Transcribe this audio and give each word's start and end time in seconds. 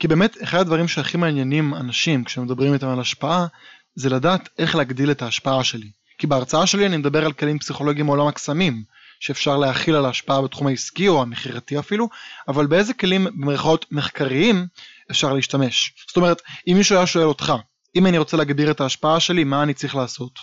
כי 0.00 0.08
באמת 0.08 0.36
אחד 0.42 0.58
הדברים 0.58 0.88
שהכי 0.88 1.16
מעניינים 1.16 1.74
אנשים 1.74 2.24
כשמדברים 2.24 2.74
איתם 2.74 2.88
על 2.88 3.00
השפעה 3.00 3.46
זה 3.94 4.10
לדעת 4.10 4.48
איך 4.58 4.76
להגדיל 4.76 5.10
את 5.10 5.22
ההשפעה 5.22 5.64
שלי. 5.64 5.90
כי 6.18 6.26
בהרצאה 6.26 6.66
שלי 6.66 6.86
אני 6.86 6.96
מדבר 6.96 7.24
על 7.24 7.32
כלים 7.32 7.58
פסיכולוגיים 7.58 8.06
מעולם 8.06 8.26
הקסמים, 8.26 8.84
שאפשר 9.20 9.56
להכיל 9.56 9.94
על 9.94 10.06
ההשפעה 10.06 10.42
בתחום 10.42 10.66
העסקי 10.66 11.08
או 11.08 11.22
המכירתי 11.22 11.78
אפילו, 11.78 12.08
אבל 12.48 12.66
באיזה 12.66 12.94
כלים 12.94 13.24
במרכאות 13.24 13.86
מחקריים 13.90 14.66
אפשר 15.10 15.32
להשתמש. 15.32 15.92
זאת 16.08 16.16
אומרת, 16.16 16.42
אם 16.68 16.74
מישהו 16.76 16.96
היה 16.96 17.06
שואל 17.06 17.26
אותך, 17.26 17.52
אם 17.96 18.06
אני 18.06 18.18
רוצה 18.18 18.36
להגביר 18.36 18.70
את 18.70 18.80
ההשפעה 18.80 19.20
שלי, 19.20 19.44
מה 19.44 19.62
אני 19.62 19.74
צריך 19.74 19.96
לעשות? 19.96 20.38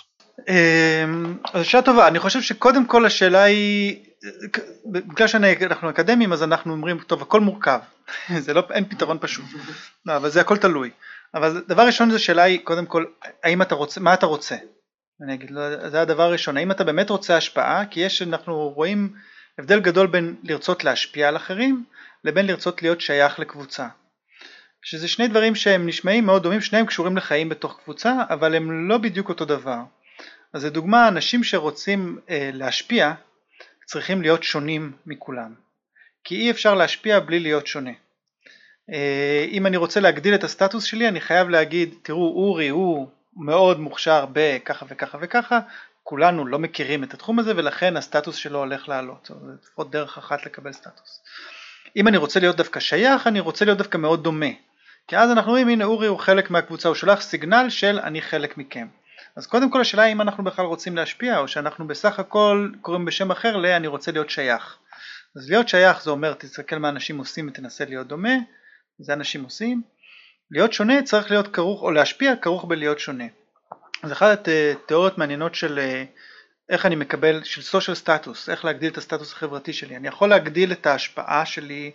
אמ, 0.48 1.38
זו 1.54 1.66
שאלה 1.70 1.84
טובה, 1.84 2.08
אני 2.08 2.20
חושב 2.20 2.42
שקודם 2.42 2.86
כל 2.86 3.06
השאלה 3.06 3.44
היא, 3.44 4.04
בגלל 4.86 5.28
שאנחנו 5.28 5.90
אקדמיים 5.90 6.34
אז 6.34 6.44
אנחנו 6.44 6.74
אומרים, 6.74 7.00
טוב 7.00 7.22
הכל 7.22 7.42
מורכב, 7.42 7.80
זה 8.46 8.54
לא, 8.54 8.64
אין 8.72 8.86
פתרון 8.86 9.18
פשוט, 9.22 9.46
לא, 10.06 10.16
אבל 10.16 10.30
זה 10.30 10.42
הכל 10.42 10.58
תלוי, 10.58 10.90
אבל 11.34 11.64
דבר 11.68 11.86
ראשון 11.86 12.12
זו 12.12 12.24
שאלה 12.24 12.44
היא 12.44 12.60
קודם 12.64 12.86
כל, 12.86 13.06
האם 13.44 13.62
אתה 13.62 13.76
רוצה, 13.76 14.00
מה 14.00 14.14
אתה 14.14 14.26
רוצה? 14.26 14.56
אני 15.24 15.34
אגיד, 15.34 15.52
לא, 15.52 15.90
זה 15.90 16.02
הדבר 16.02 16.24
הראשון, 16.24 16.58
האם 16.58 16.72
אתה 16.72 16.84
באמת 16.84 17.10
רוצה 17.10 17.38
השפעה? 17.38 17.86
כי 17.86 18.00
יש, 18.00 18.22
אנחנו 18.22 18.70
רואים 18.70 19.14
הבדל 19.60 19.80
גדול 19.80 20.08
בין 20.08 20.36
לרצות 20.44 20.84
להשפיע 20.84 21.28
על 21.28 21.36
אחרים 21.36 21.84
לבין 22.24 22.46
לרצות 22.48 22.82
להיות 22.82 23.02
שייך 23.02 23.40
לקבוצה. 23.40 23.88
שזה 24.82 25.08
שני 25.08 25.28
דברים 25.28 25.56
שהם 25.56 25.88
נשמעים 25.88 26.26
מאוד 26.26 26.44
דומים, 26.44 26.62
שניהם 26.62 26.86
קשורים 26.86 27.18
לחיים 27.18 27.50
בתוך 27.50 27.80
קבוצה, 27.84 28.14
אבל 28.30 28.56
הם 28.56 28.90
לא 28.90 28.98
בדיוק 28.98 29.30
אותו 29.30 29.46
דבר. 29.46 29.80
אז 30.54 30.66
לדוגמה, 30.66 31.08
אנשים 31.08 31.44
שרוצים 31.44 32.20
אה, 32.30 32.50
להשפיע 32.54 33.14
צריכים 33.86 34.22
להיות 34.22 34.44
שונים 34.44 34.92
מכולם, 35.06 35.54
כי 36.24 36.36
אי 36.36 36.52
אפשר 36.52 36.76
להשפיע 36.76 37.20
בלי 37.20 37.40
להיות 37.40 37.68
שונה. 37.68 37.92
אה, 38.94 39.46
אם 39.52 39.66
אני 39.66 39.78
רוצה 39.78 40.00
להגדיל 40.00 40.36
את 40.36 40.44
הסטטוס 40.44 40.84
שלי, 40.84 41.08
אני 41.08 41.22
חייב 41.22 41.50
להגיד, 41.50 41.96
תראו, 42.02 42.28
אורי 42.28 42.70
הוא 42.70 43.08
מאוד 43.36 43.80
מוכשר 43.80 44.26
בככה 44.34 44.86
וככה 44.90 45.18
וככה, 45.22 45.60
כולנו 46.04 46.46
לא 46.46 46.60
מכירים 46.60 47.04
את 47.04 47.14
התחום 47.14 47.40
הזה 47.40 47.54
ולכן 47.56 47.98
הסטטוס 47.98 48.36
שלו 48.36 48.60
הולך 48.60 48.90
לעלות, 48.90 49.32
זה 49.46 49.52
לפחות 49.62 49.92
דרך 49.92 50.18
אחת 50.18 50.46
לקבל 50.46 50.72
סטטוס. 50.74 51.22
אם 51.96 52.08
אני 52.08 52.18
רוצה 52.18 52.40
להיות 52.40 52.56
דווקא 52.56 52.80
שייך, 52.80 53.28
אני 53.28 53.40
רוצה 53.40 53.66
להיות 53.66 53.78
דווקא 53.78 53.98
מאוד 53.98 54.24
דומה. 54.24 54.50
כי 55.08 55.18
אז 55.18 55.32
אנחנו 55.32 55.52
רואים 55.52 55.68
הנה 55.68 55.86
אורי 55.86 56.08
הוא 56.08 56.20
חלק 56.20 56.50
מהקבוצה, 56.50 56.88
הוא 56.88 56.96
שולח 56.96 57.22
סיגנל 57.22 57.70
של 57.70 58.00
אני 58.00 58.22
חלק 58.22 58.58
מכם. 58.58 58.88
אז 59.38 59.48
קודם 59.48 59.72
כל 59.72 59.82
השאלה 59.82 60.04
היא 60.04 60.14
אם 60.14 60.22
אנחנו 60.22 60.44
בכלל 60.44 60.66
רוצים 60.66 60.96
להשפיע 60.96 61.40
או 61.40 61.48
שאנחנו 61.48 61.88
בסך 61.88 62.20
הכל 62.20 62.70
קוראים 62.82 63.06
בשם 63.06 63.32
אחר 63.32 63.58
ל"אני 63.58 63.88
רוצה 63.88 64.12
להיות 64.12 64.30
שייך". 64.30 64.78
אז 65.36 65.50
להיות 65.50 65.70
שייך 65.70 66.04
זה 66.04 66.10
אומר 66.10 66.34
תסתכל 66.34 66.78
מה 66.78 66.90
אנשים 66.90 67.18
עושים 67.18 67.48
ותנסה 67.48 67.86
להיות 67.86 68.08
דומה, 68.08 68.36
זה 69.00 69.14
אנשים 69.14 69.44
עושים. 69.44 69.82
להיות 70.52 70.74
שונה 70.74 71.04
צריך 71.04 71.32
להיות 71.32 71.48
כרוך, 71.48 71.82
או 71.82 71.92
להשפיע 71.92 72.36
כרוך 72.36 72.66
בלהיות 72.66 73.00
שונה. 73.00 73.24
אז 74.04 74.12
אחת 74.12 74.48
התיאוריות 74.48 75.18
מעניינות 75.18 75.56
של 75.56 75.80
אה, 75.80 76.04
איך 76.70 76.86
אני 76.86 76.96
מקבל, 76.96 77.44
של 77.44 77.78
social 77.78 78.06
status, 78.06 78.52
איך 78.52 78.66
להגדיל 78.66 78.92
את 78.92 78.98
הסטטוס 78.98 79.34
החברתי 79.34 79.74
שלי. 79.74 79.98
אני 79.98 80.08
יכול 80.08 80.30
להגדיל 80.30 80.72
את 80.72 80.88
ההשפעה 80.88 81.46
שלי 81.46 81.92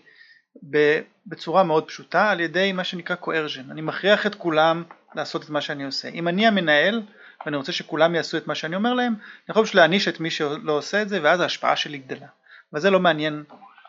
בצורה 1.27 1.63
מאוד 1.63 1.89
פשוטה 1.89 2.31
על 2.31 2.41
ידי 2.41 2.73
מה 2.73 2.85
שנקרא 2.85 3.17
coercion, 3.23 3.71
אני 3.71 3.81
מכריח 3.81 4.27
את 4.27 4.35
כולם 4.35 4.85
לעשות 5.15 5.45
את 5.45 5.51
מה 5.51 5.61
שאני 5.61 5.85
עושה. 5.85 6.09
אם 6.09 6.29
אני 6.29 6.47
המנהל 6.47 7.03
ואני 7.47 7.57
רוצה 7.57 7.73
שכולם 7.73 8.15
יעשו 8.15 8.37
את 8.37 8.47
מה 8.47 8.55
שאני 8.55 8.77
אומר 8.77 8.95
להם, 8.95 9.13
אני 9.13 9.21
יכול 9.49 9.65
פשוט 9.65 9.75
להעניש 9.75 10.09
את 10.09 10.21
מי 10.21 10.31
שלא 10.31 10.73
עושה 10.73 11.03
את 11.03 11.09
זה 11.09 11.19
ואז 11.23 11.41
ההשפעה 11.41 11.77
שלי 11.77 11.99
גדלה. 11.99 12.27
וזה 12.73 12.91
לא 12.91 13.01
מעניין, 13.01 13.45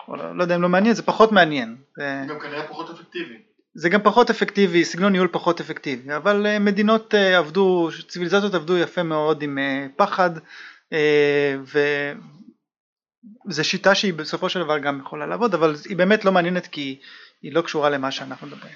או 0.08 0.16
לא, 0.16 0.38
לא 0.38 0.44
יודע 0.44 0.56
אם 0.56 0.62
לא 0.62 0.70
מעניין, 0.70 0.96
זה 0.96 1.04
פחות 1.04 1.32
מעניין. 1.32 1.76
זה 1.98 2.26
גם 2.30 2.40
כנראה 2.40 2.68
פחות 2.68 2.90
אפקטיבי. 2.90 3.36
זה 3.76 3.90
גם 3.90 4.02
פחות 4.04 4.30
אפקטיבי, 4.30 4.86
סגנון 4.86 5.12
ניהול 5.12 5.28
פחות 5.32 5.60
אפקטיבי, 5.60 6.16
אבל 6.16 6.46
uh, 6.46 6.60
מדינות 6.60 7.14
uh, 7.14 7.18
עבדו, 7.18 7.90
ציוויליזציות 8.08 8.54
עבדו 8.54 8.78
יפה 8.78 9.04
מאוד 9.04 9.42
עם 9.42 9.58
uh, 9.58 9.62
פחד, 9.98 10.30
וזו 13.46 13.64
שיטה 13.64 13.96
שהיא 13.96 14.14
בסופו 14.14 14.50
של 14.50 14.60
דבר 14.60 14.80
גם 14.80 15.00
יכולה 15.00 15.26
לעבוד, 15.26 15.54
אבל 15.54 15.76
היא 15.90 15.98
באמת 15.98 16.26
לא 16.26 16.32
מעניינת 16.32 16.68
כי 16.68 17.00
היא 17.42 17.54
לא 17.54 17.62
קשורה 17.62 17.90
למה 17.90 18.12
שאנחנו 18.12 18.48
מדברים. 18.48 18.74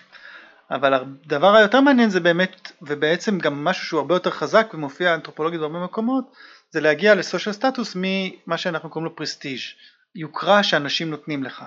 אבל 0.71 0.93
הדבר 0.93 1.55
היותר 1.55 1.81
מעניין 1.81 2.09
זה 2.09 2.19
באמת, 2.19 2.71
ובעצם 2.81 3.37
גם 3.37 3.63
משהו 3.63 3.85
שהוא 3.85 3.99
הרבה 3.99 4.15
יותר 4.15 4.31
חזק 4.31 4.71
ומופיע 4.73 5.13
אנתרופולוגית 5.13 5.59
בהרבה 5.59 5.83
מקומות, 5.83 6.23
זה 6.69 6.81
להגיע 6.81 7.15
ל 7.15 7.21
social 7.21 7.55
status 7.55 7.93
ממה 7.95 8.57
שאנחנו 8.57 8.89
קוראים 8.89 9.05
לו 9.05 9.15
prestige, 9.15 9.59
יוקרה 10.15 10.63
שאנשים 10.63 11.09
נותנים 11.09 11.43
לך. 11.43 11.65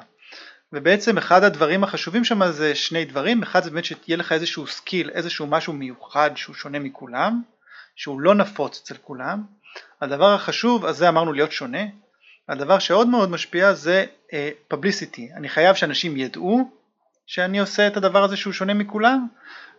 ובעצם 0.72 1.18
אחד 1.18 1.44
הדברים 1.44 1.84
החשובים 1.84 2.24
שם 2.24 2.50
זה 2.50 2.74
שני 2.74 3.04
דברים, 3.04 3.42
אחד 3.42 3.62
זה 3.62 3.70
באמת 3.70 3.84
שתהיה 3.84 4.16
לך 4.16 4.32
איזשהו 4.32 4.66
skill, 4.66 5.10
איזשהו 5.10 5.46
משהו 5.46 5.72
מיוחד 5.72 6.30
שהוא 6.34 6.54
שונה 6.54 6.78
מכולם, 6.78 7.42
שהוא 7.96 8.20
לא 8.20 8.34
נפוץ 8.34 8.80
אצל 8.82 8.96
כולם. 8.96 9.42
הדבר 10.00 10.34
החשוב, 10.34 10.84
אז 10.84 10.96
זה 10.96 11.08
אמרנו 11.08 11.32
להיות 11.32 11.52
שונה. 11.52 11.82
הדבר 12.48 12.78
שעוד 12.78 13.08
מאוד 13.08 13.30
משפיע 13.30 13.72
זה 13.72 14.04
פבליסיטי, 14.68 15.28
uh, 15.32 15.36
אני 15.36 15.48
חייב 15.48 15.74
שאנשים 15.74 16.16
ידעו 16.16 16.79
שאני 17.32 17.58
עושה 17.58 17.86
את 17.86 17.96
הדבר 17.96 18.24
הזה 18.24 18.36
שהוא 18.36 18.52
שונה 18.52 18.74
מכולם, 18.74 19.26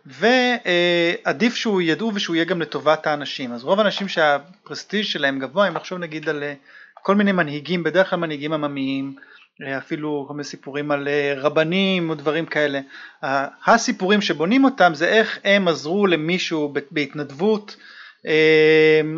ועדיף 0.06 1.54
שהוא 1.54 1.82
ידעו 1.82 2.12
ושהוא 2.14 2.36
יהיה 2.36 2.44
גם 2.44 2.62
לטובת 2.62 3.06
האנשים. 3.06 3.52
אז 3.52 3.64
רוב 3.64 3.80
האנשים 3.80 4.08
שהפרסטיג' 4.08 5.04
שלהם 5.04 5.38
גבוה, 5.38 5.68
אם 5.68 5.72
נחשוב 5.72 5.98
נגיד 5.98 6.28
על 6.28 6.42
אה, 6.42 6.54
כל 6.94 7.14
מיני 7.14 7.32
מנהיגים, 7.32 7.82
בדרך 7.82 8.10
כלל 8.10 8.18
מנהיגים 8.18 8.52
עממיים, 8.52 9.14
אה, 9.62 9.78
אפילו 9.78 10.24
כל 10.28 10.34
מיני 10.34 10.44
סיפורים 10.44 10.90
על 10.90 11.08
אה, 11.08 11.34
רבנים 11.36 12.10
או 12.10 12.14
דברים 12.14 12.46
כאלה. 12.46 12.80
הסיפורים 13.66 14.20
שבונים 14.20 14.64
אותם 14.64 14.92
זה 14.94 15.08
איך 15.08 15.38
הם 15.44 15.68
עזרו 15.68 16.06
למישהו 16.06 16.74
בהתנדבות, 16.90 17.76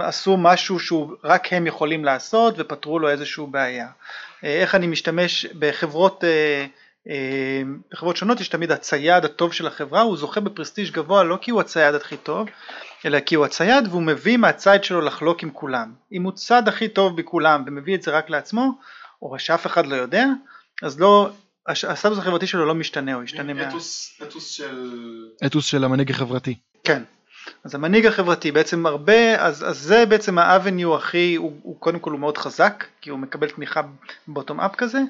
עשו 0.00 0.36
משהו 0.36 0.78
שרק 0.78 1.52
הם 1.52 1.66
יכולים 1.66 2.04
לעשות 2.04 2.54
ופתרו 2.58 2.98
לו 2.98 3.08
איזושהי 3.08 3.44
בעיה. 3.50 3.88
איך 4.42 4.74
אני 4.74 4.86
משתמש 4.86 5.46
בחברות 5.46 6.24
בחברות 7.92 8.16
שונות 8.16 8.40
יש 8.40 8.48
תמיד 8.48 8.72
הצייד 8.72 9.24
הטוב 9.24 9.52
של 9.52 9.66
החברה, 9.66 10.00
הוא 10.00 10.16
זוכה 10.16 10.40
בפרסטיג' 10.40 10.90
גבוה 10.90 11.24
לא 11.24 11.38
כי 11.40 11.50
הוא 11.50 11.60
הצייד 11.60 11.94
הכי 11.94 12.16
טוב, 12.16 12.48
אלא 13.04 13.20
כי 13.20 13.34
הוא 13.34 13.44
הצייד 13.44 13.88
והוא 13.88 14.02
מביא 14.02 14.36
מהצייד 14.36 14.84
שלו 14.84 15.00
לחלוק 15.00 15.42
עם 15.42 15.50
כולם. 15.50 15.92
אם 16.12 16.22
הוא 16.22 16.32
צד 16.32 16.68
הכי 16.68 16.88
טוב 16.88 17.16
בכולם 17.16 17.64
ומביא 17.66 17.94
את 17.94 18.02
זה 18.02 18.10
רק 18.10 18.30
לעצמו, 18.30 18.78
או 19.22 19.38
שאף 19.38 19.66
אחד 19.66 19.86
לא 19.86 19.96
יודע, 19.96 20.26
אז 20.82 21.00
לא, 21.00 21.30
הסטטוס 21.68 22.18
החברתי 22.18 22.46
שלו 22.46 22.66
לא 22.66 22.74
משתנה, 22.74 23.14
הוא 23.14 23.22
ישתנה 23.22 23.54
מה... 23.54 23.68
אתוס, 23.68 24.20
אתוס 24.22 24.50
של... 24.50 24.92
אתוס 25.46 25.66
של 25.66 25.84
המנהיג 25.84 26.10
החברתי. 26.10 26.54
כן. 26.84 27.02
אז 27.64 27.74
המנהיג 27.74 28.06
החברתי 28.06 28.52
בעצם 28.52 28.86
הרבה, 28.86 29.46
אז, 29.46 29.64
אז 29.68 29.78
זה 29.78 30.06
בעצם 30.06 30.38
האבניו 30.38 30.96
הכי, 30.96 31.34
הוא, 31.34 31.52
הוא 31.62 31.80
קודם 31.80 31.98
כל 31.98 32.10
הוא 32.10 32.20
מאוד 32.20 32.38
חזק, 32.38 32.84
כי 33.00 33.10
הוא 33.10 33.18
מקבל 33.18 33.50
תמיכה 33.50 33.80
בוטום 34.28 34.60
אפ 34.60 34.76
כזה, 34.76 35.00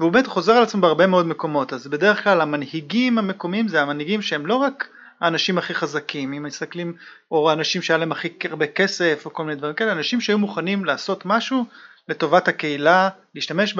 והוא 0.00 0.12
באמת 0.12 0.26
חוזר 0.26 0.52
על 0.52 0.62
עצמו 0.62 0.80
בהרבה 0.80 1.06
מאוד 1.06 1.26
מקומות, 1.26 1.72
אז 1.72 1.86
בדרך 1.86 2.24
כלל 2.24 2.40
המנהיגים 2.40 3.18
המקומיים 3.18 3.68
זה 3.68 3.82
המנהיגים 3.82 4.22
שהם 4.22 4.46
לא 4.46 4.54
רק 4.54 4.88
האנשים 5.20 5.58
הכי 5.58 5.74
חזקים, 5.74 6.32
אם 6.32 6.42
מסתכלים, 6.42 6.92
או 7.30 7.50
האנשים 7.50 7.82
שהיה 7.82 7.98
להם 7.98 8.12
הכי 8.12 8.28
הרבה 8.50 8.66
כסף, 8.66 9.22
או 9.24 9.32
כל 9.32 9.44
מיני 9.44 9.56
דברים 9.56 9.74
כאלה, 9.74 9.92
אנשים 9.92 10.20
שהיו 10.20 10.38
מוכנים 10.38 10.84
לעשות 10.84 11.26
משהו 11.26 11.64
לטובת 12.08 12.48
הקהילה, 12.48 13.08
להשתמש 13.34 13.74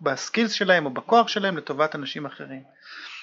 בסקילס 0.00 0.52
שלהם 0.52 0.86
או 0.86 0.90
בכוח 0.90 1.28
שלהם 1.28 1.56
לטובת 1.56 1.94
אנשים 1.94 2.26
אחרים. 2.26 2.62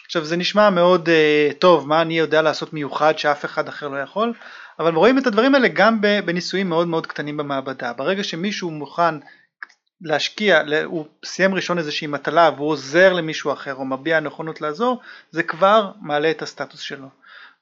עכשיו 0.09 0.25
זה 0.25 0.38
נשמע 0.38 0.70
מאוד 0.70 1.09
uh, 1.09 1.53
טוב, 1.53 1.88
מה 1.88 2.02
אני 2.02 2.20
יודע 2.20 2.42
לעשות 2.42 2.74
מיוחד 2.74 3.18
שאף 3.18 3.46
אחד 3.46 3.68
אחר 3.68 3.88
לא 3.88 3.97
יכול, 3.97 4.34
אבל 4.80 4.96
רואים 4.96 5.18
את 5.18 5.28
הדברים 5.28 5.56
האלה 5.56 5.68
גם 5.68 6.02
בניסויים 6.25 6.70
מאוד 6.70 6.88
מאוד 6.88 7.08
קטנים 7.08 7.38
במעבדה. 7.38 7.94
ברגע 7.94 8.24
שמישהו 8.24 8.72
מוכן 8.72 9.16
להשקיע, 10.02 10.62
הוא 10.86 11.06
סיים 11.25 11.56
ראשון 11.56 11.78
איזושהי 11.78 12.08
מטלה 12.08 12.52
והוא 12.56 12.69
עוזר 12.69 13.14
למישהו 13.14 13.53
אחר 13.53 13.75
או 13.75 13.86
מביע 13.86 14.19
נכונות 14.19 14.62
לעזור, 14.62 15.02
זה 15.31 15.44
כבר 15.44 15.92
מעלה 16.02 16.31
את 16.31 16.42
הסטטוס 16.42 16.80
שלו. 16.80 17.07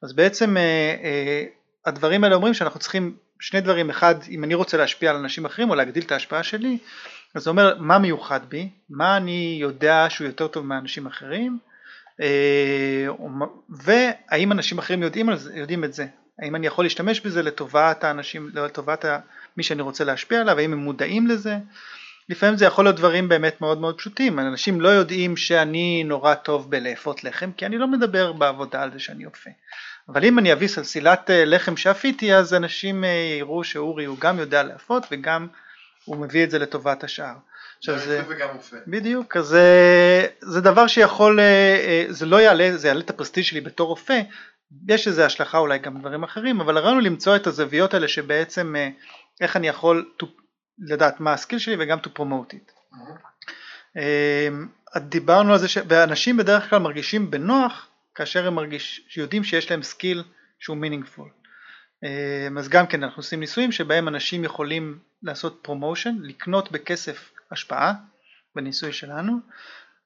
אז 0.02 0.14
בעצם 0.14 0.58
uh, 0.58 0.60
uh, 1.04 1.90
הדברים 1.90 2.24
האלה 2.24 2.36
אומרים 2.36 2.54
שאנחנו 2.54 2.80
צריכים 2.80 3.16
שני 3.40 3.62
דברים, 3.62 3.90
אחד 3.90 4.16
אם 4.30 4.44
אני 4.44 4.54
רוצה 4.54 4.78
להשפיע 4.78 5.10
על 5.10 5.16
אנשים 5.16 5.46
אחרים 5.46 5.70
או 5.70 5.76
להגדיל 5.76 6.04
את 6.04 6.12
ההשפעה 6.12 6.44
שלי, 6.44 6.78
אז 7.36 7.44
זה 7.44 7.50
אומר 7.50 7.78
מה 7.80 7.98
מיוחד 7.98 8.40
בי, 8.50 8.70
מה 8.90 9.18
אני 9.18 9.58
יודע 9.62 10.06
שהוא 10.10 10.28
יותר 10.28 10.48
טוב 10.48 10.66
מאנשים 10.66 11.08
אחרים, 11.08 11.58
אה, 11.62 11.68
והאם 13.70 14.52
אנשים 14.52 14.78
אחרים 14.78 15.04
יודעים, 15.04 15.36
זה, 15.36 15.56
יודעים 15.56 15.84
את 15.84 15.94
זה, 15.94 16.06
האם 16.40 16.56
אני 16.56 16.68
יכול 16.68 16.86
להשתמש 16.86 17.20
בזה 17.20 17.42
לטובת 17.42 18.04
האנשים, 18.04 18.50
לטובת 18.54 19.06
מי 19.58 19.64
שאני 19.64 19.82
רוצה 19.82 20.04
להשפיע 20.04 20.42
עליו, 20.42 20.60
האם 20.60 20.74
הם 20.74 20.80
מודעים 20.80 21.28
לזה, 21.28 21.58
לפעמים 22.30 22.58
זה 22.58 22.66
יכול 22.66 22.86
להיות 22.86 22.96
דברים 22.96 23.30
באמת 23.30 23.62
מאוד 23.62 23.82
מאוד 23.82 23.98
פשוטים, 23.98 24.40
אנשים 24.40 24.82
לא 24.82 24.90
יודעים 24.90 25.38
שאני 25.38 26.04
נורא 26.04 26.34
טוב 26.34 26.72
בלאפות 26.72 27.24
לחם, 27.24 27.52
כי 27.58 27.66
אני 27.66 27.78
לא 27.78 27.88
מדבר 27.88 28.34
בעבודה 28.34 28.84
על 28.84 28.92
זה 28.92 29.00
שאני 29.00 29.26
אופה, 29.26 29.50
אבל 30.10 30.26
אם 30.26 30.40
אני 30.40 30.54
אביא 30.54 30.68
סלסילת 30.68 31.30
אה, 31.30 31.46
לחם 31.46 31.78
שאפיתי 31.78 32.34
אז 32.34 32.54
אנשים 32.54 33.04
אה, 33.04 33.10
יראו 33.40 33.64
שאורי 33.64 34.06
הוא 34.06 34.18
גם 34.20 34.40
יודע 34.40 34.64
לאפות 34.64 35.06
וגם 35.12 35.48
הוא 36.06 36.18
מביא 36.18 36.44
את 36.44 36.52
זה 36.52 36.60
לטובת 36.60 37.04
השאר. 37.04 37.36
עכשיו 37.78 38.00
זה, 38.00 38.22
וגם. 38.28 38.48
בדיוק, 38.88 39.38
אז 39.38 39.56
אה, 39.56 40.26
זה 40.42 40.62
דבר 40.62 40.88
שיכול, 40.88 41.40
אה, 41.40 41.46
אה, 41.46 42.06
זה 42.10 42.26
לא 42.26 42.42
יעלה, 42.42 42.78
זה 42.78 42.88
יעלה 42.88 43.00
את 43.00 43.10
ה 43.10 43.13
prestige 43.13 43.44
שלי 43.44 43.62
בתור 43.62 43.88
רופא, 43.88 44.22
יש 44.88 45.08
לזה 45.08 45.26
השלכה 45.26 45.58
אולי 45.58 45.80
גם 45.80 46.00
דברים 46.00 46.24
אחרים, 46.24 46.62
אבל 46.62 46.78
הרעיון 46.78 46.98
הוא 46.98 47.04
למצוא 47.04 47.36
את 47.36 47.48
הזוויות 47.48 47.94
האלה 47.94 48.08
שבעצם 48.08 48.76
איך 49.42 49.56
אני 49.56 49.68
יכול 49.68 50.12
to, 50.24 50.26
לדעת 50.80 51.20
מה 51.20 51.34
ה 51.34 51.38
skill 51.38 51.60
שלי 51.60 51.76
וגם 51.80 52.00
to 52.00 52.20
promote 52.20 52.54
it. 52.54 52.72
אה, 53.98 54.50
דיברנו 55.00 55.54
על 55.54 55.60
זה, 55.60 55.68
ש... 55.68 55.78
ואנשים 55.88 56.38
בדרך 56.38 56.70
כלל 56.70 56.80
מרגישים 56.80 57.32
בנוח 57.32 57.88
כאשר 58.16 58.48
הם 58.48 58.56
מרגיש... 58.56 59.02
יודעים 59.18 59.44
שיש 59.44 59.72
להם 59.72 59.84
skill 59.84 60.24
שהוא 60.60 60.78
meaningful. 60.78 61.30
אז 62.60 62.70
גם 62.70 62.88
כן 62.88 63.04
אנחנו 63.04 63.20
עושים 63.20 63.40
ניסויים 63.40 63.72
שבהם 63.72 64.08
אנשים 64.08 64.44
יכולים 64.44 65.00
לעשות 65.24 65.60
promotion, 65.62 66.16
לקנות 66.22 66.72
בכסף 66.72 67.32
השפעה 67.52 67.94
בניסוי 68.56 68.94
שלנו, 68.94 69.40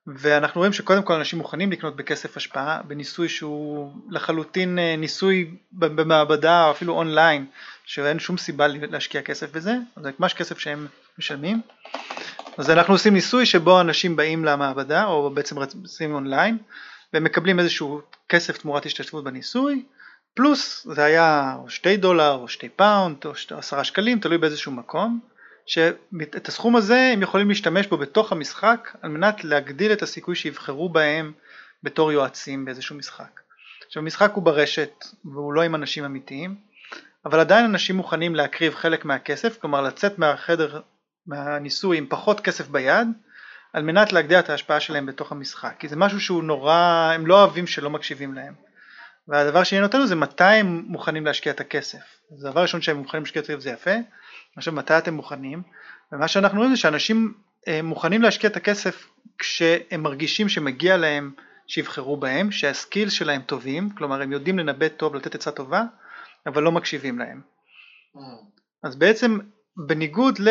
ואנחנו 0.07 0.59
רואים 0.59 0.73
שקודם 0.73 1.03
כל 1.03 1.13
אנשים 1.13 1.39
מוכנים 1.39 1.71
לקנות 1.71 1.95
בכסף 1.95 2.37
השפעה 2.37 2.81
בניסוי 2.83 3.29
שהוא 3.29 3.93
לחלוטין 4.09 4.79
אה, 4.79 4.95
ניסוי 4.97 5.57
במעבדה 5.71 6.65
או 6.65 6.71
אפילו 6.71 6.93
אונליין, 6.93 7.45
שאין 7.85 8.19
שום 8.19 8.37
סיבה 8.37 8.67
להשקיע 8.67 9.21
כסף 9.21 9.51
בזה, 9.51 9.75
זה 10.01 10.11
ממש 10.19 10.33
כסף 10.33 10.59
שהם 10.59 10.87
משלמים. 11.19 11.61
אז 12.57 12.69
אנחנו 12.69 12.93
עושים 12.93 13.13
ניסוי 13.13 13.45
שבו 13.45 13.81
אנשים 13.81 14.15
באים 14.15 14.45
למעבדה 14.45 15.05
או 15.05 15.29
בעצם 15.29 15.57
עושים 15.81 16.13
אונליין 16.13 16.57
ומקבלים 17.13 17.59
איזשהו 17.59 18.01
כסף 18.29 18.57
תמורת 18.57 18.85
השתתפות 18.85 19.23
בניסוי 19.23 19.83
פלוס 20.33 20.87
זה 20.91 21.03
היה 21.03 21.55
או 21.59 21.69
שתי 21.69 21.97
דולר 21.97 22.31
או 22.31 22.47
שתי 22.47 22.69
pound 22.69 23.17
או 23.25 23.31
עשרה 23.57 23.83
שקלים 23.83 24.19
תלוי 24.19 24.37
באיזשהו 24.37 24.71
מקום 24.71 25.19
שאת 25.65 26.47
הסכום 26.47 26.75
הזה 26.75 27.09
הם 27.13 27.21
יכולים 27.21 27.49
להשתמש 27.49 27.87
בו 27.87 27.97
בתוך 27.97 28.31
המשחק 28.31 28.95
על 29.01 29.09
מנת 29.11 29.43
להגדיל 29.43 29.93
את 29.93 30.01
הסיכוי 30.01 30.35
שיבחרו 30.35 30.89
בהם 30.89 31.31
בתור 31.83 32.11
יועצים 32.11 32.65
באיזשהו 32.65 32.95
משחק. 32.95 33.39
עכשיו 33.87 34.03
המשחק 34.03 34.31
הוא 34.33 34.43
ברשת 34.43 35.05
והוא 35.25 35.53
לא 35.53 35.61
עם 35.61 35.75
אנשים 35.75 36.05
אמיתיים 36.05 36.55
אבל 37.25 37.39
עדיין 37.39 37.65
אנשים 37.65 37.95
מוכנים 37.95 38.35
להקריב 38.35 38.75
חלק 38.75 39.05
מהכסף 39.05 39.57
כלומר 39.59 39.81
לצאת 39.81 40.19
מהחדר 40.19 40.81
מהניסוי 41.27 41.97
עם 41.97 42.05
פחות 42.09 42.39
כסף 42.39 42.67
ביד 42.67 43.07
על 43.73 43.83
מנת 43.83 44.13
להגדיל 44.13 44.39
את 44.39 44.49
ההשפעה 44.49 44.79
שלהם 44.79 45.05
בתוך 45.05 45.31
המשחק. 45.31 45.75
כי 45.79 45.87
זה 45.87 45.95
משהו 45.95 46.19
שהוא 46.19 46.43
נורא 46.43 47.11
הם 47.15 47.27
לא 47.27 47.39
אוהבים 47.39 47.67
שלא 47.67 47.89
מקשיבים 47.89 48.33
להם. 48.33 48.53
והדבר 49.27 49.63
שעניין 49.63 49.85
אותנו 49.85 50.07
זה 50.07 50.15
מתי 50.15 50.43
הם 50.43 50.83
מוכנים 50.87 51.25
להשקיע 51.25 51.53
את 51.53 51.59
הכסף. 51.59 52.01
אז 52.37 52.45
הדבר 52.45 52.59
הראשון 52.59 52.81
שהם 52.81 52.97
מוכנים 52.97 53.23
להשקיע 53.23 53.41
את 53.41 53.49
הכסף 53.49 53.59
זה 53.59 53.69
יפה 53.69 53.91
עכשיו 54.57 54.73
מתי 54.73 54.97
אתם 54.97 55.13
מוכנים 55.13 55.61
ומה 56.11 56.27
שאנחנו 56.27 56.57
רואים 56.57 56.75
זה 56.75 56.81
שאנשים 56.81 57.33
אה, 57.67 57.81
מוכנים 57.81 58.21
להשקיע 58.21 58.49
את 58.49 58.57
הכסף 58.57 59.07
כשהם 59.37 60.03
מרגישים 60.03 60.49
שמגיע 60.49 60.97
להם 60.97 61.31
שיבחרו 61.67 62.17
בהם 62.17 62.51
שהסקיל 62.51 63.09
שלהם 63.09 63.41
טובים 63.41 63.89
כלומר 63.89 64.21
הם 64.21 64.31
יודעים 64.31 64.59
לנבא 64.59 64.87
טוב 64.87 65.15
לתת 65.15 65.35
עצה 65.35 65.51
טובה 65.51 65.83
אבל 66.45 66.63
לא 66.63 66.71
מקשיבים 66.71 67.19
להם 67.19 67.41
אז 68.83 68.95
בעצם 68.95 69.39
בניגוד 69.77 70.39
ל... 70.39 70.49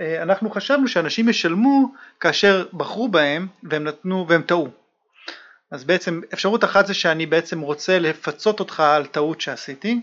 אה, 0.00 0.22
אנחנו 0.22 0.50
חשבנו 0.50 0.88
שאנשים 0.88 1.28
ישלמו 1.28 1.92
כאשר 2.20 2.66
בחרו 2.72 3.08
בהם 3.08 3.46
והם 3.62 3.84
נתנו 3.84 4.26
והם 4.28 4.42
טעו. 4.42 4.68
אז 5.70 5.84
בעצם 5.84 6.20
אפשרות 6.34 6.64
אחת 6.64 6.86
זה 6.86 6.94
שאני 6.94 7.26
בעצם 7.26 7.60
רוצה 7.60 7.98
לפצות 7.98 8.60
אותך 8.60 8.80
על 8.80 9.06
טעות 9.06 9.40
שעשיתי. 9.40 10.00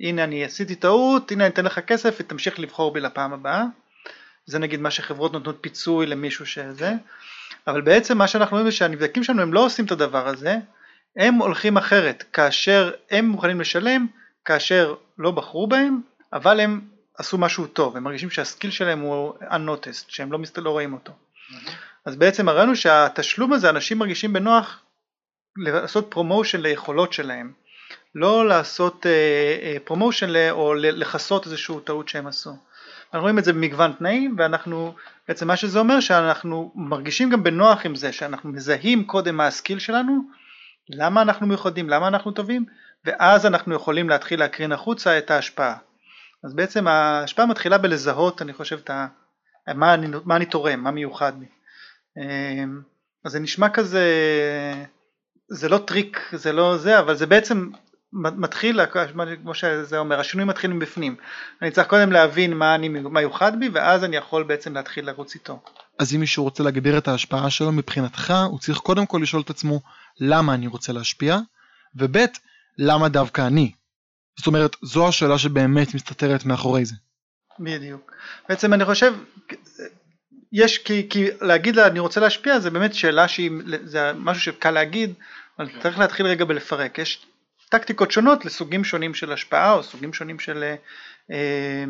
הנה 0.00 0.24
אני 0.24 0.44
עשיתי 0.44 0.74
טעות, 0.74 1.32
הנה 1.32 1.44
אני 1.44 1.52
אתן 1.52 1.64
לך 1.64 1.78
כסף 1.78 2.16
ותמשיך 2.20 2.58
לבחור 2.58 2.92
בי 2.92 3.00
לפעם 3.00 3.32
הבאה. 3.32 3.64
זה 4.46 4.58
נגיד 4.58 4.80
מה 4.80 4.90
שחברות 4.90 5.32
נותנות 5.32 5.58
פיצוי 5.60 6.06
למישהו 6.06 6.46
שזה. 6.46 6.92
אבל 7.66 7.80
בעצם 7.80 8.18
מה 8.18 8.26
שאנחנו 8.28 8.56
רואים 8.56 8.70
זה 8.70 8.76
שהנבדקים 8.76 9.24
שלנו 9.24 9.42
הם 9.42 9.52
לא 9.52 9.64
עושים 9.64 9.84
את 9.84 9.90
הדבר 9.90 10.28
הזה, 10.28 10.56
הם 11.16 11.34
הולכים 11.34 11.76
אחרת. 11.76 12.24
כאשר 12.32 12.90
הם 13.10 13.24
מוכנים 13.26 13.60
לשלם, 13.60 14.06
כאשר 14.44 14.94
לא 15.18 15.30
בחרו 15.30 15.66
בהם, 15.66 16.00
אבל 16.32 16.60
הם 16.60 16.80
עשו 17.18 17.38
משהו 17.38 17.66
טוב, 17.66 17.96
הם 17.96 18.04
מרגישים 18.04 18.30
שהסקיל 18.30 18.70
שלהם 18.70 19.00
הוא 19.00 19.34
unnoticed, 19.40 20.04
שהם 20.08 20.32
לא, 20.32 20.38
מסת... 20.38 20.58
לא 20.58 20.70
רואים 20.70 20.92
אותו. 20.92 21.12
Mm-hmm. 21.12 21.70
אז 22.04 22.16
בעצם 22.16 22.48
הראינו 22.48 22.76
שהתשלום 22.76 23.52
הזה, 23.52 23.70
אנשים 23.70 23.98
מרגישים 23.98 24.32
בנוח 24.32 24.82
לעשות 25.56 26.06
promotion 26.10 26.60
ליכולות 26.60 27.12
שלהם, 27.12 27.52
לא 28.14 28.48
לעשות 28.48 29.06
promotion 29.84 30.28
uh, 30.28 30.32
uh, 30.32 30.50
או 30.50 30.74
לכסות 30.74 31.44
איזושהי 31.44 31.76
טעות 31.84 32.08
שהם 32.08 32.26
עשו. 32.26 32.50
אנחנו 33.04 33.20
רואים 33.20 33.38
את 33.38 33.44
זה 33.44 33.52
במגוון 33.52 33.92
תנאים 33.92 34.34
ואנחנו, 34.38 34.94
בעצם 35.28 35.46
מה 35.46 35.56
שזה 35.56 35.78
אומר 35.78 36.00
שאנחנו 36.00 36.72
מרגישים 36.74 37.30
גם 37.30 37.42
בנוח 37.42 37.86
עם 37.86 37.94
זה, 37.94 38.12
שאנחנו 38.12 38.50
מזהים 38.50 39.04
קודם 39.04 39.36
מה 39.36 39.46
ה 39.46 39.51
skill 39.51 39.78
שלנו, 39.78 40.22
למה 40.88 41.22
אנחנו 41.22 41.46
מיוחדים, 41.46 41.88
למה 41.88 42.08
אנחנו 42.08 42.30
טובים, 42.30 42.64
ואז 43.04 43.46
אנחנו 43.46 43.74
יכולים 43.74 44.08
להתחיל 44.08 44.40
להקרין 44.40 44.72
החוצה 44.72 45.18
את 45.18 45.30
ההשפעה. 45.30 45.76
אז 46.44 46.54
בעצם 46.54 46.86
ההשפעה 46.88 47.46
מתחילה 47.46 47.78
בלזהות, 47.78 48.42
אני 48.42 48.52
חושב, 48.52 48.78
את 48.84 48.90
ה... 48.90 49.06
מה, 49.74 49.94
אני, 49.94 50.06
מה 50.24 50.36
אני 50.36 50.46
תורם, 50.46 50.80
מה 50.80 50.90
מיוחד 50.90 51.32
לי. 51.40 51.46
אמ, 52.16 52.80
אז 53.24 53.32
זה 53.32 53.40
נשמע 53.40 53.68
כזה, 53.68 54.04
זה 55.48 55.68
לא 55.68 55.78
טריק, 55.78 56.30
זה 56.32 56.52
לא 56.52 56.76
זה, 56.76 56.98
אבל 56.98 57.14
זה 57.14 57.26
בעצם 57.26 57.70
מתחיל, 58.12 58.80
כמו 59.42 59.54
שזה 59.54 59.98
אומר, 59.98 60.20
השינוי 60.20 60.44
מתחיל 60.46 60.72
מבפנים. 60.72 61.16
אני 61.62 61.70
צריך 61.70 61.88
קודם 61.88 62.12
להבין 62.12 62.54
מה, 62.54 62.74
אני, 62.74 62.88
מה 62.88 63.20
יוחד 63.20 63.60
בי, 63.60 63.68
ואז 63.68 64.04
אני 64.04 64.16
יכול 64.16 64.42
בעצם 64.42 64.74
להתחיל 64.74 65.06
לרוץ 65.06 65.34
איתו. 65.34 65.62
אז 65.98 66.14
אם 66.14 66.20
מישהו 66.20 66.44
רוצה 66.44 66.62
להגביר 66.62 66.98
את 66.98 67.08
ההשפעה 67.08 67.50
שלו 67.50 67.72
מבחינתך, 67.72 68.34
הוא 68.46 68.58
צריך 68.58 68.78
קודם 68.78 69.06
כל 69.06 69.20
לשאול 69.22 69.42
את 69.42 69.50
עצמו 69.50 69.80
למה 70.20 70.54
אני 70.54 70.66
רוצה 70.66 70.92
להשפיע, 70.92 71.38
וב' 71.96 72.16
למה 72.78 73.08
דווקא 73.08 73.46
אני. 73.46 73.72
זאת 74.38 74.46
אומרת, 74.46 74.76
זו 74.82 75.08
השאלה 75.08 75.38
שבאמת 75.38 75.94
מסתתרת 75.94 76.44
מאחורי 76.44 76.84
זה. 76.84 76.94
בדיוק. 77.58 78.12
בעצם 78.48 78.74
אני 78.74 78.84
חושב, 78.84 79.14
יש, 80.52 80.78
כי, 80.78 81.06
כי 81.10 81.26
להגיד 81.40 81.76
לה 81.76 81.86
אני 81.86 81.98
רוצה 81.98 82.20
להשפיע 82.20 82.58
זה 82.58 82.70
באמת 82.70 82.94
שאלה 82.94 83.28
שהיא, 83.28 83.50
זה 83.84 84.12
משהו 84.16 84.42
שקל 84.42 84.70
להגיד, 84.70 85.14
אבל 85.58 85.68
כן. 85.68 85.80
צריך 85.80 85.98
להתחיל 85.98 86.26
רגע 86.26 86.44
בלפרק. 86.44 86.98
יש 86.98 87.26
טקטיקות 87.70 88.10
שונות 88.10 88.44
לסוגים 88.44 88.84
שונים 88.84 89.14
של 89.14 89.32
השפעה 89.32 89.72
או 89.72 89.82
סוגים 89.82 90.12
שונים 90.12 90.38
של, 90.38 90.74
אה, 91.30 91.84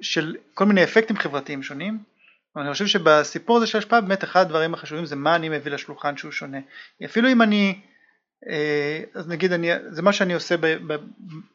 של 0.00 0.36
כל 0.54 0.64
מיני 0.64 0.84
אפקטים 0.84 1.16
חברתיים 1.16 1.62
שונים. 1.62 1.98
אני 2.56 2.72
חושב 2.72 2.86
שבסיפור 2.86 3.56
הזה 3.56 3.66
של 3.66 3.78
השפעה 3.78 4.00
באמת 4.00 4.24
אחד 4.24 4.40
הדברים 4.40 4.74
החשובים 4.74 5.06
זה 5.06 5.16
מה 5.16 5.36
אני 5.36 5.48
מביא 5.48 5.72
לשולחן 5.72 6.16
שהוא 6.16 6.32
שונה. 6.32 6.58
אפילו 7.04 7.28
אם 7.28 7.42
אני 7.42 7.80
אה, 8.48 9.00
אז 9.14 9.28
נגיד 9.28 9.52
אני, 9.52 9.70
זה 9.88 10.02
מה 10.02 10.12
שאני 10.12 10.34
עושה, 10.34 10.56
ב, 10.56 10.66
ב, 10.66 10.96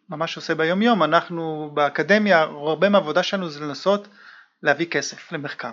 ממש 0.10 0.36
עושה 0.36 0.55
ביום 0.55 0.81
יום, 0.81 1.03
אנחנו 1.03 1.72
באקדמיה, 1.74 2.41
הרבה 2.41 2.89
מהעבודה 2.89 3.24
שלנו 3.24 3.50
זה 3.50 3.60
לנסות 3.60 4.08
להביא 4.63 4.86
כסף 4.86 5.31
למחקר. 5.31 5.72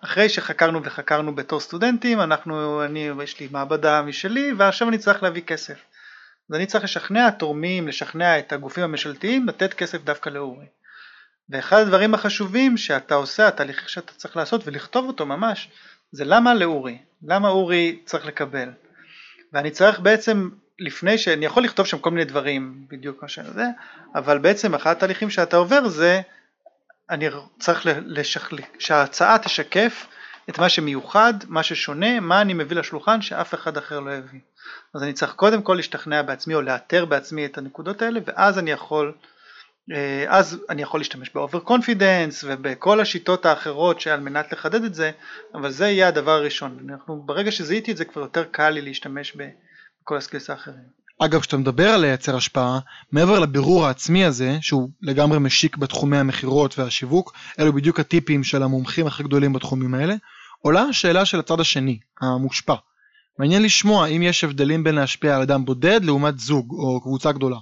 אחרי 0.00 0.28
שחקרנו 0.28 0.84
וחקרנו 0.84 1.34
בתור 1.34 1.60
סטודנטים, 1.60 2.20
אנחנו, 2.20 2.84
אני, 2.84 3.10
יש 3.22 3.40
לי 3.40 3.48
מעבדה 3.50 4.02
משלי 4.02 4.52
ועכשיו 4.58 4.88
אני 4.88 4.98
צריך 4.98 5.22
להביא 5.22 5.42
כסף. 5.42 5.78
אז 6.50 6.54
אני 6.54 6.66
צריך 6.66 6.84
לשכנע 6.84 7.30
תורמים, 7.30 7.88
לשכנע 7.88 8.38
את 8.38 8.52
הגופים 8.52 8.84
הממשלתיים 8.84 9.48
לתת 9.48 9.74
כסף 9.74 10.04
דווקא 10.04 10.30
לאורי. 10.30 10.66
ואחד 11.50 11.80
הדברים 11.80 12.14
החשובים 12.14 12.76
שאתה 12.76 13.14
עושה, 13.14 13.48
התהליך 13.48 13.88
שאתה 13.88 14.12
צריך 14.12 14.36
לעשות 14.36 14.62
ולכתוב 14.66 15.08
אותו 15.08 15.26
ממש, 15.26 15.68
זה 16.12 16.24
למה 16.24 16.54
לאורי, 16.54 16.98
למה 17.22 17.48
אורי 17.48 17.98
צריך 18.04 18.26
לקבל. 18.26 18.68
ואני 19.52 19.70
צריך 19.70 20.00
בעצם 20.00 20.48
לפני 20.78 21.18
שאני 21.18 21.46
יכול 21.46 21.64
לכתוב 21.64 21.86
שם 21.86 21.98
כל 21.98 22.10
מיני 22.10 22.24
דברים 22.24 22.86
בדיוק 22.90 23.22
מה 23.22 23.28
שאני 23.28 23.48
יודע 23.48 23.68
אבל 24.14 24.38
בעצם 24.38 24.74
אחד 24.74 24.90
התהליכים 24.90 25.30
שאתה 25.30 25.56
עובר 25.56 25.88
זה 25.88 26.20
אני 27.10 27.28
צריך 27.58 27.86
לשכ... 28.06 28.50
שההצעה 28.78 29.38
תשקף 29.38 30.06
את 30.50 30.58
מה 30.58 30.68
שמיוחד, 30.68 31.34
מה 31.48 31.62
ששונה, 31.62 32.20
מה 32.20 32.40
אני 32.40 32.54
מביא 32.54 32.76
לשולחן 32.76 33.22
שאף 33.22 33.54
אחד 33.54 33.76
אחר 33.76 34.00
לא 34.00 34.10
יביא. 34.10 34.40
אז 34.94 35.02
אני 35.02 35.12
צריך 35.12 35.32
קודם 35.32 35.62
כל 35.62 35.74
להשתכנע 35.74 36.22
בעצמי 36.22 36.54
או 36.54 36.62
לאתר 36.62 37.04
בעצמי 37.04 37.46
את 37.46 37.58
הנקודות 37.58 38.02
האלה 38.02 38.20
ואז 38.26 38.58
אני 38.58 38.70
יכול 38.70 39.12
אה, 39.92 40.24
אז 40.28 40.58
אני 40.70 40.82
יכול 40.82 41.00
להשתמש 41.00 41.30
ב 41.34 41.60
overconfidence 41.60 42.44
ובכל 42.48 43.00
השיטות 43.00 43.46
האחרות 43.46 44.00
שעל 44.00 44.20
מנת 44.20 44.52
לחדד 44.52 44.84
את 44.84 44.94
זה, 44.94 45.10
אבל 45.54 45.70
זה 45.70 45.88
יהיה 45.88 46.08
הדבר 46.08 46.30
הראשון. 46.30 46.78
אנחנו, 46.88 47.22
ברגע 47.26 47.52
שזיהיתי 47.52 47.92
את 47.92 47.96
זה 47.96 48.04
כבר 48.04 48.22
יותר 48.22 48.44
קל 48.44 48.70
לי 48.70 48.80
להשתמש 48.80 49.36
בכל 49.36 50.16
הסקילס 50.16 50.50
האחרים. 50.50 51.00
אגב, 51.22 51.40
כשאתה 51.40 51.56
מדבר 51.56 51.88
על 51.88 52.00
לייצר 52.00 52.36
השפעה, 52.36 52.78
מעבר 53.12 53.38
לבירור 53.38 53.86
העצמי 53.86 54.24
הזה, 54.24 54.58
שהוא 54.60 54.90
לגמרי 55.02 55.38
משיק 55.38 55.76
בתחומי 55.76 56.18
המכירות 56.18 56.78
והשיווק, 56.78 57.32
אלו 57.58 57.72
בדיוק 57.72 58.00
הטיפים 58.00 58.44
של 58.44 58.62
המומחים 58.62 59.06
הכי 59.06 59.22
גדולים 59.22 59.52
בתחומים 59.52 59.94
האלה, 59.94 60.14
עולה 60.62 60.82
השאלה 60.82 61.24
של 61.24 61.38
הצד 61.38 61.60
השני, 61.60 61.98
המושפע. 62.20 62.74
מעניין 63.38 63.62
לשמוע 63.62 64.06
אם 64.06 64.22
יש 64.22 64.44
הבדלים 64.44 64.84
בין 64.84 64.94
להשפיע 64.94 65.36
על 65.36 65.42
אדם 65.42 65.64
בודד 65.64 66.04
לעומת 66.04 66.38
זוג 66.38 66.70
או 66.72 67.00
קבוצה 67.00 67.32
גדולה. 67.32 67.56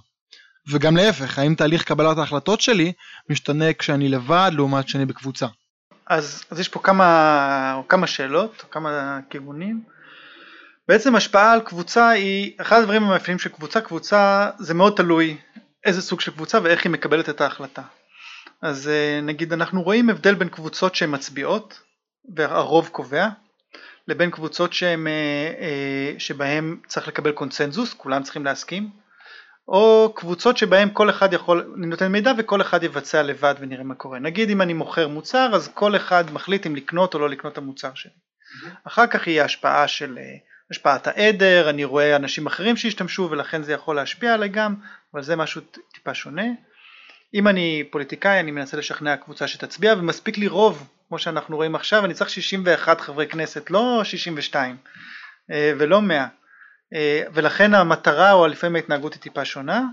וגם 0.71 0.97
להפך, 0.97 1.38
האם 1.38 1.55
תהליך 1.55 1.85
קבלת 1.85 2.19
ההחלטות 2.19 2.61
שלי 2.61 2.93
משתנה 3.31 3.73
כשאני 3.73 4.09
לבד 4.09 4.50
לעומת 4.55 4.85
כשאני 4.85 5.07
בקבוצה. 5.07 5.47
אז, 6.07 6.45
אז 6.50 6.61
יש 6.61 6.69
פה 6.69 6.81
כמה, 6.81 7.81
כמה 7.88 8.07
שאלות, 8.07 8.64
כמה 8.71 9.21
כיוונים. 9.31 9.83
בעצם 10.88 11.17
השפעה 11.17 11.52
על 11.52 11.61
קבוצה 11.61 12.09
היא, 12.09 12.52
אחד 12.61 12.78
הדברים 12.78 13.02
המאפיינים 13.02 13.38
של 13.38 13.50
קבוצה, 13.50 13.81
קבוצה 13.81 14.50
זה 14.59 14.75
מאוד 14.75 14.93
תלוי 14.97 15.37
איזה 15.85 16.02
סוג 16.02 16.21
של 16.21 16.33
קבוצה 16.33 16.59
ואיך 16.62 16.85
היא 16.85 16.93
מקבלת 16.93 17.28
את 17.28 17.40
ההחלטה. 17.40 17.83
אז 18.62 18.88
אה, 18.88 19.21
נגיד 19.23 19.52
אנחנו 19.52 19.83
רואים 19.83 20.11
הבדל 20.11 20.35
בין 20.35 20.49
קבוצות 20.49 20.95
שהן 20.95 21.14
מצביעות 21.14 21.81
והרוב 22.37 22.88
קובע, 22.88 23.28
לבין 24.08 24.30
קבוצות 24.30 24.73
שהן, 24.73 25.06
אה, 25.06 25.12
אה, 25.61 26.14
שבהן 26.18 26.76
צריך 26.87 27.08
לקבל 27.08 27.32
קונצנזוס, 27.32 27.94
כולם 27.94 28.23
צריכים 28.23 28.44
להסכים, 28.44 28.90
או 29.68 30.12
קבוצות 30.16 30.56
שבהן 30.56 30.88
כל 30.92 31.11
אחד 31.11 31.32
יכול, 31.32 31.75
אני 31.78 31.87
נותן 31.87 32.12
מידע 32.12 32.32
וכל 32.38 32.61
אחד 32.61 32.82
יבצע 32.82 33.23
לבד 33.23 33.54
ונראה 33.61 33.85
מה 33.85 33.94
קורה. 33.94 34.18
נגיד 34.18 34.50
אם 34.50 34.62
אני 34.62 34.73
מוכר 34.73 35.08
מוצר 35.08 35.50
אז 35.54 35.68
כל 35.75 35.97
אחד 35.97 36.25
מחליט 36.32 36.66
אם 36.66 36.76
לקנות 36.76 37.14
או 37.14 37.18
לא 37.18 37.28
לקנות 37.28 37.52
את 37.52 37.58
המוצר 37.58 37.90
שלי. 37.94 38.12
אחר 38.85 39.06
כך 39.06 39.26
יהיה 39.26 39.44
השפעה 39.44 39.88
של 39.88 40.18
השפעת 40.70 41.06
העדר, 41.06 41.70
אני 41.70 41.85
רואה 41.85 42.16
אנשים 42.16 42.47
אחרים 42.47 42.76
שהשתמשו 42.76 43.28
ולכן 43.30 43.62
זה 43.62 43.73
יכול 43.73 43.97
להשפיע 43.97 44.35
עליי 44.35 44.49
גם, 44.49 44.75
אבל 45.14 45.23
זה 45.23 45.37
משהו 45.37 45.61
טיפה 45.94 46.14
שונה. 46.14 46.47
אם 47.35 47.49
אני 47.49 47.85
פוליטיקאי 47.90 48.40
אני 48.40 48.50
מנסה 48.50 48.76
לשכנע 48.76 49.16
קבוצה 49.16 49.49
שתצביע 49.49 49.94
ומספיק 49.99 50.38
לי 50.38 50.49
רוב 50.49 50.88
כמו 51.09 51.19
שאנחנו 51.19 51.57
רואים 51.57 51.75
עכשיו 51.75 52.05
אני 52.05 52.15
צריך 52.15 52.31
61 52.31 53.00
חברי 53.00 53.27
כנסת 53.27 53.71
לא 53.71 54.00
62 54.05 54.77
אה, 55.50 55.73
ולא 55.79 56.03
100 56.03 56.27
אה, 56.95 57.23
ולכן 57.35 57.75
המטרה 57.75 58.33
או 58.33 58.47
לפעמים 58.47 58.77
ההתנהגות 58.77 59.15
היא 59.15 59.21
טיפה 59.21 59.45
שונה 59.45 59.85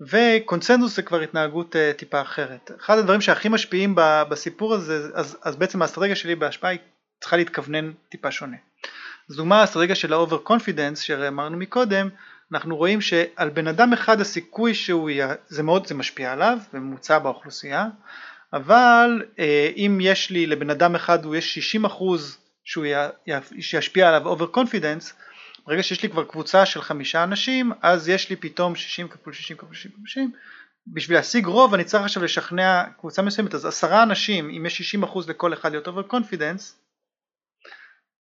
וקונצנזוס 0.00 0.96
זה 0.96 1.02
כבר 1.02 1.20
התנהגות 1.20 1.76
אה, 1.76 1.92
טיפה 1.96 2.20
אחרת. 2.20 2.70
אחד 2.80 2.98
הדברים 2.98 3.20
שהכי 3.20 3.48
משפיעים 3.48 3.94
בסיפור 4.28 4.74
הזה 4.74 5.08
אז, 5.14 5.38
אז 5.42 5.56
בעצם 5.56 5.82
האסטרטגיה 5.82 6.16
שלי 6.16 6.34
בהשפעה 6.34 6.70
היא 6.70 6.80
צריכה 7.20 7.36
להתכוונן 7.36 7.92
טיפה 8.08 8.30
שונה. 8.30 8.56
אז 9.30 9.36
דוגמה 9.36 9.60
האסטרטגיה 9.60 9.94
של 9.94 10.12
ה 10.12 10.38
overconfidence 10.38 11.00
שאמרנו 11.00 11.56
מקודם 11.56 12.08
אנחנו 12.52 12.76
רואים 12.76 13.00
שעל 13.00 13.48
בן 13.48 13.66
אדם 13.66 13.92
אחד 13.92 14.20
הסיכוי 14.20 14.74
שהוא, 14.74 15.10
יהיה, 15.10 15.34
זה 15.48 15.62
מאוד, 15.62 15.86
זה 15.86 15.94
משפיע 15.94 16.32
עליו, 16.32 16.58
בממוצע 16.72 17.18
באוכלוסייה, 17.18 17.86
אבל 18.52 19.22
אה, 19.38 19.70
אם 19.76 19.98
יש 20.02 20.30
לי 20.30 20.46
לבן 20.46 20.70
אדם 20.70 20.94
אחד 20.94 21.24
הוא 21.24 21.36
יש 21.36 21.54
60 21.54 21.84
אחוז 21.84 22.38
שהוא 22.64 22.86
שישפיע 23.60 24.08
עליו 24.08 24.26
overconfidence, 24.26 25.14
ברגע 25.66 25.82
שיש 25.82 26.02
לי 26.02 26.08
כבר 26.08 26.24
קבוצה 26.24 26.66
של 26.66 26.82
חמישה 26.82 27.24
אנשים, 27.24 27.72
אז 27.82 28.08
יש 28.08 28.30
לי 28.30 28.36
פתאום 28.36 28.76
60 28.76 29.08
כפול 29.08 29.32
60 29.32 29.56
כפול 29.56 29.74
60 29.74 29.92
כפול 29.92 30.06
60, 30.06 30.32
בשביל 30.86 31.18
להשיג 31.18 31.46
רוב 31.46 31.74
אני 31.74 31.84
צריך 31.84 32.04
עכשיו 32.04 32.24
לשכנע 32.24 32.84
קבוצה 33.00 33.22
מסוימת, 33.22 33.54
אז 33.54 33.66
עשרה 33.66 34.02
אנשים, 34.02 34.50
אם 34.50 34.66
יש 34.66 34.76
60 34.76 35.02
אחוז 35.02 35.28
לכל 35.28 35.52
אחד 35.52 35.70
להיות 35.70 35.86
overconfidence, 35.86 36.78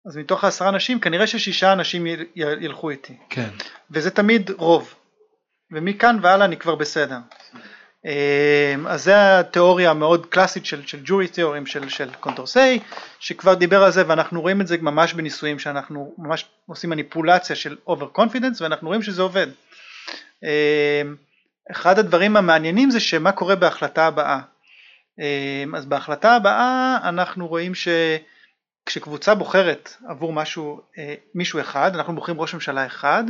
אז 0.07 0.17
מתוך 0.17 0.45
העשרה 0.45 0.69
אנשים 0.69 1.01
כנראה 1.01 1.27
ששישה 1.27 1.73
אנשים 1.73 2.07
ילכו 2.37 2.91
איתי. 2.91 3.17
כן. 3.31 3.49
וזה 3.91 4.11
תמיד 4.11 4.51
רוב. 4.51 4.95
ומכאן 5.73 6.19
והלאה 6.23 6.47
אני 6.47 6.57
כבר 6.57 6.75
בסדר. 6.75 7.19
אמ, 8.07 8.87
אז 8.87 9.05
זה 9.05 9.39
התיאוריה 9.39 9.91
המאוד 9.91 10.27
קלאסית 10.27 10.67
של, 10.67 10.87
של 10.87 11.01
jury 11.05 11.29
theorem 11.29 11.67
של, 11.67 11.89
של 11.89 12.15
קונדורסה 12.21 12.81
שכבר 13.21 13.55
דיבר 13.55 13.83
על 13.83 13.91
זה 13.91 14.03
ואנחנו 14.07 14.41
רואים 14.41 14.61
את 14.61 14.67
זה 14.67 14.77
ממש 14.81 15.15
בניסויים 15.15 15.59
שאנחנו 15.59 16.15
ממש 16.19 16.45
עושים 16.67 16.91
מניפולציה 16.91 17.57
של 17.57 17.77
overconfidence 17.87 18.61
ואנחנו 18.61 18.89
רואים 18.89 19.03
שזה 19.03 19.23
עובד. 19.23 19.47
אמ, 20.43 20.49
אחד 21.71 21.99
הדברים 21.99 22.37
המעניינים 22.37 22.91
זה 22.91 23.01
שמה 23.01 23.33
קורה 23.33 23.57
בהחלטה 23.57 24.07
הבאה. 24.07 24.41
אמ, 25.19 25.75
אז 25.75 25.87
בהחלטה 25.87 26.37
הבאה 26.37 26.99
אנחנו 27.03 27.49
רואים 27.49 27.75
ש... 27.75 27.89
כשקבוצה 28.87 29.35
בוחרת 29.35 29.97
עבור 30.09 30.33
משהו, 30.33 30.81
אה, 30.99 31.15
מישהו 31.35 31.61
אחד, 31.61 31.97
אנחנו 31.97 32.15
בוחרים 32.15 32.41
ראש 32.41 32.55
ממשלה 32.55 32.87
אחד, 32.87 33.25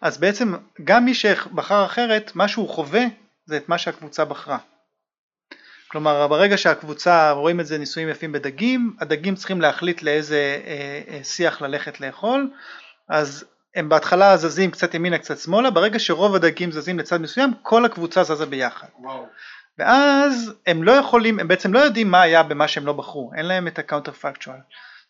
אז 0.00 0.18
בעצם 0.18 0.54
גם 0.84 1.04
מי 1.04 1.14
שבחר 1.14 1.84
אחרת, 1.84 2.32
מה 2.34 2.48
שהוא 2.48 2.68
חווה 2.68 3.04
זה 3.46 3.56
את 3.56 3.68
מה 3.68 3.78
שהקבוצה 3.78 4.24
בחרה. 4.24 4.58
כלומר 5.88 6.28
ברגע 6.28 6.58
שהקבוצה, 6.58 7.30
רואים 7.30 7.60
את 7.60 7.66
זה 7.66 7.78
ניסויים 7.78 8.08
יפים 8.08 8.32
בדגים, 8.32 8.96
הדגים 9.00 9.34
צריכים 9.34 9.60
להחליט 9.60 10.02
לאיזה 10.02 10.60
אה, 10.66 11.00
אה, 11.08 11.24
שיח 11.24 11.62
ללכת 11.62 12.00
לאכול, 12.00 12.50
אז 13.08 13.44
הם 13.74 13.88
בהתחלה 13.88 14.36
זזים 14.36 14.70
קצת 14.70 14.94
ימינה 14.94 15.18
קצת 15.18 15.38
שמאלה, 15.38 15.70
ברגע 15.70 15.98
שרוב 15.98 16.34
הדגים 16.34 16.72
זזים 16.72 16.98
לצד 16.98 17.20
מסוים, 17.20 17.50
כל 17.62 17.84
הקבוצה 17.84 18.24
זזה 18.24 18.46
ביחד. 18.46 18.86
וואו. 18.98 19.26
ואז 19.78 20.52
הם 20.66 20.82
לא 20.82 20.92
יכולים, 20.92 21.40
הם 21.40 21.48
בעצם 21.48 21.72
לא 21.72 21.78
יודעים 21.78 22.10
מה 22.10 22.22
היה 22.22 22.42
במה 22.42 22.68
שהם 22.68 22.86
לא 22.86 22.92
בחרו, 22.92 23.30
אין 23.36 23.46
להם 23.46 23.66
את 23.66 23.78
ה 23.78 24.12
counterfactual. 24.12 24.58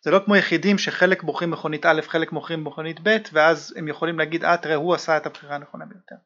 זה 0.02 0.11
לא 0.11 0.21
כמו 0.25 0.37
יחידים 0.37 0.78
שחלק 0.78 1.23
בוחרים 1.23 1.50
מכונית 1.50 1.87
א', 1.87 2.00
חלק 2.09 2.33
בוחרים 2.33 2.64
מכונית 2.64 3.00
ב', 3.02 3.16
ואז 3.33 3.75
הם 3.76 3.88
יכולים 3.88 4.19
להגיד, 4.19 4.45
אה 4.45 4.57
תראה 4.57 4.75
הוא 4.75 4.95
עשה 4.95 5.16
את 5.16 5.26
הבחירה 5.26 5.55
הנכונה 5.55 5.85
ביותר. 5.85 6.16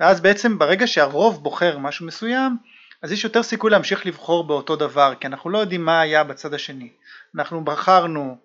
ואז 0.00 0.20
בעצם 0.20 0.58
ברגע 0.58 0.86
שהרוב 0.86 1.42
בוחר 1.42 1.78
משהו 1.78 2.06
מסוים, 2.06 2.56
אז 3.02 3.12
יש 3.12 3.24
יותר 3.24 3.42
סיכוי 3.42 3.70
להמשיך 3.70 4.06
לבחור 4.06 4.44
באותו 4.44 4.76
דבר, 4.76 5.14
כי 5.20 5.26
אנחנו 5.26 5.50
לא 5.50 5.58
יודעים 5.58 5.84
מה 5.84 6.00
היה 6.00 6.24
בצד 6.24 6.54
השני. 6.54 6.92
אנחנו 7.34 7.64
בחרנו 7.64 8.38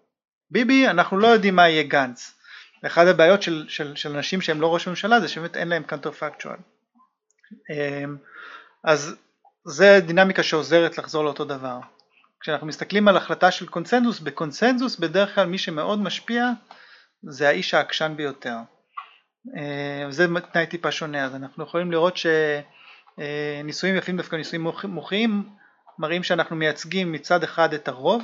ביבי, 0.51 0.87
אנחנו 0.87 1.17
לא 1.17 1.27
יודעים 1.27 1.55
מה 1.55 1.69
יהיה 1.69 1.83
גנץ. 1.83 2.33
ואחת 2.83 3.07
הבעיות 3.07 3.41
של, 3.41 3.65
של, 3.69 3.95
של 3.95 4.15
אנשים 4.15 4.41
שהם 4.41 4.61
לא 4.61 4.73
ראש 4.73 4.87
ממשלה 4.87 5.19
זה 5.19 5.27
שבאמת 5.27 5.57
אין 5.57 5.67
להם 5.67 5.83
קאנטר 5.83 6.11
פקטואל. 6.11 6.57
אמ, 7.69 8.17
אז 8.83 9.15
זה 9.65 9.99
דינמיקה 10.05 10.43
שעוזרת 10.43 10.97
לחזור 10.97 11.23
לאותו 11.23 11.45
דבר. 11.45 11.79
כשאנחנו 12.39 12.67
מסתכלים 12.67 13.07
על 13.07 13.17
החלטה 13.17 13.51
של 13.51 13.67
קונצנזוס, 13.67 14.19
בקונצנזוס 14.19 14.95
בדרך 14.95 15.35
כלל 15.35 15.45
מי 15.45 15.57
שמאוד 15.57 15.99
משפיע 15.99 16.49
זה 17.23 17.47
האיש 17.47 17.73
העקשן 17.73 18.13
ביותר. 18.15 18.55
אה, 19.57 20.05
זה 20.09 20.27
תנאי 20.53 20.65
טיפה 20.65 20.91
שונה, 20.91 21.25
אז 21.25 21.35
אנחנו 21.35 21.63
יכולים 21.63 21.91
לראות 21.91 22.17
שניסויים 23.17 23.95
יפים 23.95 24.17
דווקא 24.17 24.35
ניסויים 24.35 24.67
מוחיים 24.83 25.43
מראים 25.99 26.23
שאנחנו 26.23 26.55
מייצגים 26.55 27.11
מצד 27.11 27.43
אחד 27.43 27.73
את 27.73 27.87
הרוב, 27.87 28.23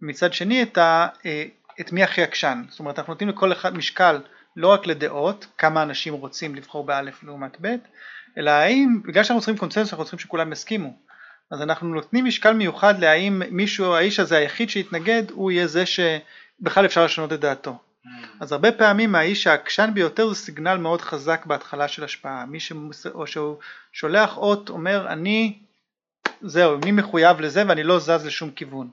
מצד 0.00 0.32
שני 0.32 0.62
את, 0.62 0.78
ה, 0.78 1.08
אה, 1.26 1.44
את 1.80 1.92
מי 1.92 2.02
הכי 2.02 2.22
עקשן, 2.22 2.62
זאת 2.68 2.80
אומרת 2.80 2.98
אנחנו 2.98 3.12
נותנים 3.12 3.28
לכל 3.28 3.52
אחד 3.52 3.76
משקל 3.76 4.20
לא 4.56 4.68
רק 4.68 4.86
לדעות, 4.86 5.46
כמה 5.58 5.82
אנשים 5.82 6.14
רוצים 6.14 6.54
לבחור 6.54 6.84
באלף 6.84 7.22
לעומת 7.22 7.56
ב', 7.60 7.76
אלא 8.38 8.50
האם, 8.50 9.02
בגלל 9.04 9.24
שאנחנו 9.24 9.40
צריכים 9.40 9.56
קונצנזוס 9.56 9.92
אנחנו 9.92 10.04
צריכים 10.04 10.18
שכולם 10.18 10.52
יסכימו, 10.52 10.92
אז 11.50 11.62
אנחנו 11.62 11.88
נותנים 11.88 12.24
משקל 12.24 12.52
מיוחד 12.52 12.98
להאם 12.98 13.42
מישהו, 13.50 13.94
האיש 13.94 14.20
הזה 14.20 14.36
היחיד 14.36 14.70
שהתנגד, 14.70 15.30
הוא 15.30 15.50
יהיה 15.50 15.66
זה 15.66 15.84
שבכלל 15.86 16.86
אפשר 16.86 17.04
לשנות 17.04 17.32
את 17.32 17.40
דעתו. 17.40 17.78
Mm. 18.08 18.26
אז 18.40 18.52
הרבה 18.52 18.72
פעמים 18.72 19.14
האיש 19.14 19.46
העקשן 19.46 19.90
ביותר 19.94 20.28
זה 20.28 20.34
סיגנל 20.34 20.76
מאוד 20.76 21.00
חזק 21.00 21.46
בהתחלה 21.46 21.88
של 21.88 22.04
השפעה. 22.04 22.46
מי 22.46 22.60
שמוס... 22.60 23.06
או 23.06 23.26
שהוא 23.26 23.56
שולח 23.92 24.36
אות 24.36 24.70
אומר 24.70 25.06
אני 25.08 25.58
זהו, 26.40 26.78
אני 26.82 26.92
מחויב 26.92 27.40
לזה 27.40 27.64
ואני 27.68 27.82
לא 27.82 27.98
זז 27.98 28.26
לשום 28.26 28.50
כיוון. 28.50 28.90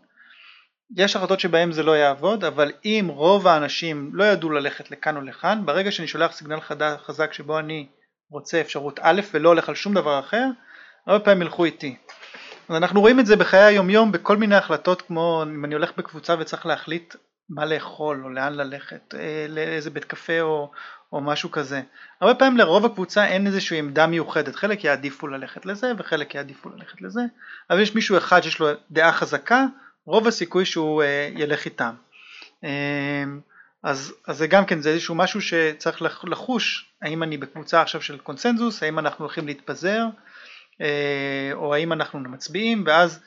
יש 0.98 1.16
החלטות 1.16 1.40
שבהן 1.40 1.72
זה 1.72 1.84
לא 1.84 1.98
יעבוד, 1.98 2.44
אבל 2.44 2.72
אם 2.86 3.08
רוב 3.10 3.48
האנשים 3.48 4.10
לא 4.14 4.24
ידעו 4.24 4.50
ללכת 4.50 4.92
לכאן 4.92 5.16
או 5.18 5.22
לכאן, 5.22 5.62
ברגע 5.66 5.92
שאני 5.92 6.08
שולח 6.08 6.32
סיגנל 6.32 6.60
חזק 6.98 7.34
שבו 7.34 7.60
אני 7.60 7.88
רוצה 8.30 8.62
אפשרות 8.62 9.00
א' 9.02 9.22
ולא 9.34 9.50
הולך 9.50 9.70
על 9.70 9.76
שום 9.76 9.94
דבר 9.94 10.20
אחר, 10.20 10.46
הרבה 11.08 11.26
פעמים 11.26 11.42
ילכו 11.42 11.66
איתי. 11.66 11.96
אז 12.70 12.76
אנחנו 12.76 13.02
רואים 13.02 13.20
את 13.20 13.26
זה 13.26 13.36
בחיי 13.36 13.64
היומיום 13.64 14.12
בכל 14.12 14.38
מיני 14.38 14.56
החלטות 14.56 15.02
כמו 15.02 15.44
אם 15.44 15.66
אני 15.66 15.74
הולך 15.74 15.92
בקבוצה 15.98 16.36
וצריך 16.40 16.66
להחליט 16.66 17.16
מה 17.50 17.66
לאכול 17.66 18.24
או 18.24 18.30
לאן 18.30 18.54
ללכת, 18.54 19.16
אה, 19.18 19.46
לאיזה 19.50 19.90
בית 19.90 20.06
קפה 20.06 20.42
או, 20.42 20.72
או 21.14 21.22
משהו 21.22 21.52
כזה. 21.52 21.82
הרבה 22.22 22.36
פעמים 22.36 22.58
לרוב 22.58 22.86
הקבוצה 22.86 23.28
אין 23.28 23.48
איזושהי 23.48 23.80
עמדה 23.80 24.08
מיוחדת, 24.08 24.56
חלק 24.56 24.84
יעדיפו 24.84 25.28
ללכת 25.28 25.66
לזה 25.66 25.92
וחלק 25.98 26.36
יעדיפו 26.36 26.70
ללכת 26.70 27.02
לזה, 27.02 27.22
אבל 27.70 27.80
יש 27.80 27.96
מישהו 27.96 28.18
אחד 28.18 28.42
שיש 28.42 28.60
לו 28.60 28.68
דעה 28.92 29.12
חזקה, 29.12 29.66
רוב 30.06 30.28
הסיכוי 30.28 30.66
שהוא 30.66 31.04
אה, 31.04 31.30
ילך 31.34 31.66
איתם. 31.66 31.94
אה, 32.64 33.24
אז, 33.84 34.14
אז 34.28 34.38
זה 34.38 34.48
גם 34.48 34.66
כן, 34.66 34.82
זה 34.82 34.90
איזשהו 34.90 35.16
משהו 35.16 35.42
שצריך 35.42 36.02
לחוש, 36.24 36.92
האם 37.02 37.24
אני 37.24 37.38
בקבוצה 37.38 37.82
עכשיו 37.82 38.02
של 38.02 38.18
קונסנזוס, 38.18 38.84
האם 38.84 39.00
אנחנו 39.00 39.26
הולכים 39.26 39.48
להתפזר, 39.48 40.06
או 41.54 41.74
האם 41.74 41.94
אנחנו 41.94 42.20
מצביעים 42.20 42.84
ואז 42.86 43.20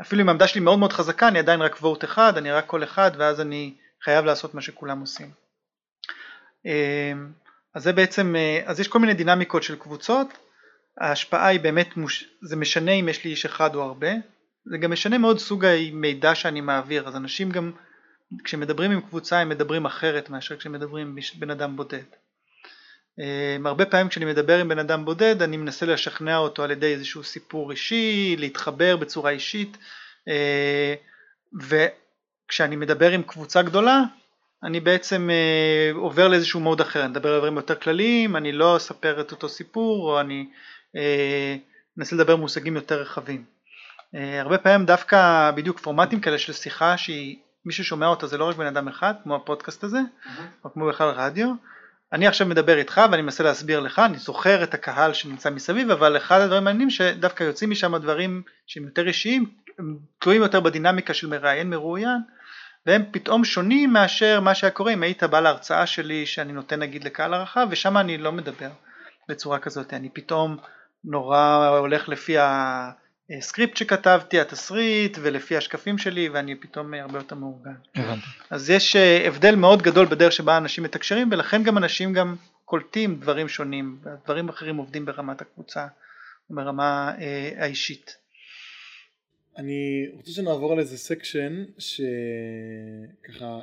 אפילו 0.00 0.22
אם 0.22 0.28
העמדה 0.28 0.46
שלי 0.46 0.60
מאוד 0.60 0.78
מאוד 0.78 0.92
חזקה 0.92 1.28
אני 1.28 1.38
עדיין 1.38 1.62
רק 1.62 1.76
וורט 1.80 2.04
אחד, 2.04 2.36
אני 2.36 2.52
רק 2.52 2.66
קול 2.66 2.84
אחד 2.84 3.10
ואז 3.18 3.40
אני 3.40 3.74
חייב 4.04 4.24
לעשות 4.24 4.54
מה 4.54 4.60
שכולם 4.60 5.00
עושים. 5.00 5.30
אה, 6.66 7.12
אז 7.74 7.82
זה 7.82 7.92
בעצם, 7.92 8.36
אה, 8.36 8.60
אז 8.66 8.80
יש 8.80 8.88
כל 8.88 8.98
מיני 8.98 9.14
דינמיקות 9.14 9.62
של 9.62 9.76
קבוצות, 9.76 10.28
ההשפעה 11.00 11.46
היא 11.46 11.60
באמת, 11.60 11.96
מוש... 11.96 12.24
זה 12.42 12.56
משנה 12.56 12.92
אם 12.92 13.08
יש 13.08 13.24
לי 13.24 13.30
איש 13.30 13.44
אחד 13.44 13.74
או 13.74 13.82
הרבה, 13.82 14.10
זה 14.64 14.78
גם 14.78 14.90
משנה 14.90 15.18
מאוד 15.18 15.38
סוג 15.38 15.64
המידע 15.64 16.34
שאני 16.34 16.60
מעביר, 16.60 17.08
אז 17.08 17.16
אנשים 17.16 17.50
גם 17.50 17.72
כשמדברים 18.44 18.90
עם 18.90 19.00
קבוצה 19.00 19.38
הם 19.38 19.48
מדברים 19.48 19.86
אחרת 19.86 20.30
מאשר 20.30 20.56
כשמדברים 20.56 21.06
עם 21.06 21.18
בן 21.38 21.50
אדם 21.50 21.76
בודד. 21.76 22.02
אמ, 23.18 23.66
הרבה 23.66 23.86
פעמים 23.86 24.08
כשאני 24.08 24.24
מדבר 24.24 24.58
עם 24.58 24.68
בן 24.68 24.78
אדם 24.78 25.04
בודד 25.04 25.42
אני 25.42 25.56
מנסה 25.56 25.86
לשכנע 25.86 26.36
אותו 26.36 26.62
על 26.62 26.70
ידי 26.70 26.92
איזשהו 26.92 27.24
סיפור 27.24 27.70
אישי, 27.70 28.36
להתחבר 28.38 28.96
בצורה 28.96 29.30
אישית 29.30 29.76
אה, 30.28 30.94
וכשאני 31.60 32.76
מדבר 32.76 33.10
עם 33.10 33.22
קבוצה 33.22 33.62
גדולה 33.62 34.02
אני 34.62 34.80
בעצם 34.80 35.30
אה, 35.30 35.90
עובר 35.94 36.28
לאיזשהו 36.28 36.60
מוד 36.60 36.80
אחר, 36.80 37.00
אני 37.00 37.08
מדבר 37.08 37.32
על 37.32 37.38
דברים 37.38 37.56
יותר 37.56 37.74
כלליים, 37.74 38.36
אני 38.36 38.52
לא 38.52 38.76
אספר 38.76 39.20
את 39.20 39.32
אותו 39.32 39.48
סיפור 39.48 40.10
או 40.10 40.20
אני 40.20 40.46
אה, 40.96 41.56
אנסה 41.98 42.16
לדבר 42.16 42.36
מושגים 42.36 42.76
יותר 42.76 43.00
רחבים. 43.00 43.44
אה, 44.14 44.40
הרבה 44.40 44.58
פעמים 44.58 44.86
דווקא 44.86 45.50
בדיוק 45.50 45.80
פורמטים 45.80 46.20
כאלה 46.20 46.38
של 46.38 46.52
שיחה 46.52 46.96
שהיא 46.96 47.36
מי 47.64 47.72
ששומע 47.72 48.06
אותה 48.06 48.26
זה 48.26 48.38
לא 48.38 48.48
רק 48.48 48.56
בן 48.56 48.66
אדם 48.66 48.88
אחד 48.88 49.14
כמו 49.22 49.36
הפודקאסט 49.36 49.84
הזה 49.84 49.98
Mm-hmm. 49.98 50.64
או 50.64 50.72
כמו 50.72 50.88
בכלל 50.88 51.08
רדיו 51.08 51.48
אני 52.12 52.26
עכשיו 52.26 52.46
מדבר 52.46 52.78
איתך 52.78 53.00
ואני 53.10 53.22
מנסה 53.22 53.44
להסביר 53.44 53.80
לך 53.80 53.98
אני 53.98 54.18
זוכר 54.18 54.62
את 54.62 54.74
הקהל 54.74 55.12
שנמצא 55.12 55.50
מסביב 55.50 55.90
אבל 55.90 56.16
אחד 56.16 56.40
הדברים 56.40 56.62
המעניינים 56.62 56.90
שדווקא 56.90 57.44
יוצאים 57.44 57.70
משם 57.70 57.96
דברים 57.96 58.42
שהם 58.66 58.84
יותר 58.84 59.08
אישיים 59.08 59.50
הם 59.78 59.96
תלויים 60.18 60.42
יותר 60.42 60.60
בדינמיקה 60.60 61.14
של 61.14 61.26
מראיין 61.26 61.70
מרואיין 61.70 62.18
והם 62.86 63.02
פתאום 63.10 63.44
שונים 63.44 63.92
מאשר 63.92 64.40
מה 64.40 64.54
שהיה 64.54 64.70
קורה 64.70 64.92
אם 64.92 65.02
היית 65.02 65.22
בא 65.22 65.40
להרצאה 65.40 65.86
שלי 65.86 66.26
שאני 66.26 66.52
נותן 66.52 66.80
נגיד 66.80 67.04
לקהל 67.04 67.34
הרחב 67.34 67.66
ושם 67.70 67.98
אני 67.98 68.18
לא 68.18 68.32
מדבר 68.32 68.70
בצורה 69.28 69.58
כזאת 69.58 69.94
אני 69.94 70.08
פתאום 70.12 70.56
נורא 71.04 71.68
הולך 71.78 72.08
לפי 72.08 72.36
הסקריפט 73.38 73.76
שכתבתי 73.76 74.40
התסריט 74.40 75.18
ולפי 75.22 75.56
השקפים 75.56 75.98
שלי 75.98 76.28
ואני 76.28 76.54
פתאום 76.54 76.94
הרבה 76.94 77.18
יותר 77.18 77.34
מאורגן 77.34 77.74
הבנתי. 77.94 78.26
אז 78.50 78.70
יש 78.70 78.96
אה, 78.96 79.26
הבדל 79.26 79.54
מאוד 79.54 79.82
גדול 79.82 80.06
בדרך 80.06 80.32
שבה 80.32 80.56
אנשים 80.56 80.84
מתקשרים 80.84 81.28
ולכן 81.32 81.62
גם 81.62 81.78
אנשים 81.78 82.12
גם 82.12 82.36
קולטים 82.64 83.20
דברים 83.20 83.48
שונים 83.48 83.98
דברים 84.24 84.48
אחרים 84.48 84.76
עובדים 84.76 85.04
ברמת 85.04 85.40
הקבוצה 85.40 85.86
ברמה 86.50 87.14
אה, 87.20 87.52
האישית. 87.56 88.16
אני 89.56 90.08
רוצה 90.12 90.32
שנעבור 90.32 90.72
על 90.72 90.78
איזה 90.78 90.98
סקשן 90.98 91.64
שככה 91.78 93.60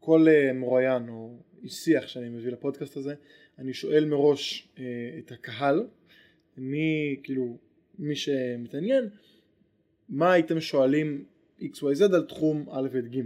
כל 0.00 0.26
אה, 0.28 0.52
מרואיין 0.52 1.08
או 1.08 1.36
איש 1.62 1.72
שיח 1.72 2.06
שאני 2.08 2.28
מביא 2.28 2.52
לפודקאסט 2.52 2.96
הזה 2.96 3.14
אני 3.58 3.74
שואל 3.74 4.04
מראש 4.04 4.68
אה, 4.78 4.84
את 5.18 5.32
הקהל 5.32 5.86
מי 6.56 7.16
כאילו 7.22 7.56
מי 7.98 8.16
שמתעניין 8.16 9.08
מה 10.08 10.32
הייתם 10.32 10.60
שואלים 10.60 11.24
XYZ 11.60 12.14
על 12.14 12.24
תחום 12.28 12.66
א' 12.70 12.88
וב' 12.92 13.06
ג' 13.16 13.20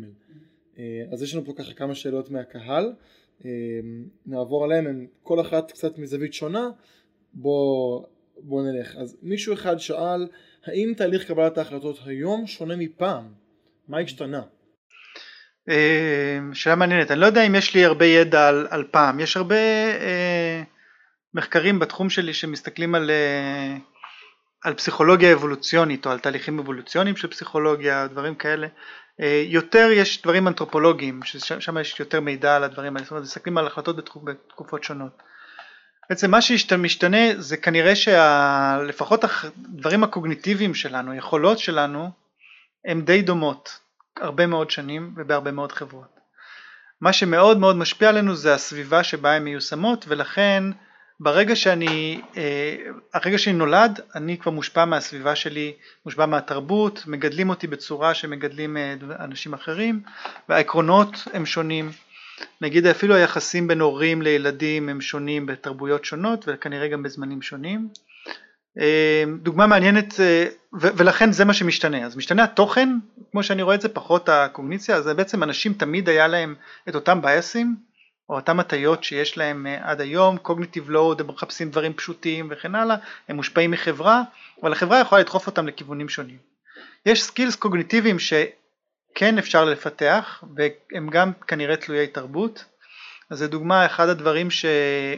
אה, 0.78 1.02
אז 1.12 1.22
יש 1.22 1.34
לנו 1.34 1.44
פה 1.44 1.52
ככה 1.56 1.74
כמה 1.74 1.94
שאלות 1.94 2.30
מהקהל. 2.30 2.92
אה, 3.44 3.50
נעבור 4.26 4.64
עליהן 4.64 4.86
הן 4.86 5.06
כל 5.22 5.40
אחת 5.40 5.70
קצת 5.70 5.98
מזווית 5.98 6.34
שונה. 6.34 6.70
בוא, 7.32 8.04
בוא 8.36 8.62
נלך. 8.62 8.96
אז 8.96 9.16
מישהו 9.22 9.54
אחד 9.54 9.78
שאל 9.78 10.28
האם 10.64 10.92
תהליך 10.96 11.28
קבלת 11.28 11.58
ההחלטות 11.58 11.98
היום 12.06 12.46
שונה 12.46 12.76
מפעם? 12.76 13.32
מה 13.88 13.98
השתנה? 13.98 14.42
אה, 15.68 16.38
שאלה 16.52 16.76
מעניינת, 16.76 17.10
אני 17.10 17.20
לא 17.20 17.26
יודע 17.26 17.46
אם 17.46 17.54
יש 17.54 17.74
לי 17.74 17.84
הרבה 17.84 18.06
ידע 18.06 18.48
על, 18.48 18.66
על 18.70 18.84
פעם, 18.90 19.20
יש 19.20 19.36
הרבה 19.36 19.56
אה, 20.00 20.62
מחקרים 21.34 21.78
בתחום 21.78 22.10
שלי 22.10 22.34
שמסתכלים 22.34 22.94
על, 22.94 23.10
אה, 23.10 23.76
על 24.64 24.74
פסיכולוגיה 24.74 25.32
אבולוציונית 25.32 26.06
או 26.06 26.10
על 26.10 26.18
תהליכים 26.18 26.58
אבולוציוניים 26.58 27.16
של 27.16 27.28
פסיכולוגיה, 27.28 28.06
דברים 28.06 28.34
כאלה, 28.34 28.66
אה, 29.20 29.42
יותר 29.46 29.88
יש 29.92 30.22
דברים 30.22 30.48
אנתרופולוגיים, 30.48 31.20
ששם 31.24 31.78
יש 31.78 32.00
יותר 32.00 32.20
מידע 32.20 32.56
על 32.56 32.64
הדברים 32.64 32.96
האלה, 32.96 33.04
זאת 33.04 33.10
אומרת 33.10 33.24
מסתכלים 33.24 33.58
על 33.58 33.66
החלטות 33.66 33.96
בתקופ, 33.96 34.22
בתקופות 34.24 34.84
שונות. 34.84 35.22
בעצם 36.10 36.30
מה 36.30 36.40
שמשתנה 36.40 37.18
זה 37.38 37.56
כנראה 37.56 37.92
שלפחות 37.96 39.24
הדברים 39.24 40.04
הקוגניטיביים 40.04 40.74
שלנו, 40.74 41.12
היכולות 41.12 41.58
שלנו, 41.58 42.10
הן 42.84 43.04
די 43.04 43.22
דומות 43.22 43.78
הרבה 44.20 44.46
מאוד 44.46 44.70
שנים 44.70 45.14
ובהרבה 45.16 45.50
מאוד 45.50 45.72
חברות. 45.72 46.20
מה 47.00 47.12
שמאוד 47.12 47.58
מאוד 47.58 47.76
משפיע 47.76 48.08
עלינו 48.08 48.36
זה 48.36 48.54
הסביבה 48.54 49.04
שבה 49.04 49.32
הן 49.32 49.44
מיושמות 49.44 50.04
ולכן 50.08 50.64
ברגע 51.20 51.56
שאני, 51.56 52.20
אה, 52.36 52.76
הרגע 53.14 53.38
שאני 53.38 53.56
נולד 53.56 54.00
אני 54.14 54.38
כבר 54.38 54.52
מושפע 54.52 54.84
מהסביבה 54.84 55.36
שלי, 55.36 55.72
מושפע 56.06 56.26
מהתרבות, 56.26 57.04
מגדלים 57.06 57.50
אותי 57.50 57.66
בצורה 57.66 58.14
שמגדלים 58.14 58.76
אה, 58.76 58.94
אנשים 59.18 59.54
אחרים 59.54 60.00
והעקרונות 60.48 61.28
הם 61.32 61.46
שונים 61.46 61.90
נגיד 62.60 62.86
אפילו 62.86 63.14
היחסים 63.14 63.68
בין 63.68 63.80
הורים 63.80 64.22
לילדים 64.22 64.88
הם 64.88 65.00
שונים 65.00 65.46
בתרבויות 65.46 66.04
שונות 66.04 66.44
וכנראה 66.46 66.88
גם 66.88 67.02
בזמנים 67.02 67.42
שונים. 67.42 67.88
אה, 68.78 69.24
דוגמה 69.42 69.66
מעניינת 69.66 70.14
ולכן 70.72 71.32
זה 71.32 71.44
מה 71.44 71.54
שמשתנה 71.54 72.06
אז 72.06 72.16
משתנה 72.16 72.44
התוכן 72.44 72.88
כמו 73.30 73.42
שאני 73.42 73.62
רואה 73.62 73.74
את 73.74 73.80
זה 73.80 73.88
פחות 73.88 74.28
הקוגניציה 74.28 74.96
אז 74.96 75.06
בעצם 75.06 75.42
אנשים 75.42 75.72
תמיד 75.72 76.08
היה 76.08 76.26
להם 76.28 76.54
את 76.88 76.94
אותם 76.94 77.22
biasים 77.22 77.89
או 78.30 78.34
אותם 78.34 78.60
הטיות 78.60 79.04
שיש 79.04 79.38
להם 79.38 79.66
אה, 79.66 79.90
עד 79.90 80.00
היום 80.00 80.38
cognitive 80.38 80.90
load 80.90 81.20
הם 81.20 81.26
מחפשים 81.26 81.70
דברים 81.70 81.92
פשוטים 81.92 82.48
וכן 82.50 82.74
הלאה 82.74 82.96
הם 83.28 83.36
מושפעים 83.36 83.70
מחברה 83.70 84.22
אבל 84.62 84.72
החברה 84.72 85.00
יכולה 85.00 85.20
לדחוף 85.20 85.46
אותם 85.46 85.66
לכיוונים 85.66 86.08
שונים. 86.08 86.38
יש 87.06 87.22
skills 87.22 87.56
קוגניטיביים 87.56 88.18
ש... 88.18 88.32
כן 89.14 89.38
אפשר 89.38 89.64
לפתח 89.64 90.44
והם 90.56 91.08
גם 91.10 91.32
כנראה 91.46 91.76
תלויי 91.76 92.06
תרבות. 92.06 92.64
אז 93.30 93.38
זה 93.38 93.48
דוגמה 93.48 93.86
אחד 93.86 94.08
הדברים 94.08 94.50
ש... 94.50 94.64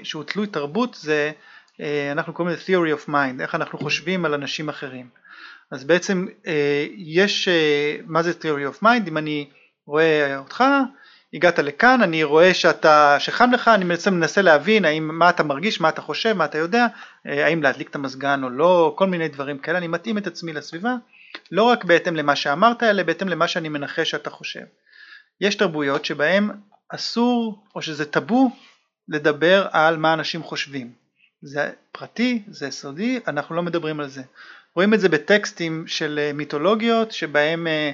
שהוא 0.02 0.24
תלוי 0.24 0.46
תרבות 0.46 0.94
זה 0.94 1.32
אה, 1.80 2.12
אנחנו 2.12 2.32
קוראים 2.32 2.54
לזה 2.54 2.62
theory 2.62 3.00
of 3.00 3.08
mind 3.08 3.42
איך 3.42 3.54
אנחנו 3.54 3.78
חושבים 3.78 4.24
על 4.24 4.34
אנשים 4.34 4.68
אחרים. 4.68 5.08
אז 5.70 5.84
בעצם 5.84 6.26
אה, 6.46 6.86
יש 6.96 7.48
מה 8.06 8.22
זה 8.22 8.30
theory 8.30 8.76
of 8.76 8.82
mind? 8.82 9.08
אם 9.08 9.18
אני 9.18 9.48
רואה 9.86 10.38
אותך 10.38 10.64
הגעת 11.34 11.58
לכאן 11.58 12.02
אני 12.02 12.24
רואה 12.24 12.54
שאתה 12.54 13.16
שחם 13.18 13.50
לך 13.52 13.68
אני 13.68 13.84
בעצם 13.84 14.14
מנסה 14.14 14.42
להבין 14.42 14.84
האם 14.84 15.18
מה 15.18 15.30
אתה 15.30 15.42
מרגיש 15.42 15.80
מה 15.80 15.88
אתה 15.88 16.00
חושב 16.00 16.32
מה 16.32 16.44
אתה 16.44 16.58
יודע 16.58 16.86
האם 17.24 17.62
להדליק 17.62 17.90
את 17.90 17.94
המזגן 17.94 18.44
או 18.44 18.50
לא 18.50 18.94
כל 18.98 19.06
מיני 19.06 19.28
דברים 19.28 19.58
כאלה 19.58 19.78
אני 19.78 19.88
מתאים 19.88 20.18
את 20.18 20.26
עצמי 20.26 20.52
לסביבה 20.52 20.94
לא 21.50 21.62
רק 21.62 21.84
בהתאם 21.84 22.16
למה 22.16 22.36
שאמרת 22.36 22.82
אלא 22.82 23.02
בהתאם 23.02 23.28
למה 23.28 23.48
שאני 23.48 23.68
מנחש 23.68 24.10
שאתה 24.10 24.30
חושב. 24.30 24.64
יש 25.40 25.54
תרבויות 25.54 26.04
שבהם 26.04 26.50
אסור 26.88 27.64
או 27.74 27.82
שזה 27.82 28.04
טאבו 28.04 28.50
לדבר 29.08 29.66
על 29.70 29.96
מה 29.96 30.14
אנשים 30.14 30.42
חושבים. 30.42 30.92
זה 31.42 31.70
פרטי, 31.92 32.42
זה 32.48 32.70
סודי, 32.70 33.20
אנחנו 33.28 33.54
לא 33.54 33.62
מדברים 33.62 34.00
על 34.00 34.08
זה. 34.08 34.22
רואים 34.76 34.94
את 34.94 35.00
זה 35.00 35.08
בטקסטים 35.08 35.86
של 35.86 36.18
אה, 36.22 36.32
מיתולוגיות 36.32 37.12
שבהם 37.12 37.66
אה, 37.66 37.72
אה, 37.72 37.92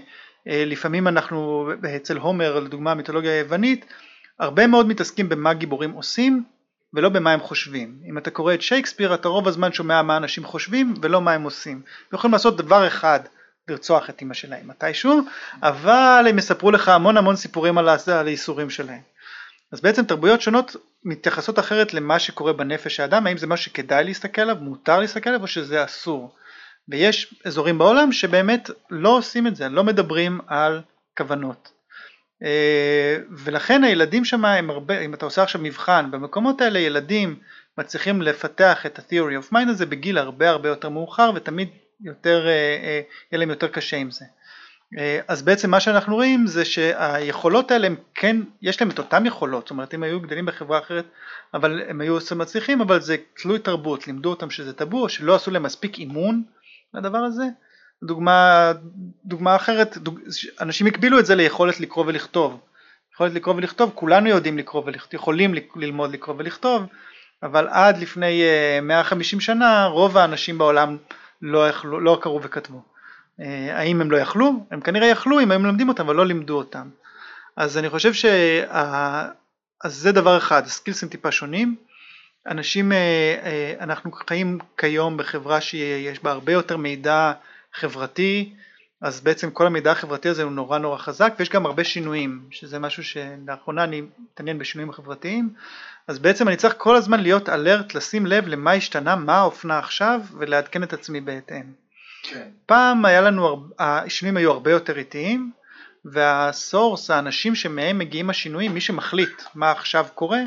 לפעמים 0.48 1.08
אנחנו 1.08 1.70
אצל 1.96 2.16
הומר 2.16 2.60
לדוגמה 2.60 2.94
מיתולוגיה 2.94 3.32
היוונית 3.32 3.84
הרבה 4.38 4.66
מאוד 4.66 4.86
מתעסקים 4.86 5.28
במה 5.28 5.54
גיבורים 5.54 5.90
עושים 5.90 6.44
ולא 6.94 7.08
במה 7.08 7.32
הם 7.32 7.40
חושבים. 7.40 7.98
אם 8.10 8.18
אתה 8.18 8.30
קורא 8.30 8.54
את 8.54 8.62
שייקספיר 8.62 9.14
אתה 9.14 9.28
רוב 9.28 9.48
הזמן 9.48 9.72
שומע 9.72 10.02
מה 10.02 10.16
אנשים 10.16 10.44
חושבים 10.44 10.94
ולא 11.02 11.20
מה 11.20 11.32
הם 11.32 11.42
עושים. 11.42 11.76
הם 11.76 12.18
יכולים 12.18 12.32
לעשות 12.32 12.56
דבר 12.56 12.86
אחד 12.86 13.20
לרצוח 13.68 14.10
את 14.10 14.22
אמא 14.22 14.34
שלהם 14.34 14.68
מתישהו, 14.68 15.20
אבל 15.62 16.26
הם 16.28 16.38
יספרו 16.38 16.70
לך 16.70 16.88
המון 16.88 17.16
המון 17.16 17.36
סיפורים 17.36 17.78
על 17.78 17.88
הייסורים 18.06 18.70
שלהם. 18.70 19.00
אז 19.72 19.80
בעצם 19.80 20.04
תרבויות 20.04 20.40
שונות 20.40 20.76
מתייחסות 21.04 21.58
אחרת 21.58 21.94
למה 21.94 22.18
שקורה 22.18 22.52
בנפש 22.52 23.00
האדם, 23.00 23.26
האם 23.26 23.38
זה 23.38 23.46
משהו 23.46 23.70
שכדאי 23.70 24.04
להסתכל 24.04 24.42
עליו, 24.42 24.56
מותר 24.60 25.00
להסתכל 25.00 25.30
עליו 25.30 25.42
או 25.42 25.46
שזה 25.46 25.84
אסור. 25.84 26.34
ויש 26.88 27.34
אזורים 27.44 27.78
בעולם 27.78 28.12
שבאמת 28.12 28.70
לא 28.90 29.16
עושים 29.16 29.46
את 29.46 29.56
זה, 29.56 29.68
לא 29.68 29.84
מדברים 29.84 30.40
על 30.46 30.80
כוונות. 31.18 31.72
אה, 32.42 33.16
ולכן 33.30 33.84
הילדים 33.84 34.24
שם 34.24 34.44
הם 34.44 34.70
הרבה, 34.70 35.00
אם 35.00 35.14
אתה 35.14 35.24
עושה 35.24 35.42
עכשיו 35.42 35.60
מבחן, 35.60 36.10
במקומות 36.10 36.60
האלה 36.60 36.78
ילדים 36.78 37.36
מצליחים 37.78 38.22
לפתח 38.22 38.86
את 38.86 38.98
ה-theory 38.98 39.44
of 39.44 39.52
mind 39.52 39.70
הזה 39.70 39.86
בגיל 39.86 40.18
הרבה 40.18 40.50
הרבה 40.50 40.68
יותר 40.68 40.88
מאוחר 40.88 41.30
ותמיד 41.34 41.68
יותר, 42.04 42.46
אה, 42.46 42.52
אה, 42.52 43.00
יהיה 43.32 43.38
להם 43.38 43.50
יותר 43.50 43.68
קשה 43.68 43.96
עם 43.96 44.10
זה. 44.10 44.24
אז 45.28 45.42
בעצם 45.42 45.70
מה 45.70 45.80
שאנחנו 45.80 46.14
רואים 46.14 46.46
זה 46.46 46.64
שהיכולות 46.64 47.70
האלה 47.70 47.86
הם 47.86 47.96
כן, 48.14 48.36
יש 48.62 48.80
להם 48.80 48.90
את 48.90 48.98
אותן 48.98 49.26
יכולות, 49.26 49.64
זאת 49.64 49.70
אומרת 49.70 49.94
אם 49.94 50.02
היו 50.02 50.20
גדלים 50.20 50.46
בחברה 50.46 50.78
אחרת 50.78 51.04
אבל 51.54 51.82
הם 51.88 52.00
היו 52.00 52.18
מצליחים 52.36 52.80
אבל 52.80 53.00
זה 53.00 53.16
תלוי 53.42 53.58
תרבות, 53.58 54.06
לימדו 54.06 54.30
אותם 54.30 54.50
שזה 54.50 54.72
טאבו 54.72 55.08
שלא 55.08 55.34
עשו 55.34 55.50
להם 55.50 55.62
מספיק 55.62 55.98
אימון 55.98 56.42
לדבר 56.94 57.18
הזה 57.18 57.44
דוגמה, 58.02 58.72
דוגמה 59.24 59.56
אחרת, 59.56 59.98
דוג, 59.98 60.20
אנשים 60.60 60.86
הקבילו 60.86 61.18
את 61.18 61.26
זה 61.26 61.34
ליכולת 61.34 61.80
לקרוא 61.80 62.04
ולכתוב. 62.06 62.60
יכולת 63.14 63.32
לקרוא 63.32 63.54
ולכתוב, 63.54 63.92
כולנו 63.94 64.28
יודעים 64.28 64.58
לקרוא 64.58 64.82
ולכתוב, 64.86 65.14
יכולים 65.14 65.54
ללמוד 65.76 66.12
לקרוא 66.12 66.36
ולכתוב, 66.38 66.82
אבל 67.42 67.68
עד 67.68 67.98
לפני 67.98 68.42
150 68.82 69.38
אה, 69.38 69.44
שנה 69.44 69.84
רוב 69.84 70.18
האנשים 70.18 70.58
בעולם 70.58 70.96
לא, 71.42 71.68
יכלו, 71.68 72.00
לא 72.00 72.18
קראו 72.22 72.42
וכתבו. 72.42 72.82
אה, 73.40 73.78
האם 73.78 74.00
הם 74.00 74.10
לא 74.10 74.16
יכלו? 74.16 74.66
הם 74.70 74.80
כנראה 74.80 75.06
יכלו 75.06 75.40
אם 75.40 75.52
הם 75.52 75.62
מלמדים 75.62 75.88
אותם, 75.88 76.04
אבל 76.04 76.16
לא 76.16 76.26
לימדו 76.26 76.56
אותם. 76.56 76.88
אז 77.56 77.78
אני 77.78 77.90
חושב 77.90 78.12
שה... 78.12 78.68
אז 79.84 79.94
זה 79.94 80.12
דבר 80.12 80.38
אחד, 80.38 80.66
הסקילסים 80.66 81.08
טיפה 81.08 81.32
שונים. 81.32 81.76
אנשים, 82.46 82.92
אה, 82.92 83.74
אנחנו 83.80 84.12
חיים 84.12 84.58
כיום 84.76 85.16
בחברה 85.16 85.60
שיש 85.60 86.22
בה 86.22 86.30
הרבה 86.30 86.52
יותר 86.52 86.76
מידע 86.76 87.32
חברתי, 87.74 88.52
אז 89.00 89.20
בעצם 89.20 89.50
כל 89.50 89.66
המידע 89.66 89.92
החברתי 89.92 90.28
הזה 90.28 90.42
הוא 90.42 90.52
נורא 90.52 90.78
נורא 90.78 90.98
חזק 90.98 91.34
ויש 91.38 91.48
גם 91.48 91.66
הרבה 91.66 91.84
שינויים 91.84 92.40
שזה 92.50 92.78
משהו 92.78 93.04
שלאחרונה 93.04 93.84
אני 93.84 94.02
מתעניין 94.18 94.58
בשינויים 94.58 94.90
החברתיים 94.90 95.54
אז 96.08 96.18
בעצם 96.18 96.48
אני 96.48 96.56
צריך 96.56 96.74
כל 96.78 96.96
הזמן 96.96 97.20
להיות 97.20 97.48
אלרט 97.48 97.94
לשים 97.94 98.26
לב 98.26 98.48
למה 98.48 98.72
השתנה 98.72 99.16
מה 99.16 99.38
האופנה 99.38 99.78
עכשיו 99.78 100.20
ולעדכן 100.38 100.82
את 100.82 100.92
עצמי 100.92 101.20
בהתאם. 101.20 101.72
כן. 102.22 102.48
פעם 102.66 103.04
היה 103.04 103.20
לנו, 103.20 103.68
השינויים 103.78 104.36
היו 104.36 104.50
הרבה 104.52 104.70
יותר 104.70 104.98
איטיים 104.98 105.50
והסורס, 106.04 107.10
האנשים 107.10 107.54
שמהם 107.54 107.98
מגיעים 107.98 108.30
השינויים, 108.30 108.74
מי 108.74 108.80
שמחליט 108.80 109.42
מה 109.54 109.70
עכשיו 109.70 110.06
קורה, 110.14 110.40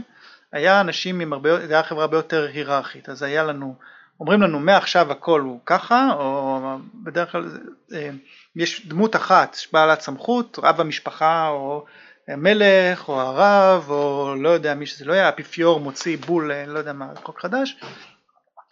היה 0.52 0.82
אנשים 0.82 1.20
עם 1.20 1.34
הרבה, 1.34 1.68
זה 1.68 1.74
היה 1.74 1.84
חברה 1.84 2.04
הרבה 2.04 2.18
יותר 2.18 2.48
היררכית, 2.54 3.10
אז 3.10 3.24
היה 3.24 3.44
לנו, 3.44 3.76
אומרים 4.20 4.42
לנו 4.42 4.60
מעכשיו 4.60 5.12
הכל 5.12 5.42
הוא 5.42 5.60
ככה, 5.66 6.10
או 6.14 6.60
בדרך 6.94 7.32
כלל 7.32 7.50
אה, 7.94 8.10
יש 8.56 8.88
דמות 8.88 9.16
אחת 9.16 9.58
בעלת 9.74 10.02
סמכות, 10.02 10.60
רב 10.64 10.82
המשפחה 10.82 11.48
או 11.48 11.86
המלך 12.28 13.10
או 13.10 13.22
הרב 13.22 13.90
או 13.90 14.36
לא 14.38 14.50
יודע 14.50 14.74
מי 14.74 14.86
שזה 14.86 15.06
לא 15.06 15.14
היה, 15.14 15.26
האפיפיור 15.26 15.80
מוציא 15.80 16.18
בול, 16.18 16.52
אה, 16.52 16.66
לא 16.66 16.80
יודע 16.80 16.94
מה, 16.94 17.08
חוק 17.24 17.42
חדש, 17.42 17.78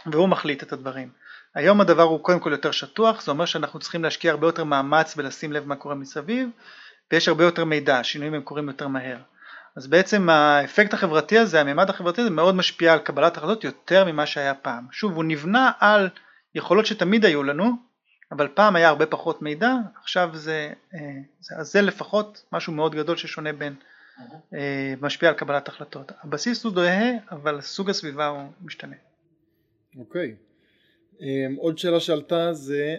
והוא 0.06 0.30
מחליט 0.30 0.64
את 0.64 0.74
הדברים. 0.74 1.10
היום 1.56 1.82
הדבר 1.82 2.04
הוא 2.04 2.20
קודם 2.20 2.40
כל 2.40 2.52
יותר 2.52 2.72
שטוח, 2.72 3.22
זה 3.22 3.32
אומר 3.32 3.46
שאנחנו 3.46 3.80
צריכים 3.80 4.04
להשקיע 4.04 4.32
הרבה 4.32 4.48
יותר 4.48 4.64
מאמץ 4.64 5.14
ולשים 5.18 5.54
לב 5.54 5.68
מה 5.68 5.76
קורה 5.76 5.96
מסביב, 5.96 6.50
ויש 7.12 7.28
הרבה 7.28 7.44
יותר 7.44 7.66
מידע, 7.66 8.00
השינויים 8.00 8.34
הם 8.34 8.42
קורים 8.42 8.68
יותר 8.68 8.88
מהר. 8.88 9.18
אז 9.80 9.88
בעצם 9.88 10.30
האפקט 10.30 10.94
החברתי 10.94 11.38
הזה, 11.38 11.62
הממד 11.62 11.90
החברתי 11.90 12.22
הזה 12.22 12.30
מאוד 12.30 12.56
משפיע 12.56 12.94
על 12.94 13.00
קבלת 13.00 13.38
החלטות 13.38 13.64
יותר 13.64 14.06
ממה 14.06 14.26
שהיה 14.26 14.54
פעם. 14.54 14.88
שוב, 14.92 15.16
הוא 15.16 15.24
נבנה 15.24 15.72
על 15.80 16.10
יכולות 16.56 16.86
שתמיד 16.86 17.26
היו 17.26 17.44
לנו, 17.44 17.72
אבל 18.32 18.48
פעם 18.48 18.76
היה 18.76 18.90
הרבה 18.90 19.06
פחות 19.06 19.42
מידע, 19.42 19.74
עכשיו 20.02 20.30
זה, 20.34 20.74
אה, 20.94 21.00
זה, 21.40 21.56
אז 21.58 21.72
זה 21.72 21.82
לפחות 21.82 22.44
משהו 22.52 22.74
מאוד 22.74 22.96
גדול 22.96 23.18
ששונה 23.18 23.54
בין, 23.54 23.76
אה, 24.54 24.94
משפיע 25.02 25.30
על 25.30 25.36
קבלת 25.36 25.68
החלטות. 25.68 26.12
הבסיס 26.24 26.64
הוא 26.64 26.74
דוהה, 26.74 27.10
אבל 27.32 27.62
סוג 27.62 27.90
הסביבה 27.90 28.28
הוא 28.28 28.52
משתנה. 28.62 28.96
אוקיי. 29.98 30.36
Um, 31.14 31.22
עוד 31.58 31.78
שאלה 31.78 32.00
שעלתה 32.00 32.54
זה 32.54 32.96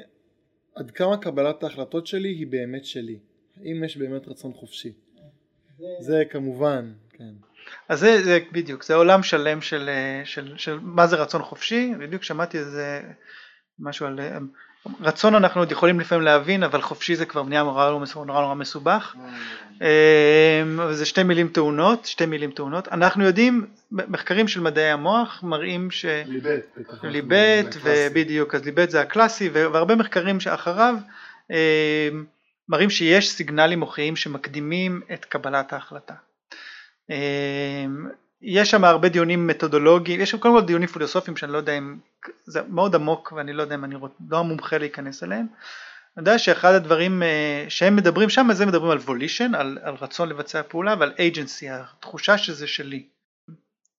עד 0.74 0.90
כמה 0.90 1.16
קבלת 1.16 1.62
ההחלטות 1.62 2.06
שלי 2.06 2.28
היא 2.28 2.46
באמת 2.46 2.84
שלי? 2.84 3.18
האם 3.56 3.84
יש 3.84 3.96
באמת 3.96 4.28
רצון 4.28 4.52
חופשי? 4.52 4.92
זה, 6.00 6.22
כמובן, 6.30 6.92
כן. 7.10 7.32
אז 7.88 8.00
זה, 8.00 8.22
זה 8.24 8.38
בדיוק, 8.52 8.84
זה 8.84 8.94
עולם 8.94 9.22
שלם 9.22 9.62
של, 9.62 9.88
אה, 9.88 10.22
של, 10.24 10.54
של 10.56 10.78
מה 10.82 11.06
זה 11.06 11.16
רצון 11.16 11.42
חופשי, 11.42 11.92
בדיוק 11.98 12.22
שמעתי 12.22 12.58
איזה 12.58 13.00
משהו 13.78 14.06
על 14.06 14.20
רצון 15.00 15.34
אנחנו 15.34 15.60
עוד 15.60 15.72
יכולים 15.72 16.00
לפעמים 16.00 16.24
להבין, 16.24 16.62
אבל 16.62 16.82
חופשי 16.82 17.16
זה 17.16 17.26
כבר 17.26 17.42
נהיה 17.42 17.62
נורא 17.62 17.90
נורא, 17.90 18.24
נורא 18.26 18.54
מסובך. 18.54 19.16
אמ, 19.80 19.86
זה 20.92 21.06
שתי 21.06 21.22
מילים 21.22 21.48
טעונות, 21.48 22.06
שתי 22.06 22.26
מילים 22.26 22.50
טעונות. 22.50 22.88
אנחנו 22.88 23.24
יודעים, 23.24 23.66
מחקרים 23.92 24.48
של 24.48 24.60
מדעי 24.60 24.90
המוח 24.90 25.42
מראים 25.42 25.90
ש... 25.90 26.04
ליבט. 26.26 26.78
ליבט, 27.02 27.76
ובדיוק, 27.82 28.54
אז 28.54 28.64
ליבט 28.64 28.90
זה 28.90 29.00
הקלאסי, 29.00 29.48
והרבה 29.48 29.94
מחקרים 29.94 30.40
שאחריו 30.40 30.94
אמ, 31.50 31.56
מראים 32.70 32.90
שיש 32.90 33.30
סיגנלים 33.30 33.80
מוחיים 33.80 34.16
שמקדימים 34.16 35.00
את 35.12 35.24
קבלת 35.24 35.72
ההחלטה. 35.72 36.14
אמ, 37.10 38.06
יש 38.42 38.70
שם 38.70 38.84
הרבה 38.84 39.08
דיונים 39.08 39.46
מתודולוגיים, 39.46 40.20
יש 40.20 40.30
שם 40.30 40.38
קודם 40.38 40.54
כל 40.54 40.66
דיונים 40.66 40.88
פילוסופיים 40.88 41.36
שאני 41.36 41.52
לא 41.52 41.58
יודע 41.58 41.78
אם, 41.78 41.98
זה 42.44 42.60
מאוד 42.68 42.94
עמוק 42.94 43.32
ואני 43.36 43.52
לא 43.52 43.62
יודע 43.62 43.74
אם 43.74 43.84
אני 43.84 43.94
רוצ, 43.94 44.12
לא 44.30 44.38
המומחה 44.38 44.78
להיכנס 44.78 45.22
אליהם. 45.22 45.46
אני 46.16 46.22
יודע 46.22 46.38
שאחד 46.38 46.74
הדברים 46.74 47.22
אה, 47.22 47.64
שהם 47.68 47.96
מדברים 47.96 48.30
שם, 48.30 48.48
זה 48.52 48.66
מדברים 48.66 48.90
על 48.90 48.98
volition, 48.98 49.56
על, 49.56 49.78
על 49.82 49.94
רצון 50.00 50.28
לבצע 50.28 50.62
פעולה 50.62 50.94
ועל 50.98 51.12
agency, 51.12 51.66
התחושה 51.70 52.38
שזה 52.38 52.66
שלי. 52.66 53.02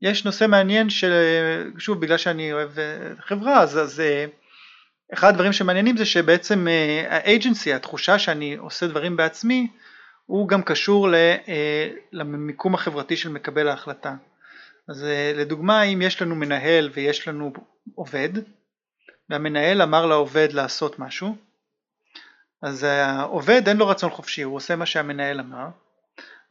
יש 0.01 0.25
נושא 0.25 0.45
מעניין 0.47 0.87
ששוב 0.89 2.01
בגלל 2.01 2.17
שאני 2.17 2.53
אוהב 2.53 2.79
אה, 2.79 3.09
חברה 3.19 3.61
אז, 3.61 3.77
אז 3.77 3.99
אה, 3.99 4.25
אחד 5.13 5.29
הדברים 5.29 5.53
שמעניינים 5.53 5.97
זה 5.97 6.05
שבעצם 6.05 6.67
האג'נסי, 7.09 7.73
התחושה 7.73 8.19
שאני 8.19 8.55
עושה 8.55 8.87
דברים 8.87 9.17
בעצמי, 9.17 9.67
הוא 10.25 10.47
גם 10.47 10.63
קשור 10.63 11.07
למיקום 12.11 12.73
החברתי 12.73 13.17
של 13.17 13.29
מקבל 13.29 13.67
ההחלטה. 13.67 14.15
אז 14.87 15.03
אה, 15.03 15.31
לדוגמה 15.35 15.83
אם 15.83 16.01
יש 16.01 16.21
לנו 16.21 16.35
מנהל 16.35 16.89
ויש 16.93 17.27
לנו 17.27 17.53
עובד 17.95 18.29
והמנהל 19.29 19.81
אמר 19.81 20.05
לעובד 20.05 20.47
לעשות 20.51 20.99
משהו 20.99 21.35
אז 22.61 22.83
העובד 22.83 23.67
אין 23.67 23.77
לו 23.77 23.87
רצון 23.87 24.09
חופשי 24.09 24.41
הוא 24.41 24.55
עושה 24.55 24.75
מה 24.75 24.85
שהמנהל 24.85 25.39
אמר 25.39 25.67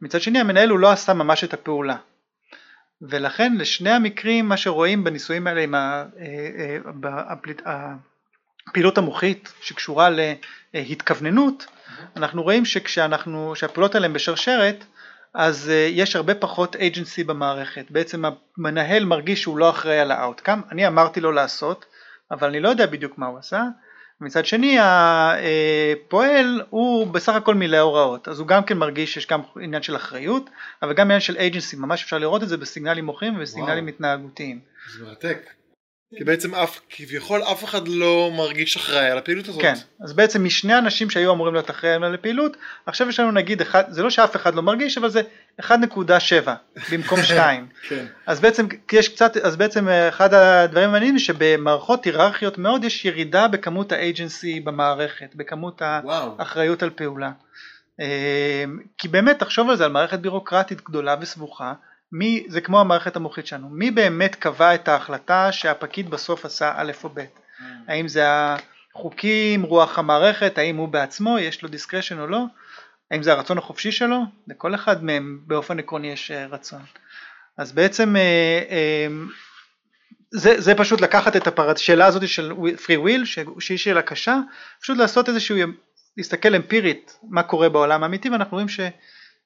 מצד 0.01 0.21
שני 0.21 0.39
המנהל 0.39 0.69
הוא 0.69 0.79
לא 0.79 0.91
עשה 0.91 1.13
ממש 1.13 1.43
את 1.43 1.53
הפעולה 1.53 1.95
ולכן 3.01 3.55
לשני 3.57 3.89
המקרים 3.89 4.49
מה 4.49 4.57
שרואים 4.57 5.03
בניסויים 5.03 5.47
האלה 5.47 5.61
עם 5.61 5.75
אה, 5.75 6.05
אה, 7.65 7.93
הפעילות 8.67 8.97
המוחית 8.97 9.53
שקשורה 9.61 10.09
להתכווננות 10.73 11.65
אנחנו 12.15 12.43
רואים 12.43 12.65
שכשאנחנו, 12.65 13.55
שהפעולות 13.55 13.95
האלה 13.95 14.05
הן 14.05 14.13
בשרשרת 14.13 14.83
אז 15.33 15.67
uh, 15.69 15.71
יש 15.91 16.15
הרבה 16.15 16.35
פחות 16.35 16.75
agency 16.75 17.23
במערכת, 17.25 17.85
בעצם 17.89 18.23
המנהל 18.57 19.05
מרגיש 19.05 19.41
שהוא 19.41 19.57
לא 19.57 19.69
אחראי 19.69 19.99
על 19.99 20.11
ה 20.11 20.17
outcome, 20.17 20.61
אני 20.71 20.87
אמרתי 20.87 21.21
לו 21.21 21.31
לעשות, 21.31 21.85
אבל 22.31 22.47
אני 22.47 22.59
לא 22.59 22.69
יודע 22.69 22.85
בדיוק 22.85 23.17
מה 23.17 23.25
הוא 23.25 23.39
עשה, 23.39 23.63
מצד 24.21 24.45
שני 24.45 24.77
הפועל 24.81 26.61
הוא 26.69 27.07
בסך 27.07 27.33
הכל 27.33 27.55
מילא 27.55 27.77
הוראות, 27.77 28.27
אז 28.27 28.39
הוא 28.39 28.47
גם 28.47 28.63
כן 28.63 28.77
מרגיש 28.77 29.13
שיש 29.13 29.27
גם 29.27 29.41
עניין 29.61 29.81
של 29.81 29.95
אחריות, 29.95 30.49
אבל 30.81 30.93
גם 30.93 31.05
עניין 31.05 31.19
של 31.19 31.37
agency, 31.37 31.77
ממש 31.77 32.03
אפשר 32.03 32.17
לראות 32.17 32.43
את 32.43 32.49
זה 32.49 32.57
בסיגנלים 32.57 33.05
מוחיים 33.05 33.35
ובסיגנלים 33.35 33.83
וואו. 33.83 33.95
התנהגותיים. 33.95 34.59
זה 34.97 35.05
מרתק. 35.05 35.60
כי 36.17 36.23
בעצם 36.23 36.55
אף, 36.55 36.79
כביכול 36.89 37.43
אף 37.43 37.63
אחד 37.63 37.87
לא 37.87 38.31
מרגיש 38.37 38.77
אחראי 38.77 39.09
על 39.09 39.17
הפעילות 39.17 39.47
הזאת. 39.47 39.61
כן, 39.61 39.73
אז 40.03 40.13
בעצם 40.13 40.43
משני 40.43 40.77
אנשים 40.77 41.09
שהיו 41.09 41.33
אמורים 41.33 41.53
להיות 41.53 41.69
אחראים 41.69 42.03
על 42.03 42.13
הפעילות, 42.13 42.57
עכשיו 42.85 43.09
יש 43.09 43.19
לנו 43.19 43.31
נגיד, 43.31 43.61
אחד, 43.61 43.83
זה 43.89 44.03
לא 44.03 44.09
שאף 44.09 44.35
אחד 44.35 44.55
לא 44.55 44.61
מרגיש, 44.61 44.97
אבל 44.97 45.09
זה 45.09 45.21
1.7 45.61 45.71
במקום 46.91 47.23
2. 47.33 47.67
כן. 47.87 48.05
אז 48.27 48.39
בעצם 48.39 48.67
יש 48.91 49.09
קצת, 49.09 49.37
אז 49.37 49.55
בעצם 49.55 49.87
אחד 49.89 50.33
הדברים 50.33 50.89
המעניינים 50.89 51.19
שבמערכות 51.19 52.05
היררכיות 52.05 52.57
מאוד 52.57 52.83
יש 52.83 53.05
ירידה 53.05 53.47
בכמות 53.47 53.91
האג'נסי 53.91 54.59
במערכת, 54.59 55.35
בכמות 55.35 55.81
וואו. 56.03 56.35
האחריות 56.39 56.83
על 56.83 56.89
פעולה. 56.89 57.31
אה, 57.99 58.63
כי 58.97 59.07
באמת 59.07 59.39
תחשוב 59.39 59.69
על 59.69 59.77
זה, 59.77 59.85
על 59.85 59.91
מערכת 59.91 60.19
בירוקרטית 60.19 60.81
גדולה 60.81 61.15
וסבוכה, 61.21 61.73
מי, 62.11 62.45
זה 62.47 62.61
כמו 62.61 62.79
המערכת 62.79 63.15
המוחית 63.15 63.47
שלנו, 63.47 63.69
מי 63.69 63.91
באמת 63.91 64.35
קבע 64.35 64.75
את 64.75 64.87
ההחלטה 64.87 65.51
שהפקיד 65.51 66.09
בסוף 66.09 66.45
עשה 66.45 66.73
א' 66.75 66.91
או 67.03 67.09
ב', 67.09 67.19
mm. 67.19 67.63
האם 67.87 68.07
זה 68.07 68.25
החוקים, 68.95 69.63
רוח 69.63 69.99
המערכת, 69.99 70.57
האם 70.57 70.77
הוא 70.77 70.87
בעצמו, 70.87 71.39
יש 71.39 71.63
לו 71.63 71.69
דיסקרשן 71.69 72.19
או 72.19 72.27
לא, 72.27 72.43
האם 73.11 73.23
זה 73.23 73.31
הרצון 73.31 73.57
החופשי 73.57 73.91
שלו, 73.91 74.19
לכל 74.47 74.75
אחד 74.75 75.03
מהם 75.03 75.39
באופן 75.47 75.79
עקרוני 75.79 76.07
יש 76.11 76.31
אה, 76.31 76.47
רצון. 76.47 76.81
אז 77.57 77.71
בעצם 77.71 78.15
אה, 78.15 78.61
אה, 78.69 79.07
זה, 80.31 80.61
זה 80.61 80.75
פשוט 80.75 81.01
לקחת 81.01 81.35
את 81.35 81.59
השאלה 81.59 82.05
הזאת 82.05 82.27
של 82.27 82.51
free 82.51 82.99
will, 83.05 83.25
שהיא 83.59 83.77
שאלה 83.77 84.01
קשה, 84.01 84.39
פשוט 84.81 84.97
לעשות 84.97 85.29
איזשהו, 85.29 85.57
להסתכל 86.17 86.55
אמפירית 86.55 87.19
מה 87.23 87.43
קורה 87.43 87.69
בעולם 87.69 88.03
האמיתי 88.03 88.29
ואנחנו 88.29 88.55
רואים 88.55 88.69
ש... 88.69 88.79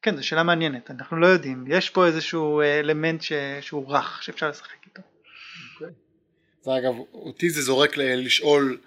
כן, 0.01 0.15
זו 0.15 0.27
שאלה 0.27 0.43
מעניינת, 0.43 0.91
אנחנו 0.91 1.17
לא 1.17 1.27
יודעים, 1.27 1.65
יש 1.67 1.89
פה 1.89 2.05
איזשהו 2.05 2.61
אה, 2.61 2.79
אלמנט 2.79 3.21
ש... 3.21 3.31
שהוא 3.61 3.93
רך, 3.93 4.23
שאפשר 4.23 4.49
לשחק 4.49 4.85
איתו. 4.85 5.01
Okay. 5.01 5.83
אוקיי. 6.65 6.79
אגב, 6.79 6.93
אותי 7.13 7.49
זה 7.49 7.61
זורק 7.61 7.97
לשאול, 7.97 8.77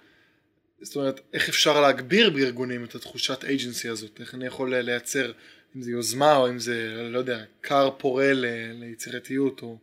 זאת 0.81 0.95
אומרת, 0.95 1.19
איך 1.33 1.49
אפשר 1.49 1.81
להגביר 1.81 2.29
בארגונים 2.29 2.83
את 2.83 2.95
התחושת 2.95 3.43
agency 3.43 3.89
הזאת, 3.91 4.19
איך 4.19 4.35
אני 4.35 4.45
יכול 4.45 4.75
לייצר, 4.75 5.31
אם 5.75 5.81
זה 5.81 5.91
יוזמה 5.91 6.35
או 6.35 6.49
אם 6.49 6.59
זה, 6.59 7.07
לא 7.09 7.17
יודע, 7.17 7.43
כר 7.63 7.89
פורה 7.97 8.33
ל... 8.33 8.45
ליצירתיות, 8.71 9.61
או... 9.61 9.77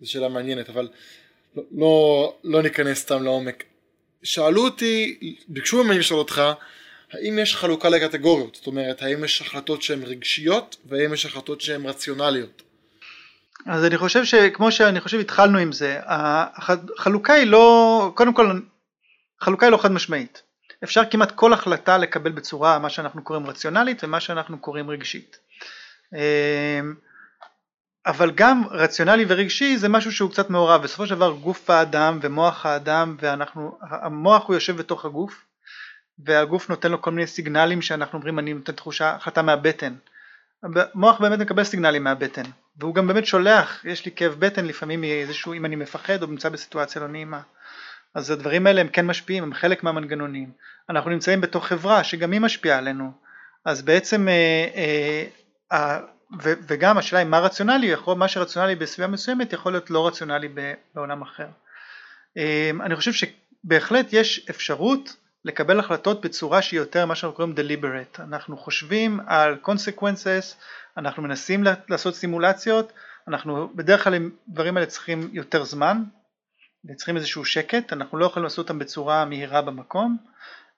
זו 0.00 0.10
שאלה 0.10 0.28
מעניינת, 0.28 0.68
אבל 0.68 0.88
לא, 1.56 1.62
לא, 1.72 2.36
לא 2.44 2.62
ניכנס 2.62 2.98
סתם 2.98 3.22
לעומק. 3.22 3.64
שאלו 4.22 4.64
אותי, 4.64 5.18
ביקשו 5.48 5.84
ממני 5.84 5.98
לשאול 5.98 6.18
אותך, 6.18 6.42
האם 7.12 7.38
יש 7.38 7.56
חלוקה 7.56 7.88
לקטגוריות? 7.88 8.54
זאת 8.54 8.66
אומרת, 8.66 9.02
האם 9.02 9.24
יש 9.24 9.40
החלטות 9.40 9.82
שהן 9.82 10.02
רגשיות 10.02 10.76
והאם 10.84 11.14
יש 11.14 11.26
החלטות 11.26 11.60
שהן 11.60 11.86
רציונליות? 11.86 12.62
אז 13.66 13.84
אני 13.84 13.98
חושב 13.98 14.24
שכמו 14.24 14.72
שאני 14.72 15.00
חושב 15.00 15.18
התחלנו 15.18 15.58
עם 15.58 15.72
זה, 15.72 16.00
החלוקה 16.04 17.32
היא 17.32 17.46
לא, 17.46 18.12
קודם 18.14 18.34
כל, 18.34 18.60
החלוקה 19.40 19.66
היא 19.66 19.72
לא 19.72 19.76
חד 19.76 19.92
משמעית. 19.92 20.42
אפשר 20.84 21.02
כמעט 21.10 21.32
כל 21.32 21.52
החלטה 21.52 21.98
לקבל 21.98 22.32
בצורה 22.32 22.78
מה 22.78 22.90
שאנחנו 22.90 23.24
קוראים 23.24 23.46
רציונלית 23.46 24.04
ומה 24.04 24.20
שאנחנו 24.20 24.58
קוראים 24.58 24.90
רגשית. 24.90 25.38
אמ, 26.14 26.94
אבל 28.06 28.30
גם 28.30 28.62
רציונלי 28.70 29.24
ורגשי 29.28 29.76
זה 29.78 29.88
משהו 29.88 30.12
שהוא 30.12 30.30
קצת 30.30 30.50
מעורב, 30.50 30.82
בסופו 30.82 31.06
של 31.06 31.14
דבר 31.14 31.32
גוף 31.32 31.70
האדם 31.70 32.18
ומוח 32.22 32.66
האדם 32.66 33.16
ואנחנו, 33.20 33.78
המוח 33.90 34.46
הוא 34.46 34.54
יושב 34.54 34.76
בתוך 34.76 35.04
הגוף 35.04 35.44
והגוף 36.18 36.70
נותן 36.70 36.90
לו 36.90 37.02
כל 37.02 37.10
מיני 37.10 37.26
סיגנלים 37.26 37.82
שאנחנו 37.82 38.18
אומרים 38.18 38.38
אני 38.38 38.54
נותן 38.54 38.72
תחושה 38.72 39.10
החלטה 39.10 39.42
מהבטן. 39.42 39.94
המוח 40.62 41.20
באמת 41.20 41.38
מקבל 41.38 41.64
סיגנלים 41.64 42.04
מהבטן 42.04 42.42
והוא 42.76 42.94
גם 42.94 43.06
באמת 43.06 43.26
שולח 43.26 43.84
יש 43.84 44.04
לי 44.04 44.12
כאב 44.16 44.34
בטן 44.38 44.66
לפעמים 44.66 45.00
מאיזשהו 45.00 45.54
אם 45.54 45.64
אני 45.64 45.76
מפחד 45.76 46.22
או 46.22 46.26
נמצא 46.26 46.48
בסיטואציה 46.48 47.02
לא 47.02 47.08
נעימה. 47.08 47.40
אז 48.14 48.30
הדברים 48.30 48.66
האלה 48.66 48.80
הם 48.80 48.88
כן 48.88 49.06
משפיעים 49.06 49.42
הם 49.42 49.54
חלק 49.54 49.82
מהמנגנונים. 49.82 50.50
אנחנו 50.90 51.10
נמצאים 51.10 51.40
בתוך 51.40 51.66
חברה 51.66 52.04
שגם 52.04 52.32
היא 52.32 52.40
משפיעה 52.40 52.78
עלינו. 52.78 53.12
אז 53.64 53.82
בעצם 53.82 54.28
אה, 54.28 54.68
אה, 54.74 55.24
אה, 55.72 56.00
ו, 56.42 56.52
וגם 56.66 56.98
השאלה 56.98 57.18
היא 57.18 57.28
מה 57.28 57.38
רציונלי 57.38 57.86
יכול, 57.86 58.16
מה 58.16 58.28
שרציונלי 58.28 58.74
בסביבה 58.74 59.10
מסוימת 59.10 59.52
יכול 59.52 59.72
להיות 59.72 59.90
לא 59.90 60.06
רציונלי 60.06 60.48
בעולם 60.94 61.22
אחר. 61.22 61.46
אה, 62.38 62.70
אני 62.80 62.96
חושב 62.96 63.12
שבהחלט 63.12 64.12
יש 64.12 64.46
אפשרות 64.50 65.16
לקבל 65.44 65.80
החלטות 65.80 66.24
בצורה 66.24 66.62
שהיא 66.62 66.80
יותר 66.80 67.06
מה 67.06 67.14
שאנחנו 67.14 67.36
קוראים 67.36 67.54
deliberate. 67.56 68.22
אנחנו 68.22 68.56
חושבים 68.56 69.20
על 69.26 69.56
consequences 69.64 70.54
אנחנו 70.96 71.22
מנסים 71.22 71.64
לעשות 71.88 72.14
סימולציות 72.14 72.92
אנחנו 73.28 73.68
בדרך 73.74 74.04
כלל 74.04 74.30
דברים 74.48 74.76
האלה 74.76 74.86
צריכים 74.86 75.28
יותר 75.32 75.64
זמן 75.64 76.02
וצריכים 76.90 77.16
איזשהו 77.16 77.44
שקט 77.44 77.92
אנחנו 77.92 78.18
לא 78.18 78.26
יכולים 78.26 78.44
לעשות 78.44 78.58
אותם 78.58 78.78
בצורה 78.78 79.24
מהירה 79.24 79.62
במקום 79.62 80.16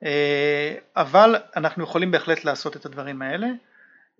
אה, 0.05 0.75
אבל 0.97 1.37
אנחנו 1.57 1.85
יכולים 1.85 2.11
בהחלט 2.11 2.45
לעשות 2.45 2.77
את 2.77 2.87
הדברים 2.87 3.23
האלה. 3.23 3.47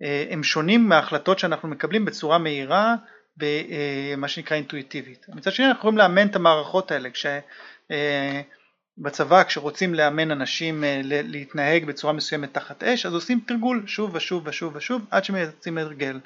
אה, 0.03 0.25
הם 0.29 0.43
שונים 0.43 0.89
מההחלטות 0.89 1.39
שאנחנו 1.39 1.69
מקבלים 1.69 2.05
בצורה 2.05 2.37
מהירה 2.37 2.95
ומה 3.37 4.23
אה, 4.23 4.27
שנקרא 4.27 4.57
אינטואיטיבית 4.57 5.25
מצד 5.29 5.51
שני 5.51 5.65
אנחנו 5.65 5.79
יכולים 5.79 5.97
לאמן 5.97 6.27
את 6.27 6.35
המערכות 6.35 6.91
האלה 6.91 7.09
כש 7.09 7.25
בצבא 8.97 9.43
כשרוצים 9.43 9.93
לאמן 9.93 10.31
אנשים 10.31 10.83
אה, 10.83 11.01
להתנהג 11.03 11.85
בצורה 11.85 12.13
מסוימת 12.13 12.53
תחת 12.53 12.83
אש 12.83 13.05
אז 13.05 13.13
עושים 13.13 13.39
תרגול 13.47 13.83
שוב 13.87 14.15
ושוב 14.15 14.43
ושוב 14.47 14.75
ושוב 14.75 15.05
עד 15.11 15.23
שמייצרים 15.23 15.77
הרגל. 15.77 16.19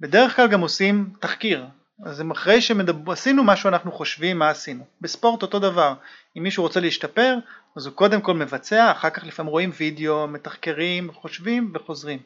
בדרך 0.00 0.36
כלל 0.36 0.48
גם 0.48 0.60
עושים 0.60 1.10
תחקיר 1.20 1.66
אז 2.06 2.22
אחרי 2.32 2.60
שעשינו 2.60 3.44
משהו 3.44 3.68
אנחנו 3.68 3.92
חושבים 3.92 4.38
מה 4.38 4.48
עשינו. 4.48 4.84
בספורט 5.00 5.42
אותו 5.42 5.58
דבר 5.58 5.94
אם 6.38 6.42
מישהו 6.42 6.62
רוצה 6.62 6.80
להשתפר 6.80 7.36
אז 7.76 7.86
הוא 7.86 7.94
קודם 7.94 8.20
כל 8.20 8.34
מבצע 8.34 8.90
אחר 8.90 9.10
כך 9.10 9.24
לפעמים 9.24 9.50
רואים 9.50 9.70
וידאו 9.76 10.28
מתחקרים 10.28 11.12
חושבים 11.12 11.72
וחוזרים. 11.74 12.18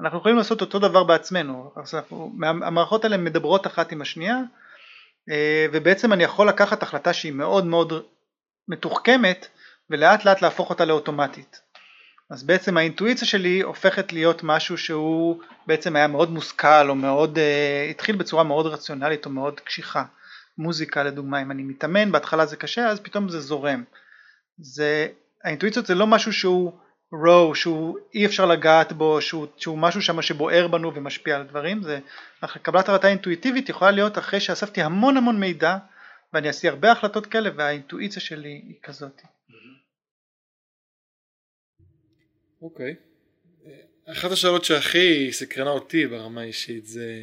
אנחנו 0.00 0.18
יכולים 0.18 0.36
לעשות 0.36 0.60
אותו 0.60 0.78
דבר 0.78 1.04
בעצמנו 1.04 1.72
המערכות 2.42 3.04
האלה 3.04 3.16
מדברות 3.16 3.66
אחת 3.66 3.92
עם 3.92 4.02
השנייה 4.02 4.38
אה, 5.30 5.66
ובעצם 5.72 6.12
אני 6.12 6.24
יכול 6.24 6.48
לקחת 6.48 6.82
החלטה 6.82 7.12
שהיא 7.12 7.32
מאוד 7.32 7.66
מאוד 7.66 7.92
מתוחכמת 8.68 9.46
ולאט 9.90 10.24
לאט 10.24 10.42
להפוך 10.42 10.70
אותה 10.70 10.84
לאוטומטית. 10.84 11.60
אז 12.30 12.42
בעצם 12.42 12.76
האינטואיציה 12.76 13.28
שלי 13.28 13.60
הופכת 13.60 14.12
להיות 14.12 14.42
משהו 14.42 14.78
שהוא 14.78 15.40
בעצם 15.66 15.96
היה 15.96 16.06
מאוד 16.06 16.30
מושכל 16.30 16.88
או 16.88 16.94
מאוד, 16.94 17.38
uh, 17.38 17.90
התחיל 17.90 18.16
בצורה 18.16 18.44
מאוד 18.44 18.66
רציונלית 18.66 19.26
או 19.26 19.30
מאוד 19.30 19.60
קשיחה. 19.60 20.04
מוזיקה 20.58 21.02
לדוגמה, 21.02 21.42
אם 21.42 21.50
אני 21.50 21.62
מתאמן, 21.62 22.12
בהתחלה 22.12 22.46
זה 22.46 22.56
קשה, 22.56 22.88
אז 22.88 23.00
פתאום 23.00 23.28
זה 23.28 23.40
זורם. 23.40 23.84
זה, 24.58 25.08
האינטואיציות 25.44 25.86
זה 25.86 25.94
לא 25.94 26.06
משהו 26.06 26.32
שהוא 26.32 26.72
רואו, 27.12 27.54
שהוא 27.54 27.98
אי 28.14 28.26
אפשר 28.26 28.46
לגעת 28.46 28.92
בו, 28.92 29.20
שהוא, 29.20 29.46
שהוא 29.56 29.78
משהו 29.78 30.02
שם 30.02 30.22
שבוער 30.22 30.68
בנו 30.68 30.94
ומשפיע 30.94 31.34
על 31.34 31.40
הדברים, 31.40 31.82
זה, 31.82 31.98
קבלת 32.62 32.88
הרעתה 32.88 33.08
אינטואיטיבית 33.08 33.68
יכולה 33.68 33.90
להיות 33.90 34.18
אחרי 34.18 34.40
שאספתי 34.40 34.82
המון 34.82 35.16
המון 35.16 35.40
מידע 35.40 35.76
ואני 36.34 36.48
אעשה 36.48 36.68
הרבה 36.68 36.92
החלטות 36.92 37.26
כאלה 37.26 37.50
והאינטואיציה 37.56 38.22
שלי 38.22 38.62
היא 38.66 38.76
כזאת. 38.82 39.22
אוקיי. 42.62 42.94
Okay. 42.94 43.14
אחת 44.12 44.30
השאלות 44.30 44.64
שהכי 44.64 45.32
סקרנה 45.32 45.70
אותי 45.70 46.06
ברמה 46.06 46.40
האישית 46.40 46.86
זה 46.86 47.22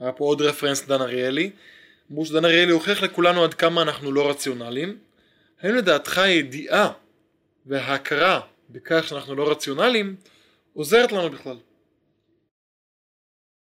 היה 0.00 0.12
פה 0.12 0.24
עוד 0.24 0.40
רפרנס 0.42 0.86
דן 0.86 1.00
אריאלי 1.00 1.50
אמרו 2.10 2.26
שדן 2.26 2.44
אריאלי 2.44 2.72
הוכיח 2.72 3.02
לכולנו 3.02 3.44
עד 3.44 3.54
כמה 3.54 3.82
אנחנו 3.82 4.12
לא 4.12 4.30
רציונליים 4.30 4.98
האם 5.60 5.74
לדעתך 5.74 6.18
הידיעה 6.18 6.92
וההכרה 7.66 8.40
בכך 8.70 9.04
שאנחנו 9.08 9.34
לא 9.34 9.50
רציונליים 9.50 10.16
עוזרת 10.72 11.12
לנו 11.12 11.30
בכלל? 11.30 11.58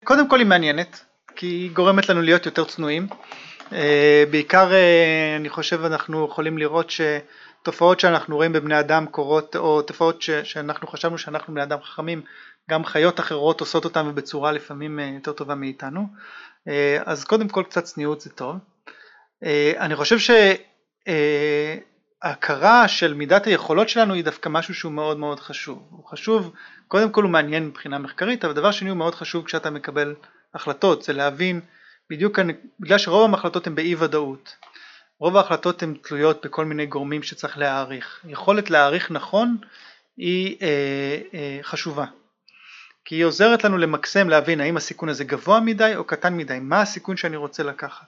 קודם 0.04 0.30
כל 0.30 0.38
היא 0.38 0.46
מעניינת 0.46 1.04
כי 1.36 1.46
היא 1.46 1.70
גורמת 1.70 2.08
לנו 2.08 2.22
להיות 2.22 2.46
יותר 2.46 2.64
צנועים 2.64 3.06
בעיקר 4.30 4.72
אה, 4.72 5.36
אני 5.36 5.48
חושב 5.48 5.84
אנחנו 5.84 6.26
יכולים 6.26 6.58
לראות 6.58 6.90
שתופעות 6.90 8.00
שאנחנו 8.00 8.36
רואים 8.36 8.52
בבני 8.52 8.80
אדם 8.80 9.06
קורות 9.06 9.56
או 9.56 9.82
תופעות 9.82 10.22
ש, 10.22 10.30
שאנחנו 10.30 10.88
חשבנו 10.88 11.18
שאנחנו 11.18 11.54
בני 11.54 11.62
אדם 11.62 11.78
חכמים 11.82 12.22
גם 12.70 12.84
חיות 12.84 13.20
אחרות 13.20 13.60
עושות 13.60 13.84
אותם 13.84 14.14
בצורה 14.14 14.52
לפעמים 14.52 15.00
אה, 15.00 15.10
יותר 15.14 15.32
טובה 15.32 15.54
מאיתנו. 15.54 16.06
אז 17.04 17.24
קודם 17.24 17.48
כל 17.48 17.62
קצת 17.62 17.84
צניעות 17.84 18.20
זה 18.20 18.30
טוב. 18.30 18.56
אני 19.78 19.96
חושב 19.96 20.16
שההכרה 22.22 22.88
של 22.88 23.14
מידת 23.14 23.46
היכולות 23.46 23.88
שלנו 23.88 24.14
היא 24.14 24.24
דווקא 24.24 24.48
משהו 24.48 24.74
שהוא 24.74 24.92
מאוד 24.92 25.18
מאוד 25.18 25.40
חשוב. 25.40 25.88
הוא 25.90 26.04
חשוב 26.06 26.52
קודם 26.88 27.10
כל 27.10 27.22
הוא 27.22 27.30
מעניין 27.30 27.66
מבחינה 27.66 27.98
מחקרית 27.98 28.44
אבל 28.44 28.54
דבר 28.54 28.70
שני 28.70 28.90
הוא 28.90 28.98
מאוד 28.98 29.14
חשוב 29.14 29.44
כשאתה 29.44 29.70
מקבל 29.70 30.14
החלטות 30.54 31.02
זה 31.02 31.12
להבין 31.12 31.60
בדיוק 32.10 32.38
בגלל 32.80 32.98
שרוב 32.98 33.24
המחלטות 33.24 33.66
הן 33.66 33.74
באי 33.74 33.94
ודאות. 33.94 34.56
רוב 35.18 35.36
ההחלטות 35.36 35.82
הן 35.82 35.94
תלויות 36.02 36.46
בכל 36.46 36.64
מיני 36.64 36.86
גורמים 36.86 37.22
שצריך 37.22 37.58
להעריך. 37.58 38.20
יכולת 38.28 38.70
להעריך 38.70 39.10
נכון 39.10 39.56
היא 40.16 40.56
אה, 40.62 41.18
אה, 41.34 41.58
חשובה. 41.62 42.06
כי 43.04 43.14
היא 43.14 43.24
עוזרת 43.24 43.64
לנו 43.64 43.78
למקסם 43.78 44.28
להבין 44.28 44.60
האם 44.60 44.76
הסיכון 44.76 45.08
הזה 45.08 45.24
גבוה 45.24 45.60
מדי 45.60 45.92
או 45.96 46.04
קטן 46.04 46.36
מדי. 46.36 46.58
מה 46.60 46.80
הסיכון 46.80 47.16
שאני 47.16 47.36
רוצה 47.36 47.62
לקחת? 47.62 48.06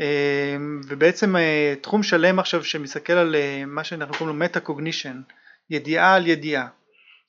אה, 0.00 0.56
ובעצם 0.88 1.36
אה, 1.36 1.74
תחום 1.80 2.02
שלם 2.02 2.38
עכשיו 2.38 2.64
שמסתכל 2.64 3.12
על 3.12 3.34
אה, 3.34 3.62
מה 3.66 3.84
שאנחנו 3.84 4.14
קוראים 4.14 4.36
לו 4.36 4.44
מטה 4.44 4.60
קוגנישן 4.60 5.20
ידיעה 5.70 6.14
על 6.14 6.26
ידיעה. 6.26 6.68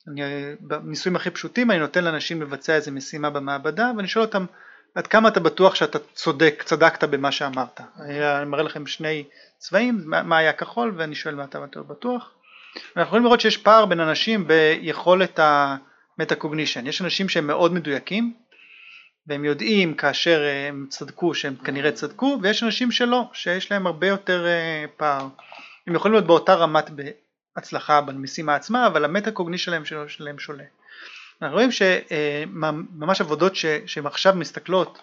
אני, 0.08 0.22
בניסויים 0.60 1.16
הכי 1.16 1.30
פשוטים 1.30 1.70
אני 1.70 1.78
נותן 1.78 2.04
לאנשים 2.04 2.42
לבצע 2.42 2.74
איזה 2.74 2.90
משימה 2.90 3.30
במעבדה 3.30 3.90
ואני 3.96 4.08
שואל 4.08 4.24
אותם 4.24 4.44
עד 4.94 5.06
כמה 5.06 5.28
אתה 5.28 5.40
בטוח 5.40 5.74
שאתה 5.74 5.98
צודק, 5.98 6.62
צדקת 6.66 7.04
במה 7.04 7.32
שאמרת. 7.32 7.80
אני 7.98 8.44
מראה 8.44 8.62
לכם 8.62 8.86
שני 8.86 9.24
צבעים, 9.58 10.02
מה 10.04 10.38
היה 10.38 10.52
כחול 10.52 10.94
ואני 10.96 11.14
שואל 11.14 11.34
מה 11.34 11.44
אתה 11.44 11.58
יותר 11.58 11.82
בטוח. 11.82 12.30
אנחנו 12.86 13.02
יכולים 13.02 13.24
לראות 13.24 13.40
שיש 13.40 13.56
פער 13.56 13.86
בין 13.86 14.00
אנשים 14.00 14.48
ביכולת 14.48 15.40
המטה-קוגנישן. 15.42 16.86
יש 16.86 17.02
אנשים 17.02 17.28
שהם 17.28 17.46
מאוד 17.46 17.72
מדויקים 17.72 18.34
והם 19.26 19.44
יודעים 19.44 19.94
כאשר 19.94 20.42
הם 20.68 20.86
צדקו 20.90 21.34
שהם 21.34 21.56
כנראה 21.64 21.92
צדקו 21.92 22.38
ויש 22.42 22.62
אנשים 22.62 22.90
שלא, 22.90 23.30
שיש 23.32 23.72
להם 23.72 23.86
הרבה 23.86 24.06
יותר 24.06 24.46
אה, 24.46 24.84
פער. 24.96 25.28
הם 25.86 25.94
יכולים 25.94 26.12
להיות 26.12 26.26
באותה 26.26 26.54
רמת 26.54 26.90
הצלחה 27.56 28.00
במשימה 28.00 28.54
עצמה 28.54 28.86
אבל 28.86 29.04
המטה-קוגנישן 29.04 29.82
שלהם 30.08 30.38
שולה. 30.38 30.64
אנחנו 31.42 31.56
רואים 31.56 31.70
שממש 31.70 33.20
עבודות 33.20 33.56
שהן 33.86 34.06
עכשיו 34.06 34.34
מסתכלות 34.36 34.98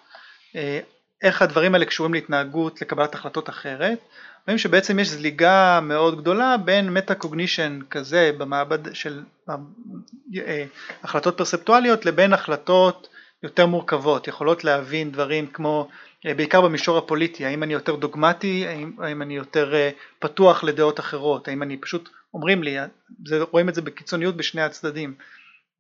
אה, 0.56 0.80
איך 1.22 1.42
הדברים 1.42 1.74
האלה 1.74 1.86
קשורים 1.86 2.14
להתנהגות 2.14 2.82
לקבלת 2.82 3.16
החלטות 3.16 3.50
אחרת, 3.50 4.00
רואים 4.48 4.58
שבעצם 4.58 5.00
יש 5.00 5.08
זליגה 5.08 5.80
מאוד 5.82 6.22
גדולה 6.22 6.58
בין 6.58 6.90
מטה 6.94 7.16
קוגנישן 7.16 7.80
כזה 7.90 8.32
במעבד 8.38 8.94
של 8.96 9.24
אה, 9.50 10.66
החלטות 11.04 11.38
פרספטואליות 11.38 12.06
לבין 12.06 12.34
החלטות 12.34 13.08
יותר 13.44 13.66
מורכבות, 13.66 14.28
יכולות 14.28 14.64
להבין 14.64 15.12
דברים 15.12 15.48
כמו 15.48 15.90
אה, 16.26 16.34
בעיקר 16.34 16.62
במישור 16.62 16.98
הפוליטי, 16.98 17.46
האם 17.46 17.64
אני 17.64 17.74
יותר 17.74 17.96
דוגמטי, 17.96 18.68
האם, 18.68 18.92
האם 19.00 19.22
אני 19.22 19.36
יותר 19.36 19.74
פתוח 20.20 20.64
לדעות 20.64 21.00
אחרות, 21.00 21.48
האם 21.48 21.64
אני 21.64 21.78
פשוט 21.78 22.10
אומרים 22.34 22.64
לי, 22.64 22.78
זה, 23.26 23.44
רואים 23.52 23.70
את 23.70 23.76
זה 23.76 23.82
בקיצוניות 23.82 24.38
בשני 24.38 24.62
הצדדים, 24.62 25.14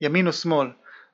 ימין 0.01 0.27
או 0.27 0.33
שמאל. 0.33 0.67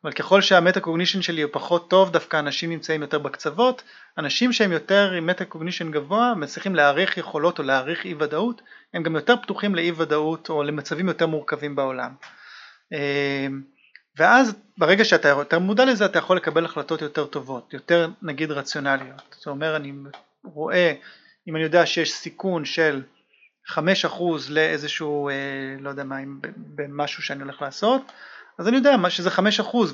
אבל 0.06 0.14
ככל 0.14 0.42
שהמטה 0.42 0.80
קוגנישן 0.80 1.22
שלי 1.22 1.42
הוא 1.42 1.50
פחות 1.54 1.90
טוב 1.90 2.12
דווקא 2.12 2.40
אנשים 2.40 2.70
נמצאים 2.70 3.02
יותר 3.02 3.20
בקצוות 3.20 3.84
אנשים 4.18 4.54
שהם 4.54 4.72
יותר 4.72 5.12
עם 5.12 5.26
מטה 5.26 5.46
קוגנישן 5.46 5.92
גבוה 5.92 6.34
מצליחים 6.36 6.76
להעריך 6.76 7.18
יכולות 7.18 7.60
או 7.60 7.64
להעריך 7.64 8.06
אי 8.06 8.14
ודאות 8.20 8.62
הם 8.94 9.04
גם 9.04 9.16
יותר 9.16 9.36
פתוחים 9.42 9.76
לאי 9.76 9.92
ודאות 9.92 10.50
או 10.50 10.64
למצבים 10.64 11.08
יותר 11.08 11.28
מורכבים 11.28 11.76
בעולם. 11.76 12.12
אה, 12.94 13.48
ואז 14.18 14.56
ברגע 14.78 15.06
שאתה 15.06 15.30
יותר 15.30 15.60
מודע 15.60 15.86
לזה 15.86 16.06
אתה 16.06 16.20
יכול 16.20 16.38
לקבל 16.38 16.66
החלטות 16.66 17.02
יותר 17.02 17.26
טובות 17.26 17.74
יותר 17.74 18.10
נגיד 18.22 18.52
רציונליות. 18.52 19.36
זאת 19.38 19.48
אומרת 19.48 19.82
אני 19.82 19.94
רואה 20.44 20.94
אם 21.48 21.56
אני 21.56 21.64
יודע 21.64 21.86
שיש 21.86 22.14
סיכון 22.14 22.66
של 22.66 23.02
5% 23.72 23.80
לאיזשהו 24.50 25.30
אה, 25.30 25.34
לא 25.80 25.90
יודע 25.90 26.04
מה 26.04 26.16
במשהו 26.56 27.24
שאני 27.24 27.44
הולך 27.44 27.62
לעשות 27.62 28.12
אז 28.60 28.68
אני 28.68 28.78
יודע 28.78 28.98
מה 28.98 29.10
שזה 29.10 29.30
5% 29.30 29.42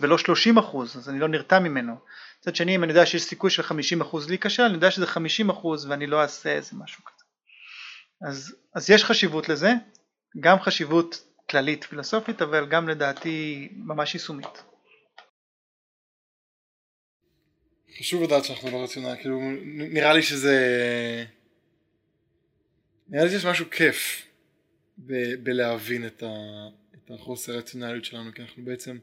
ולא 0.02 0.15
30% 0.15 0.78
אז 0.84 1.10
אני 1.10 1.19
לא 1.19 1.28
נרתע 1.28 1.60
ממנו. 1.60 1.95
מצד 2.39 2.56
שני 2.56 2.76
אם 2.76 2.84
אני 2.84 2.91
יודע 2.91 3.06
שיש 3.06 3.24
סיכוי 3.24 3.50
של 3.50 3.63
50% 3.63 4.17
להיכשל 4.30 4.63
אני 4.63 4.74
יודע 4.74 4.91
שזה 4.91 5.06
50% 5.06 5.50
ואני 5.89 6.08
לא 6.08 6.21
אעשה 6.21 6.50
איזה 6.50 6.71
משהו 6.74 7.04
כזה. 7.06 7.26
אז, 8.28 8.56
אז 8.76 8.89
יש 8.89 9.04
חשיבות 9.04 9.50
לזה 9.50 9.71
גם 10.39 10.60
חשיבות 10.60 11.24
כללית 11.50 11.84
פילוסופית, 11.84 12.41
אבל 12.41 12.65
גם 12.65 12.89
לדעתי 12.89 13.69
ממש 13.76 14.13
יישומית. 14.13 14.63
חשוב 18.00 18.24
לדעת 18.24 18.45
שאנחנו 18.45 18.71
לא 18.71 18.84
רציונל, 18.84 19.15
כאילו 19.21 19.39
נראה 19.65 20.13
לי 20.13 20.24
שזה... 20.24 20.56
נראה 23.10 23.24
לי 23.24 23.30
שיש 23.30 23.45
משהו 23.45 23.65
כיף 23.71 24.28
ב- 24.97 25.43
בלהבין 25.43 26.08
את, 26.08 26.24
ה- 26.24 26.81
את 27.05 27.11
החוסר 27.11 27.51
רציונליות 27.57 28.05
שלנו, 28.05 28.31
כי 28.35 28.41
אנחנו 28.41 28.65
בעצם, 28.65 28.97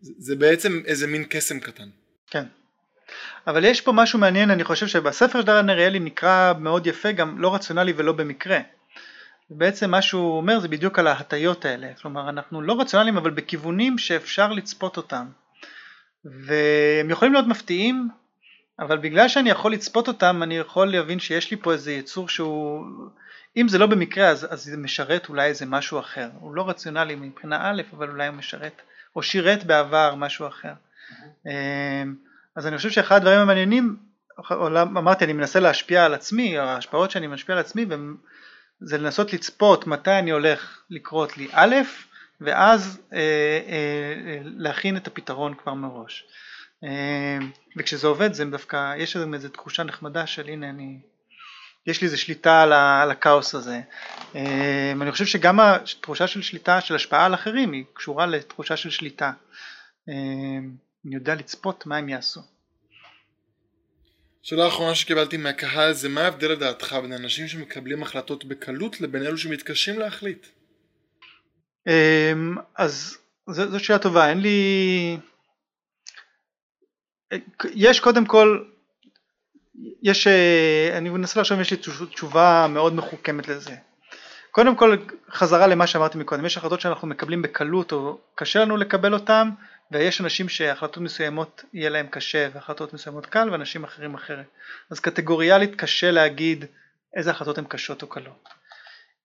זה, 0.00 0.12
זה 0.18 0.36
בעצם 0.36 0.82
איזה 0.86 1.06
מין 1.06 1.24
קסם 1.28 1.60
קטן. 1.60 1.88
כן. 2.30 2.44
אבל 3.46 3.64
יש 3.64 3.80
פה 3.80 3.92
משהו 3.92 4.18
מעניין, 4.18 4.50
אני 4.50 4.64
חושב 4.64 4.86
שבספר 4.86 5.40
של 5.40 5.46
דרן 5.46 5.70
אריאלי 5.70 5.98
נקרא 5.98 6.52
מאוד 6.60 6.86
יפה 6.86 7.12
גם 7.12 7.38
לא 7.38 7.54
רציונלי 7.54 7.92
ולא 7.96 8.12
במקרה. 8.12 8.58
בעצם 9.50 9.90
מה 9.90 10.02
שהוא 10.02 10.36
אומר 10.36 10.60
זה 10.60 10.68
בדיוק 10.68 10.98
על 10.98 11.06
ההטיות 11.06 11.64
האלה, 11.64 11.94
כלומר 12.02 12.28
אנחנו 12.28 12.62
לא 12.62 12.80
רציונליים 12.80 13.16
אבל 13.16 13.30
בכיוונים 13.30 13.98
שאפשר 13.98 14.52
לצפות 14.52 14.96
אותם. 14.96 15.26
והם 16.24 17.10
יכולים 17.10 17.32
להיות 17.32 17.46
מפתיעים, 17.46 18.08
אבל 18.78 18.98
בגלל 18.98 19.28
שאני 19.28 19.50
יכול 19.50 19.72
לצפות 19.72 20.08
אותם 20.08 20.42
אני 20.42 20.56
יכול 20.56 20.92
להבין 20.92 21.18
שיש 21.18 21.50
לי 21.50 21.56
פה 21.56 21.72
איזה 21.72 21.92
יצור 21.92 22.28
שהוא, 22.28 22.84
אם 23.60 23.68
זה 23.68 23.78
לא 23.78 23.86
במקרה 23.86 24.28
אז, 24.28 24.46
אז 24.50 24.64
זה 24.64 24.76
משרת 24.76 25.28
אולי 25.28 25.46
איזה 25.46 25.66
משהו 25.66 26.00
אחר, 26.00 26.28
הוא 26.40 26.54
לא 26.54 26.68
רציונלי 26.68 27.14
מבחינה 27.14 27.70
א' 27.70 27.82
אבל 27.92 28.10
אולי 28.10 28.26
הוא 28.26 28.36
משרת, 28.36 28.82
או 29.16 29.22
שירת 29.22 29.64
בעבר 29.64 30.14
משהו 30.14 30.46
אחר. 30.46 30.72
אמ, 31.46 32.14
אז 32.56 32.66
אני 32.66 32.76
חושב 32.76 32.90
שאחד 32.90 33.16
הדברים 33.16 33.38
המעניינים, 33.38 33.96
אמרתי 34.72 35.24
אני 35.24 35.32
מנסה 35.32 35.60
להשפיע 35.60 36.04
על 36.04 36.14
עצמי, 36.14 36.58
ההשפעות 36.58 37.10
שאני 37.10 37.26
משפיע 37.26 37.54
על 37.54 37.60
עצמי 37.60 37.86
זה 38.80 38.98
לנסות 38.98 39.32
לצפות 39.32 39.86
מתי 39.86 40.18
אני 40.18 40.30
הולך 40.30 40.82
לקרות 40.90 41.36
לי 41.38 41.48
א', 41.52 41.74
ואז 42.40 43.00
אה, 43.12 43.18
אה, 43.18 44.38
להכין 44.42 44.96
את 44.96 45.06
הפתרון 45.06 45.54
כבר 45.54 45.74
מראש. 45.74 46.24
אה, 46.84 47.38
וכשזה 47.76 48.06
עובד 48.06 48.32
זה 48.32 48.44
דווקא, 48.44 48.94
יש 48.96 49.16
איזו 49.16 49.48
תחושה 49.48 49.82
נחמדה 49.82 50.26
של 50.26 50.48
הנה 50.48 50.70
אני, 50.70 50.98
יש 51.88 52.00
לי 52.00 52.06
איזו 52.06 52.20
שליטה 52.20 52.62
על, 52.62 52.72
ה, 52.72 53.02
על 53.02 53.10
הכאוס 53.10 53.54
הזה. 53.54 53.80
אה, 54.34 54.92
אני 55.00 55.12
חושב 55.12 55.26
שגם 55.26 55.60
התחושה 55.60 56.26
של 56.26 56.42
שליטה, 56.42 56.80
של 56.80 56.94
השפעה 56.94 57.26
על 57.26 57.34
אחרים, 57.34 57.72
היא 57.72 57.84
קשורה 57.92 58.26
לתחושה 58.26 58.76
של 58.76 58.90
שליטה. 58.90 59.32
אה, 60.08 60.14
אני 61.06 61.14
יודע 61.14 61.34
לצפות 61.34 61.86
מה 61.86 61.96
הם 61.96 62.08
יעשו. 62.08 62.40
שאלה 64.42 64.68
אחרונה 64.68 64.94
שקיבלתי 64.94 65.36
מהקהל 65.36 65.92
זה 65.92 66.08
מה 66.08 66.20
ההבדל 66.20 66.50
לדעתך 66.52 66.96
בין 67.02 67.12
אנשים 67.12 67.48
שמקבלים 67.48 68.02
החלטות 68.02 68.44
בקלות 68.44 69.00
לבין 69.00 69.22
אלו 69.22 69.38
שמתקשים 69.38 69.98
להחליט? 69.98 70.46
אמ, 71.86 72.56
אז 72.76 73.18
זו 73.48 73.80
שאלה 73.80 73.98
טובה, 73.98 74.30
אין 74.30 74.40
לי... 74.40 75.18
יש 77.74 78.00
קודם 78.00 78.26
כל, 78.26 78.64
יש, 80.02 80.26
אה, 80.26 80.98
אני 80.98 81.10
מנסה 81.10 81.40
לחשוב 81.40 81.56
אם 81.56 81.62
יש 81.62 81.70
לי 81.70 81.76
תשובה 82.10 82.66
מאוד 82.70 82.94
מחוכמת 82.94 83.48
לזה. 83.48 83.76
קודם 84.50 84.76
כל 84.76 84.96
חזרה 85.30 85.66
למה 85.66 85.86
שאמרתי 85.86 86.18
מקודם, 86.18 86.46
יש 86.46 86.56
החלטות 86.56 86.80
שאנחנו 86.80 87.08
מקבלים 87.08 87.42
בקלות 87.42 87.92
או 87.92 88.18
קשה 88.34 88.60
לנו 88.60 88.76
לקבל 88.76 89.14
אותן 89.14 89.48
ויש 89.90 90.20
אנשים 90.20 90.48
שהחלטות 90.48 90.98
מסוימות 91.02 91.64
יהיה 91.72 91.90
להם 91.90 92.06
קשה 92.10 92.48
והחלטות 92.54 92.94
מסוימות 92.94 93.26
קל 93.26 93.48
ואנשים 93.52 93.84
אחרים 93.84 94.14
אחרת. 94.14 94.46
אז 94.90 95.00
קטגוריאלית 95.00 95.74
קשה 95.74 96.10
להגיד 96.10 96.64
איזה 97.16 97.30
החלטות 97.30 97.58
הן 97.58 97.64
קשות 97.68 98.02
או 98.02 98.06
קלות. 98.06 98.48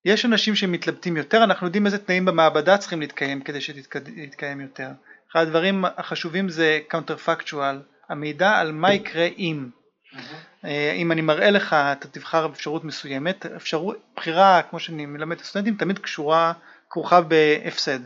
יש 0.05 0.25
אנשים 0.25 0.55
שמתלבטים 0.55 1.17
יותר, 1.17 1.43
אנחנו 1.43 1.67
יודעים 1.67 1.85
איזה 1.85 1.97
תנאים 1.97 2.25
במעבדה 2.25 2.77
צריכים 2.77 2.99
להתקיים 2.99 3.41
כדי 3.41 3.61
שתתקיים 3.61 4.61
יותר. 4.61 4.87
אחד 5.31 5.41
הדברים 5.41 5.85
החשובים 5.97 6.49
זה 6.49 6.79
counterfactual, 6.91 7.75
המידע 8.09 8.51
על 8.51 8.71
מה 8.71 8.93
יקרה 8.93 9.27
אם. 9.37 9.69
Mm-hmm. 10.13 10.67
אם 10.95 11.11
אני 11.11 11.21
מראה 11.21 11.51
לך, 11.51 11.73
אתה 11.73 12.07
תבחר 12.07 12.45
אפשרות 12.45 12.83
מסוימת, 12.83 13.45
אפשרות, 13.45 13.97
בחירה 14.15 14.61
כמו 14.69 14.79
שאני 14.79 15.05
מלמד 15.05 15.35
את 15.35 15.41
הסטודנטים 15.41 15.75
תמיד 15.75 15.99
קשורה, 15.99 16.53
כרוכה 16.89 17.21
בהפסד. 17.21 17.99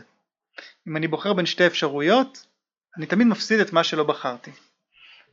אם 0.88 0.96
אני 0.96 1.08
בוחר 1.08 1.32
בין 1.32 1.46
שתי 1.46 1.66
אפשרויות, 1.66 2.46
אני 2.96 3.06
תמיד 3.06 3.26
מפסיד 3.26 3.60
את 3.60 3.72
מה 3.72 3.84
שלא 3.84 4.04
בחרתי. 4.04 4.50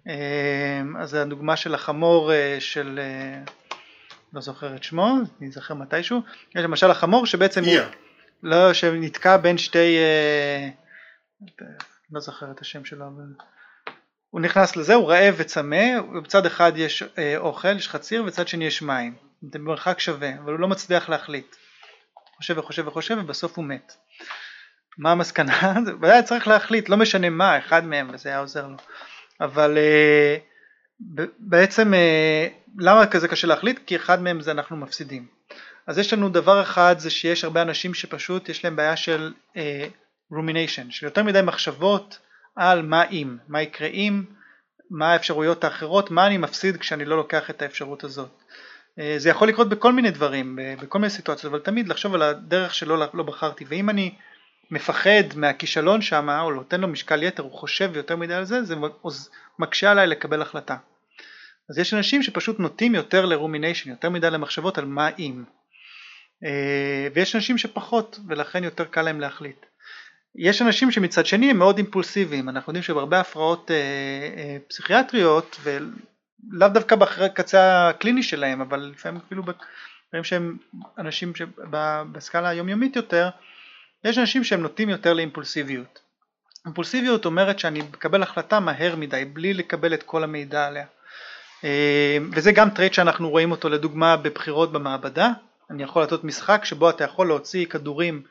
אמ, 0.07 0.97
אז 0.97 1.13
הדוגמה 1.13 1.55
של 1.55 1.75
החמור 1.75 2.33
אה, 2.33 2.57
של, 2.59 2.99
אה, 2.99 3.41
לא 4.33 4.41
זוכר 4.41 4.75
את 4.75 4.83
שמו, 4.83 5.17
אני 5.39 5.47
אזכר 5.47 5.73
מתישהו, 5.73 6.21
יש 6.55 6.63
למשל 6.63 6.91
החמור 6.91 7.25
שבעצם 7.25 7.63
yeah. 7.63 7.67
הוא, 7.67 7.79
לא, 8.43 8.73
שנתקע 8.73 9.37
בין 9.37 9.57
שתי, 9.57 9.97
אה, 9.97 10.69
לא 12.11 12.19
זוכר 12.19 12.51
את 12.51 12.61
השם 12.61 12.85
שלו, 12.85 13.05
אבל 13.05 13.45
הוא 14.35 14.41
נכנס 14.41 14.75
לזה, 14.75 14.93
הוא 14.93 15.09
רעב 15.09 15.35
וצמא, 15.37 15.85
ובצד 16.13 16.45
אחד 16.45 16.71
יש 16.75 17.03
אוכל, 17.37 17.77
יש 17.77 17.89
חציר, 17.89 18.23
ובצד 18.23 18.47
שני 18.47 18.65
יש 18.65 18.81
מים, 18.81 19.15
זה 19.41 19.59
במרחק 19.59 19.99
שווה, 19.99 20.29
אבל 20.43 20.51
הוא 20.51 20.59
לא 20.59 20.67
מצליח 20.67 21.09
להחליט, 21.09 21.55
חושב 22.37 22.57
וחושב 22.57 22.87
וחושב 22.87 23.17
ובסוף 23.19 23.57
הוא 23.57 23.65
מת. 23.65 23.93
מה 24.97 25.11
המסקנה? 25.11 25.73
ודאי 26.01 26.23
צריך 26.23 26.47
להחליט, 26.47 26.89
לא 26.89 26.97
משנה 26.97 27.29
מה, 27.29 27.57
אחד 27.57 27.85
מהם, 27.85 28.09
וזה 28.13 28.29
היה 28.29 28.39
עוזר 28.39 28.67
לו. 28.67 28.75
אבל 29.41 29.77
uh, 29.77 31.21
בעצם 31.39 31.93
uh, 31.93 32.73
למה 32.79 33.07
כזה 33.07 33.27
קשה 33.27 33.47
להחליט? 33.47 33.79
כי 33.85 33.95
אחד 33.95 34.21
מהם 34.21 34.41
זה 34.41 34.51
אנחנו 34.51 34.77
מפסידים. 34.77 35.27
אז 35.87 35.97
יש 35.97 36.13
לנו 36.13 36.29
דבר 36.29 36.61
אחד 36.61 36.95
זה 36.97 37.09
שיש 37.09 37.43
הרבה 37.43 37.61
אנשים 37.61 37.93
שפשוט 37.93 38.49
יש 38.49 38.63
להם 38.65 38.75
בעיה 38.75 38.95
של 38.95 39.33
uh, 39.53 39.57
rumination, 40.33 40.85
של 40.89 41.05
יותר 41.05 41.23
מדי 41.23 41.41
מחשבות 41.41 42.19
על 42.55 42.81
מה 42.81 43.03
אם, 43.09 43.37
מה 43.47 43.61
יקרה 43.61 43.87
אם, 43.87 44.23
מה 44.89 45.13
האפשרויות 45.13 45.63
האחרות, 45.63 46.11
מה 46.11 46.27
אני 46.27 46.37
מפסיד 46.37 46.77
כשאני 46.77 47.05
לא 47.05 47.17
לוקח 47.17 47.49
את 47.49 47.61
האפשרות 47.61 48.03
הזאת. 48.03 48.29
זה 49.17 49.29
יכול 49.29 49.47
לקרות 49.47 49.69
בכל 49.69 49.93
מיני 49.93 50.11
דברים, 50.11 50.59
בכל 50.81 50.99
מיני 50.99 51.09
סיטואציות, 51.09 51.53
אבל 51.53 51.61
תמיד 51.61 51.87
לחשוב 51.87 52.13
על 52.13 52.21
הדרך 52.21 52.73
שלא 52.73 53.07
לא 53.13 53.23
בחרתי, 53.23 53.65
ואם 53.67 53.89
אני 53.89 54.15
מפחד 54.71 55.23
מהכישלון 55.35 56.01
שם 56.01 56.29
או 56.29 56.51
נותן 56.51 56.81
לו 56.81 56.87
משקל 56.87 57.23
יתר, 57.23 57.43
הוא 57.43 57.51
חושב 57.51 57.91
יותר 57.95 58.15
מדי 58.15 58.33
על 58.33 58.45
זה, 58.45 58.63
זה 58.63 58.75
מקשה 59.59 59.91
עליי 59.91 60.07
לקבל 60.07 60.41
החלטה. 60.41 60.75
אז 61.69 61.77
יש 61.77 61.93
אנשים 61.93 62.23
שפשוט 62.23 62.59
נוטים 62.59 62.95
יותר 62.95 63.25
לרומיניישן, 63.25 63.89
יותר 63.89 64.09
מדי 64.09 64.29
למחשבות 64.29 64.77
על 64.77 64.85
מה 64.85 65.09
אם. 65.19 65.43
אה, 66.45 67.07
ויש 67.13 67.35
אנשים 67.35 67.57
שפחות 67.57 68.19
ולכן 68.27 68.63
יותר 68.63 68.85
קל 68.85 69.01
להם 69.01 69.19
להחליט. 69.19 69.65
יש 70.37 70.61
אנשים 70.61 70.91
שמצד 70.91 71.25
שני 71.25 71.51
הם 71.51 71.57
מאוד 71.57 71.77
אימפולסיביים, 71.77 72.49
אנחנו 72.49 72.69
יודעים 72.69 72.83
שבהרבה 72.83 73.19
הפרעות 73.19 73.71
אה, 73.71 73.75
אה, 74.37 74.57
פסיכיאטריות 74.67 75.59
ולאו 75.63 76.69
דווקא 76.69 76.95
בקצה 76.95 77.89
הקליני 77.89 78.23
שלהם, 78.23 78.61
אבל 78.61 78.91
לפעמים 78.95 79.21
אפילו 79.25 79.43
בדברים 79.43 80.23
שהם 80.23 80.57
אנשים 80.97 81.35
שבסקאלה 81.35 82.49
היומיומית 82.49 82.95
יותר, 82.95 83.29
יש 84.03 84.17
אנשים 84.17 84.43
שהם 84.43 84.61
נוטים 84.61 84.89
יותר 84.89 85.13
לאימפולסיביות. 85.13 85.99
אימפולסיביות 86.65 87.25
אומרת 87.25 87.59
שאני 87.59 87.79
מקבל 87.79 88.23
החלטה 88.23 88.59
מהר 88.59 88.95
מדי, 88.95 89.25
בלי 89.25 89.53
לקבל 89.53 89.93
את 89.93 90.03
כל 90.03 90.23
המידע 90.23 90.67
עליה. 90.67 90.85
אה, 91.63 92.17
וזה 92.31 92.51
גם 92.51 92.69
trait 92.69 92.93
שאנחנו 92.93 93.29
רואים 93.29 93.51
אותו 93.51 93.69
לדוגמה 93.69 94.17
בבחירות 94.17 94.71
במעבדה. 94.71 95.31
אני 95.69 95.83
יכול 95.83 96.01
לעשות 96.01 96.23
משחק 96.23 96.65
שבו 96.65 96.89
אתה 96.89 97.03
יכול 97.03 97.27
להוציא 97.27 97.65
כדורים 97.65 98.21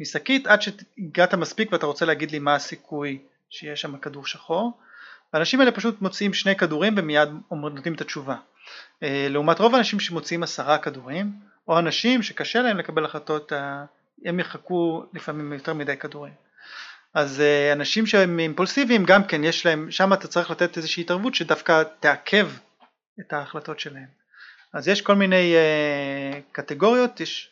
משקית 0.00 0.46
עד 0.46 0.62
שהגעת 0.62 1.34
מספיק 1.34 1.72
ואתה 1.72 1.86
רוצה 1.86 2.04
להגיד 2.04 2.30
לי 2.30 2.38
מה 2.38 2.54
הסיכוי 2.54 3.18
שיש 3.50 3.80
שם 3.80 3.98
כדור 3.98 4.26
שחור. 4.26 4.72
האנשים 5.32 5.60
האלה 5.60 5.72
פשוט 5.72 6.02
מוציאים 6.02 6.34
שני 6.34 6.56
כדורים 6.56 6.94
ומיד 6.96 7.28
נותנים 7.50 7.94
את 7.94 8.00
התשובה. 8.00 8.36
אה, 9.02 9.26
לעומת 9.30 9.58
רוב 9.58 9.74
האנשים 9.74 10.00
שמוציאים 10.00 10.42
עשרה 10.42 10.78
כדורים, 10.78 11.32
או 11.68 11.78
אנשים 11.78 12.22
שקשה 12.22 12.62
להם 12.62 12.78
לקבל 12.78 13.04
החלטות 13.04 13.52
הם 14.24 14.40
יחכו 14.40 15.04
לפעמים 15.12 15.52
יותר 15.52 15.74
מדי 15.74 15.96
כדורים. 15.96 16.32
אז 17.14 17.40
אה, 17.40 17.72
אנשים 17.72 18.06
שהם 18.06 18.38
אימפולסיביים 18.38 19.04
גם 19.04 19.24
כן 19.24 19.44
יש 19.44 19.66
להם, 19.66 19.90
שם 19.90 20.12
אתה 20.12 20.28
צריך 20.28 20.50
לתת 20.50 20.76
איזושהי 20.76 21.00
התערבות 21.00 21.34
שדווקא 21.34 21.82
תעכב 22.00 22.48
את 23.20 23.32
ההחלטות 23.32 23.80
שלהם. 23.80 24.24
אז 24.72 24.88
יש 24.88 25.02
כל 25.02 25.14
מיני 25.14 25.54
קטגוריות, 26.52 27.20
יש, 27.20 27.50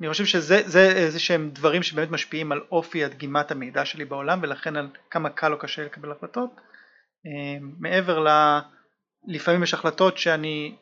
אני 0.00 0.08
חושב 0.08 0.24
שזה 0.24 0.58
איזה 0.76 1.18
שהם 1.18 1.50
דברים 1.52 1.82
שבאמת 1.82 2.10
משפיעים 2.10 2.52
על 2.52 2.60
אופי 2.72 3.04
הדגימת 3.04 3.50
המידע 3.50 3.84
שלי 3.84 4.04
בעולם 4.04 4.38
ולכן 4.42 4.76
על 4.76 4.88
כמה 5.10 5.30
קל 5.30 5.52
או 5.52 5.58
קשה 5.58 5.84
לקבל 5.84 6.12
החלטות. 6.12 6.50
Uh, 6.56 7.62
מעבר 7.78 8.18
ל... 8.18 8.58
לפעמים 9.26 9.62
יש 9.62 9.74
החלטות 9.74 10.18
שאני 10.18 10.76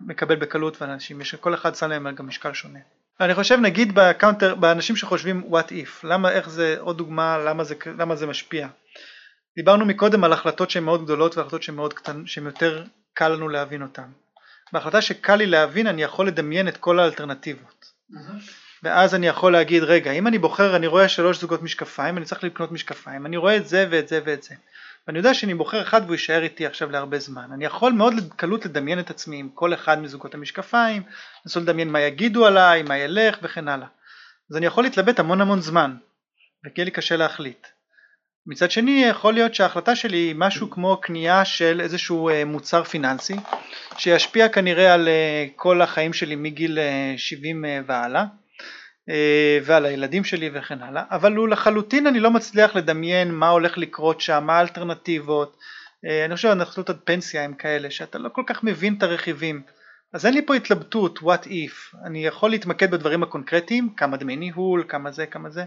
מקבל 0.00 0.36
בקלות 0.36 0.82
ואנשים, 0.82 1.20
יש, 1.20 1.34
כל 1.34 1.54
אחד 1.54 1.74
שם 1.74 1.88
להם 1.88 2.14
גם 2.14 2.26
משקל 2.26 2.52
שונה. 2.52 2.78
אני 3.20 3.34
חושב 3.34 3.58
נגיד 3.58 3.94
ב 3.94 4.01
counter, 4.01 4.54
באנשים 4.54 4.96
שחושבים 4.96 5.50
what 5.50 5.68
if, 5.68 6.06
למה, 6.06 6.30
איך 6.30 6.48
זה, 6.48 6.76
עוד 6.78 6.98
דוגמה, 6.98 7.38
למה 7.38 7.64
זה, 7.64 7.74
למה 7.98 8.16
זה 8.16 8.26
משפיע. 8.26 8.68
דיברנו 9.56 9.86
מקודם 9.86 10.24
על 10.24 10.32
החלטות 10.32 10.70
שהן 10.70 10.84
מאוד 10.84 11.04
גדולות 11.04 11.36
והחלטות 11.36 11.62
שהן 11.62 11.74
מאוד 11.74 11.94
קטנות, 11.94 12.28
שהן 12.28 12.46
יותר 12.46 12.84
קל 13.14 13.28
לנו 13.28 13.48
להבין 13.48 13.82
אותן. 13.82 14.10
בהחלטה 14.72 15.02
שקל 15.02 15.36
לי 15.36 15.46
להבין 15.46 15.86
אני 15.86 16.02
יכול 16.02 16.26
לדמיין 16.26 16.68
את 16.68 16.76
כל 16.76 16.98
האלטרנטיבות. 16.98 17.97
ואז 18.82 19.14
אני 19.14 19.26
יכול 19.26 19.52
להגיד 19.52 19.82
רגע 19.82 20.12
אם 20.12 20.26
אני 20.26 20.38
בוחר 20.38 20.76
אני 20.76 20.86
רואה 20.86 21.08
שלוש 21.08 21.40
זוגות 21.40 21.62
משקפיים 21.62 22.18
אני 22.18 22.24
צריך 22.24 22.44
לקנות 22.44 22.72
משקפיים 22.72 23.26
אני 23.26 23.36
רואה 23.36 23.56
את 23.56 23.68
זה 23.68 23.86
ואת 23.90 24.08
זה 24.08 24.20
ואת 24.24 24.42
זה. 24.42 24.54
ואני 25.06 25.18
יודע 25.18 25.34
שאני 25.34 25.54
בוחר 25.54 25.82
אחד 25.82 26.00
והוא 26.02 26.14
יישאר 26.14 26.42
איתי 26.42 26.66
עכשיו 26.66 26.90
להרבה 26.90 27.18
זמן. 27.18 27.52
אני 27.52 27.64
יכול 27.64 27.92
מאוד 27.92 28.14
קלות 28.36 28.64
לדמיין 28.64 29.00
את 29.00 29.10
עצמי 29.10 29.36
עם 29.36 29.48
כל 29.54 29.74
אחד 29.74 30.00
מזוגות 30.00 30.34
המשקפיים 30.34 31.02
לנסות 31.46 31.62
לדמיין 31.62 31.92
מה 31.92 32.00
יגידו 32.00 32.46
עליי 32.46 32.82
מה 32.82 32.98
ילך 32.98 33.38
וכן 33.42 33.68
הלאה. 33.68 33.86
אז 34.50 34.56
אני 34.56 34.66
יכול 34.66 34.84
להתלבט 34.84 35.18
המון 35.18 35.40
המון 35.40 35.60
זמן 35.60 35.96
וכי 36.66 36.84
לי 36.84 36.90
קשה 36.90 37.16
להחליט 37.16 37.66
מצד 38.48 38.70
שני 38.70 39.04
יכול 39.10 39.34
להיות 39.34 39.54
שההחלטה 39.54 39.96
שלי 39.96 40.16
היא 40.16 40.34
משהו 40.38 40.70
כמו 40.70 41.00
קנייה 41.00 41.44
של 41.44 41.80
איזשהו 41.80 42.28
אה, 42.28 42.44
מוצר 42.44 42.84
פיננסי 42.84 43.36
שישפיע 43.98 44.48
כנראה 44.48 44.94
על 44.94 45.08
אה, 45.08 45.46
כל 45.56 45.82
החיים 45.82 46.12
שלי 46.12 46.36
מגיל 46.36 46.78
70 47.16 47.64
והלאה 47.86 48.24
אה, 49.08 49.58
ועל 49.64 49.86
הילדים 49.86 50.24
שלי 50.24 50.50
וכן 50.54 50.82
הלאה, 50.82 51.02
אבל 51.10 51.36
הוא 51.36 51.48
לחלוטין 51.48 52.06
אני 52.06 52.20
לא 52.20 52.30
מצליח 52.30 52.76
לדמיין 52.76 53.34
מה 53.34 53.48
הולך 53.48 53.78
לקרות 53.78 54.20
שם, 54.20 54.44
מה 54.46 54.58
האלטרנטיבות, 54.58 55.56
אני 56.26 56.34
חושב 56.34 56.48
שהנחלות 56.48 56.90
עד 56.90 56.98
פנסיה 57.04 57.44
הם 57.44 57.54
כאלה 57.54 57.90
שאתה 57.90 58.18
לא 58.18 58.28
כל 58.28 58.42
כך 58.46 58.64
מבין 58.64 58.94
את 58.98 59.02
הרכיבים, 59.02 59.62
אז 60.12 60.26
אין 60.26 60.34
לי 60.34 60.46
פה 60.46 60.54
התלבטות 60.54 61.18
what 61.18 61.46
if, 61.46 61.96
אני 62.04 62.26
יכול 62.26 62.50
להתמקד 62.50 62.90
בדברים 62.90 63.22
הקונקרטיים, 63.22 63.94
כמה 63.96 64.16
דמי 64.16 64.36
ניהול, 64.36 64.84
כמה 64.88 65.10
זה, 65.10 65.26
כמה 65.26 65.50
זה, 65.50 65.64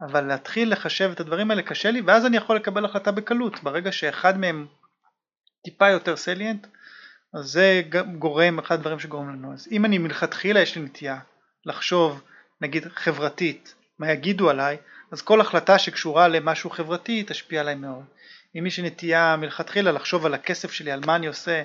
אבל 0.00 0.20
להתחיל 0.20 0.72
לחשב 0.72 1.10
את 1.14 1.20
הדברים 1.20 1.50
האלה 1.50 1.62
קשה 1.62 1.90
לי 1.90 2.00
ואז 2.00 2.26
אני 2.26 2.36
יכול 2.36 2.56
לקבל 2.56 2.84
החלטה 2.84 3.12
בקלות, 3.12 3.62
ברגע 3.62 3.92
שאחד 3.92 4.38
מהם 4.38 4.66
טיפה 5.64 5.88
יותר 5.90 6.16
סליאנט, 6.16 6.66
אז 7.34 7.44
זה 7.44 7.82
גורם, 8.18 8.58
אחד 8.58 8.74
הדברים 8.74 8.98
שגורם 8.98 9.28
לנו, 9.28 9.52
אז 9.54 9.68
אם 9.72 9.84
אני 9.84 9.98
מלכתחילה 9.98 10.60
יש 10.60 10.76
לי 10.76 10.82
נטייה 10.82 11.18
לחשוב 11.64 12.22
נגיד 12.60 12.84
חברתית, 12.94 13.74
מה 13.98 14.12
יגידו 14.12 14.50
עליי, 14.50 14.76
אז 15.12 15.22
כל 15.22 15.40
החלטה 15.40 15.78
שקשורה 15.78 16.28
למשהו 16.28 16.70
חברתי 16.70 17.24
תשפיע 17.26 17.60
עליי 17.60 17.74
מאוד. 17.74 18.04
אם 18.58 18.64
מי 18.64 18.70
שנטייה 18.70 19.36
מלכתחילה 19.36 19.92
לחשוב 19.92 20.26
על 20.26 20.34
הכסף 20.34 20.72
שלי, 20.72 20.90
על 20.90 21.00
מה 21.06 21.16
אני 21.16 21.26
עושה, 21.26 21.62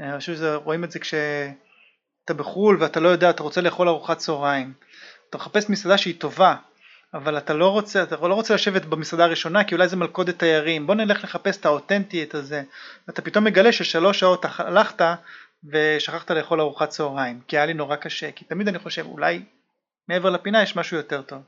אה, 0.00 0.10
אני 0.10 0.18
חושב 0.18 0.36
שרואים 0.36 0.84
את 0.84 0.90
זה 0.90 0.98
כשאתה 0.98 2.34
בחו"ל 2.36 2.76
ואתה 2.80 3.00
לא 3.00 3.08
יודע, 3.08 3.30
אתה 3.30 3.42
רוצה 3.42 3.60
לאכול 3.60 3.88
ארוחת 3.88 4.18
צהריים, 4.18 4.72
אתה 5.30 5.38
מחפש 5.38 5.70
מסעדה 5.70 5.98
שהיא 5.98 6.20
טובה, 6.20 6.56
אבל 7.14 7.38
אתה 7.38 7.54
לא 7.54 7.68
רוצה, 7.68 8.02
אתה 8.02 8.28
לא 8.28 8.34
רוצה 8.34 8.54
לשבת 8.54 8.84
במסעדה 8.84 9.24
הראשונה 9.24 9.64
כי 9.64 9.74
אולי 9.74 9.88
זה 9.88 9.96
מלכודת 9.96 10.38
תיירים, 10.38 10.86
בוא 10.86 10.94
נלך 10.94 11.24
לחפש 11.24 11.56
את 11.56 11.66
האותנטי, 11.66 12.22
את 12.22 12.34
הזה, 12.34 12.62
ואתה 13.08 13.22
פתאום 13.22 13.44
מגלה 13.44 13.72
ששלוש 13.72 14.20
שעות 14.20 14.44
הלכת 14.58 15.04
ושכחת 15.64 16.30
לאכול 16.30 16.60
ארוחת 16.60 16.88
צהריים, 16.88 17.40
כי 17.48 17.56
היה 17.56 17.66
לי 17.66 17.74
נורא 17.74 17.96
קשה, 17.96 18.32
כי 18.32 18.44
תמיד 18.44 18.68
אני 18.68 18.78
חושב 18.78 19.06
אולי 19.06 19.42
מעבר 20.08 20.30
לפינה 20.30 20.62
יש 20.62 20.76
משהו 20.76 20.96
יותר 20.96 21.22
טוב. 21.22 21.42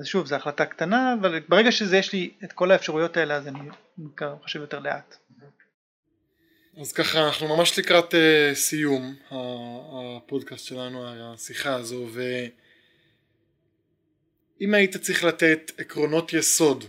אז 0.00 0.06
שוב, 0.06 0.26
זו 0.26 0.34
החלטה 0.34 0.66
קטנה, 0.66 1.14
אבל 1.20 1.40
ברגע 1.48 1.72
שזה 1.72 1.96
יש 1.96 2.12
לי 2.12 2.30
את 2.44 2.52
כל 2.52 2.70
האפשרויות 2.70 3.16
האלה, 3.16 3.34
אז 3.34 3.48
אני 3.48 3.58
חושב 4.42 4.60
יותר 4.60 4.78
לאט. 4.78 5.16
אז 6.80 6.92
ככה, 6.92 7.26
אנחנו 7.26 7.56
ממש 7.56 7.78
לקראת 7.78 8.14
uh, 8.14 8.54
סיום 8.54 9.14
הפודקאסט 9.30 10.66
שלנו, 10.66 11.32
השיחה 11.34 11.74
הזו, 11.74 12.06
ואם 14.60 14.74
היית 14.74 14.96
צריך 14.96 15.24
לתת 15.24 15.72
עקרונות 15.78 16.32
יסוד 16.32 16.84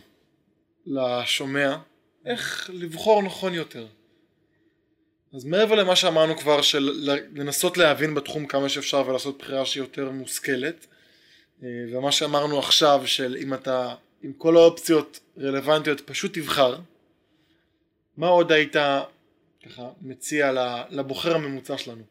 לשומע, 0.85 1.77
איך 2.25 2.69
לבחור 2.73 3.23
נכון 3.23 3.53
יותר. 3.53 3.87
אז 5.33 5.45
מעבר 5.45 5.75
למה 5.75 5.95
שאמרנו 5.95 6.37
כבר 6.37 6.61
של 6.61 7.13
לנסות 7.33 7.77
להבין 7.77 8.15
בתחום 8.15 8.45
כמה 8.45 8.69
שאפשר 8.69 9.03
ולעשות 9.07 9.37
בחירה 9.37 9.65
שהיא 9.65 9.83
יותר 9.83 10.11
מושכלת 10.11 10.87
אה, 11.63 11.67
ומה 11.91 12.11
שאמרנו 12.11 12.59
עכשיו 12.59 13.01
של 13.05 13.37
אם 13.39 13.53
אתה 13.53 13.95
אם 14.25 14.33
כל 14.33 14.57
האופציות 14.57 15.19
רלוונטיות 15.37 16.01
פשוט 16.01 16.33
תבחר 16.33 16.75
מה 18.17 18.27
עוד 18.27 18.51
היית 18.51 18.75
ככה 19.65 19.89
מציע 20.01 20.51
לבוחר 20.89 21.35
הממוצע 21.35 21.77
שלנו? 21.77 22.03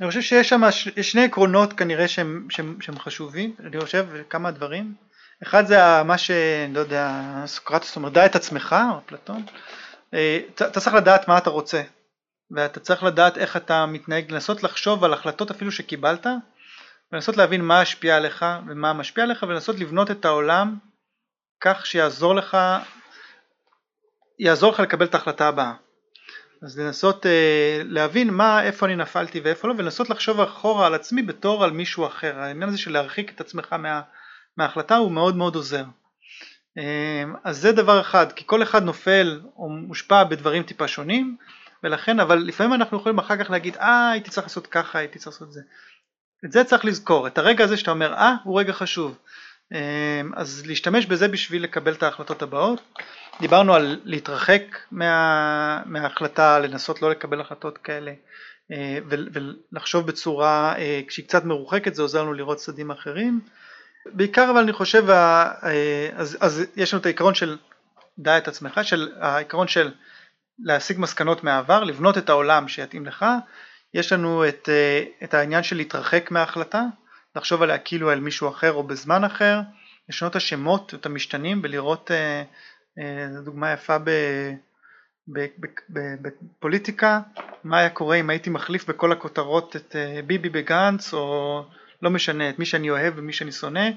אני 0.00 0.08
חושב 0.08 0.20
שיש 0.20 0.48
שם 0.48 0.60
שני 1.02 1.24
עקרונות 1.24 1.72
כנראה 1.72 2.08
שהם, 2.08 2.46
שהם, 2.50 2.76
שהם 2.80 2.98
חשובים 2.98 3.54
אני 3.60 3.80
חושב 3.80 4.06
כמה 4.30 4.50
דברים. 4.50 4.94
אחד 5.42 5.66
זה 5.66 6.02
מה 6.04 6.18
שאני 6.18 6.74
לא 6.74 6.80
יודע 6.80 7.12
סוקרטוס 7.46 7.96
אומר 7.96 8.08
דע 8.08 8.26
את 8.26 8.36
עצמך 8.36 8.76
או 8.92 8.98
אפלטון. 8.98 9.42
אה, 10.14 10.40
אתה 10.54 10.80
צריך 10.80 10.94
לדעת 10.94 11.28
מה 11.28 11.38
אתה 11.38 11.50
רוצה 11.50 11.82
ואתה 12.50 12.80
צריך 12.80 13.02
לדעת 13.02 13.38
איך 13.38 13.56
אתה 13.56 13.86
מתנהג, 13.86 14.32
לנסות 14.32 14.62
לחשוב 14.62 15.04
על 15.04 15.12
החלטות 15.12 15.50
אפילו 15.50 15.72
שקיבלת 15.72 16.26
ולנסות 17.12 17.36
להבין 17.36 17.60
מה 17.60 17.80
השפיע 17.80 18.16
עליך 18.16 18.44
ומה 18.68 18.92
משפיע 18.92 19.24
עליך 19.24 19.42
ולנסות 19.42 19.78
לבנות 19.78 20.10
את 20.10 20.24
העולם 20.24 20.76
כך 21.60 21.86
שיעזור 21.86 22.34
לך 22.34 22.56
יעזור 24.38 24.72
לך 24.72 24.80
לקבל 24.80 25.06
את 25.06 25.14
ההחלטה 25.14 25.48
הבאה 25.48 25.72
אז 26.62 26.78
לנסות 26.78 27.26
אה, 27.26 27.82
להבין 27.84 28.30
מה, 28.30 28.62
איפה 28.62 28.86
אני 28.86 28.96
נפלתי 28.96 29.40
ואיפה 29.40 29.68
לא 29.68 29.74
ולנסות 29.78 30.10
לחשוב 30.10 30.40
אחורה 30.40 30.86
על 30.86 30.94
עצמי 30.94 31.22
בתור 31.22 31.64
על 31.64 31.70
מישהו 31.70 32.06
אחר 32.06 32.38
העניין 32.38 32.68
הזה 32.68 32.78
של 32.78 32.92
להרחיק 32.92 33.30
את 33.34 33.40
עצמך 33.40 33.72
מה, 33.72 34.00
מההחלטה 34.56 34.96
הוא 34.96 35.12
מאוד 35.12 35.36
מאוד 35.36 35.54
עוזר 35.54 35.84
אמ, 36.76 37.34
אז 37.44 37.58
זה 37.58 37.72
דבר 37.72 38.00
אחד, 38.00 38.32
כי 38.32 38.44
כל 38.46 38.62
אחד 38.62 38.82
נופל 38.82 39.40
או 39.56 39.68
מושפע 39.68 40.24
בדברים 40.24 40.62
טיפה 40.62 40.88
שונים, 40.88 41.36
ולכן, 41.84 42.20
אבל 42.20 42.38
לפעמים 42.38 42.74
אנחנו 42.74 42.96
יכולים 42.96 43.18
אחר 43.18 43.44
כך 43.44 43.50
להגיד, 43.50 43.76
אה, 43.76 44.10
הייתי 44.10 44.30
צריך 44.30 44.46
לעשות 44.46 44.66
ככה, 44.66 44.98
הייתי 44.98 45.18
צריך 45.18 45.36
לעשות 45.36 45.52
זה. 45.52 45.60
את 46.44 46.52
זה 46.52 46.64
צריך 46.64 46.84
לזכור, 46.84 47.26
את 47.26 47.38
הרגע 47.38 47.64
הזה 47.64 47.76
שאתה 47.76 47.90
אומר, 47.90 48.14
אה, 48.14 48.34
הוא 48.44 48.60
רגע 48.60 48.72
חשוב. 48.72 49.18
אמ, 49.72 50.32
אז 50.36 50.62
להשתמש 50.66 51.06
בזה 51.06 51.28
בשביל 51.28 51.62
לקבל 51.64 51.92
את 51.92 52.02
ההחלטות 52.02 52.42
הבאות. 52.42 52.80
דיברנו 53.40 53.74
על 53.74 54.00
להתרחק 54.04 54.62
מה, 54.90 55.82
מההחלטה, 55.86 56.58
לנסות 56.58 57.02
לא 57.02 57.10
לקבל 57.10 57.40
החלטות 57.40 57.78
כאלה, 57.78 58.12
אה, 58.72 58.98
ולחשוב 59.06 60.06
בצורה, 60.06 60.74
אה, 60.78 61.00
כשהיא 61.08 61.26
קצת 61.26 61.44
מרוחקת, 61.44 61.94
זה 61.94 62.02
עוזר 62.02 62.22
לנו 62.22 62.32
לראות 62.32 62.58
צדדים 62.58 62.90
אחרים. 62.90 63.40
בעיקר 64.06 64.50
אבל 64.50 64.60
אני 64.60 64.72
חושב, 64.72 65.10
אה, 65.10 66.10
אז, 66.14 66.38
אז 66.40 66.62
יש 66.76 66.94
לנו 66.94 67.00
את 67.00 67.06
העיקרון 67.06 67.34
של 67.34 67.56
דע 68.18 68.38
את 68.38 68.48
עצמך, 68.48 68.80
של 68.82 69.12
העיקרון 69.20 69.68
של 69.68 69.90
להשיג 70.58 70.98
מסקנות 71.00 71.44
מהעבר, 71.44 71.84
לבנות 71.84 72.18
את 72.18 72.28
העולם 72.28 72.68
שיתאים 72.68 73.06
לך, 73.06 73.26
יש 73.94 74.12
לנו 74.12 74.48
את, 74.48 74.68
את 75.24 75.34
העניין 75.34 75.62
של 75.62 75.76
להתרחק 75.76 76.30
מההחלטה, 76.30 76.82
לחשוב 77.36 77.62
עליה 77.62 77.78
כאילו 77.78 78.10
על 78.10 78.20
מישהו 78.20 78.48
אחר 78.48 78.72
או 78.72 78.82
בזמן 78.82 79.24
אחר, 79.24 79.60
לשנות 80.08 80.30
את 80.30 80.36
השמות, 80.36 80.94
את 80.94 81.06
המשתנים 81.06 81.60
ולראות 81.62 82.10
אה, 82.10 82.44
דוגמה 83.44 83.72
יפה 83.72 83.96
בפוליטיקה, 85.28 87.20
מה 87.64 87.78
היה 87.78 87.90
קורה 87.90 88.16
אם 88.16 88.30
הייתי 88.30 88.50
מחליף 88.50 88.88
בכל 88.88 89.12
הכותרות 89.12 89.76
את 89.76 89.96
ביבי 90.26 90.48
בגנץ 90.48 91.14
או 91.14 91.64
לא 92.02 92.10
משנה 92.10 92.50
את 92.50 92.58
מי 92.58 92.64
שאני 92.64 92.90
אוהב 92.90 93.14
ומי 93.16 93.32
שאני 93.32 93.52
שונא, 93.52 93.90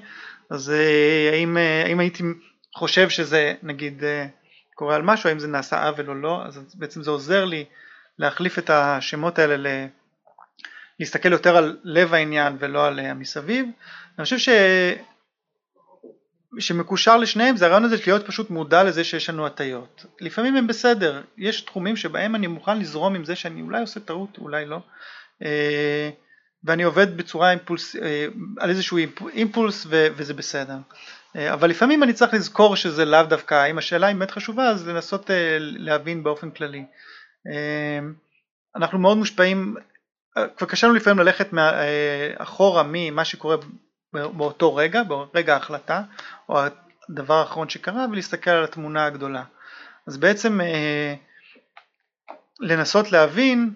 אז 0.50 0.70
אה, 0.70 1.30
האם, 1.32 1.56
אה, 1.56 1.82
האם 1.84 2.00
הייתי 2.00 2.22
חושב 2.74 3.08
שזה 3.08 3.54
נגיד 3.62 4.04
אה, 4.04 4.26
קורה 4.74 4.96
על 4.96 5.02
משהו, 5.02 5.28
האם 5.28 5.38
זה 5.38 5.48
נעשה 5.48 5.86
עוול 5.86 6.08
או 6.08 6.14
לא, 6.14 6.42
אז 6.46 6.74
בעצם 6.74 7.02
זה 7.02 7.10
עוזר 7.10 7.44
לי 7.44 7.64
להחליף 8.18 8.58
את 8.58 8.70
השמות 8.70 9.38
האלה, 9.38 9.56
ל... 9.56 9.66
להסתכל 11.00 11.32
יותר 11.32 11.56
על 11.56 11.78
לב 11.84 12.14
העניין 12.14 12.56
ולא 12.58 12.86
על 12.86 12.98
המסביב. 12.98 13.66
אני 14.18 14.24
חושב 14.24 14.38
ש... 14.38 14.48
שמקושר 16.58 17.16
לשניהם 17.16 17.56
זה 17.56 17.66
הרעיון 17.66 17.84
הזה 17.84 17.96
להיות 18.06 18.26
פשוט 18.26 18.50
מודע 18.50 18.84
לזה 18.84 19.04
שיש 19.04 19.30
לנו 19.30 19.46
הטיות. 19.46 20.06
לפעמים 20.20 20.56
הם 20.56 20.66
בסדר, 20.66 21.22
יש 21.38 21.60
תחומים 21.60 21.96
שבהם 21.96 22.34
אני 22.34 22.46
מוכן 22.46 22.78
לזרום 22.78 23.14
עם 23.14 23.24
זה 23.24 23.36
שאני 23.36 23.62
אולי 23.62 23.80
עושה 23.80 24.00
טעות, 24.00 24.38
אולי 24.38 24.66
לא. 24.66 24.80
ואני 26.64 26.82
עובד 26.82 27.16
בצורה 27.16 27.50
אימפולס, 27.50 27.96
אה, 27.96 28.26
על 28.58 28.70
איזשהו 28.70 28.98
אימפולס 29.32 29.86
וזה 29.90 30.34
בסדר. 30.34 30.76
אה, 31.36 31.52
אבל 31.52 31.70
לפעמים 31.70 32.02
אני 32.02 32.12
צריך 32.12 32.34
לזכור 32.34 32.76
שזה 32.76 33.04
לאו 33.04 33.22
דווקא, 33.22 33.70
אם 33.70 33.78
השאלה 33.78 34.06
היא 34.06 34.16
באמת 34.16 34.30
חשובה 34.30 34.68
אז 34.68 34.88
לנסות 34.88 35.30
אה, 35.30 35.56
להבין 35.60 36.22
באופן 36.22 36.50
כללי. 36.50 36.84
אנחנו 38.76 38.98
מאוד 38.98 39.16
מושפעים, 39.16 39.76
כבר 40.56 40.66
קשה 40.68 40.86
לנו 40.86 40.96
לפעמים 40.96 41.18
ללכת 41.18 41.48
אחורה 42.38 42.82
ממה 42.86 43.24
שקורה 43.24 43.56
באותו 44.12 44.74
רגע, 44.74 45.02
ברגע 45.02 45.54
ההחלטה, 45.54 46.02
או 46.48 46.58
הדבר 47.08 47.34
האחרון 47.34 47.68
שקרה, 47.68 48.06
ולהסתכל 48.12 48.50
על 48.50 48.64
התמונה 48.64 49.04
הגדולה. 49.04 49.42
אז 50.06 50.16
בעצם 50.16 50.60
לנסות 52.60 53.12
להבין 53.12 53.72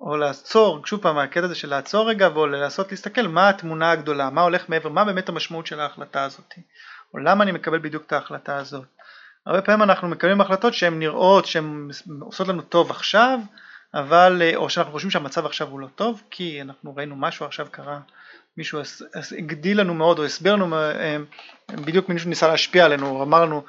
או 0.00 0.16
לעצור, 0.16 0.86
שוב 0.86 1.00
פעם 1.02 1.18
הקטע 1.18 1.44
הזה 1.44 1.54
של 1.54 1.68
לעצור 1.68 2.10
רגע 2.10 2.28
ולנסות 2.28 2.90
להסתכל 2.90 3.26
מה 3.26 3.48
התמונה 3.48 3.90
הגדולה, 3.90 4.30
מה 4.30 4.40
הולך 4.40 4.68
מעבר, 4.68 4.88
מה 4.88 5.04
באמת 5.04 5.28
המשמעות 5.28 5.66
של 5.66 5.80
ההחלטה 5.80 6.24
הזאת, 6.24 6.54
או 7.14 7.18
למה 7.18 7.44
אני 7.44 7.52
מקבל 7.52 7.78
בדיוק 7.78 8.06
את 8.06 8.12
ההחלטה 8.12 8.56
הזאת. 8.56 8.84
הרבה 9.46 9.62
פעמים 9.62 9.82
אנחנו 9.82 10.08
מקבלים 10.08 10.40
החלטות 10.40 10.74
שהן 10.74 10.98
נראות 10.98 11.46
שהן 11.46 11.88
עושות 12.20 12.48
לנו 12.48 12.62
טוב 12.62 12.90
עכשיו, 12.90 13.38
אבל, 13.94 14.42
אה, 14.42 14.56
או 14.56 14.70
שאנחנו 14.70 14.92
חושבים 14.92 15.10
שהמצב 15.10 15.46
עכשיו 15.46 15.68
הוא 15.68 15.80
לא 15.80 15.86
טוב, 15.86 16.22
כי 16.30 16.62
אנחנו 16.62 16.96
ראינו 16.96 17.16
משהו 17.16 17.46
עכשיו 17.46 17.66
קרה, 17.70 18.00
מישהו 18.56 18.80
הגדיל 19.38 19.80
לנו 19.80 19.94
מאוד 19.94 20.18
או 20.18 20.24
הסביר 20.24 20.56
לנו, 20.56 20.76
אה, 20.76 21.16
בדיוק 21.70 22.08
מישהו 22.08 22.28
ניסה 22.28 22.48
להשפיע 22.48 22.84
עלינו, 22.84 23.08
הוא 23.08 23.22
אמר 23.22 23.44
לנו, 23.44 23.64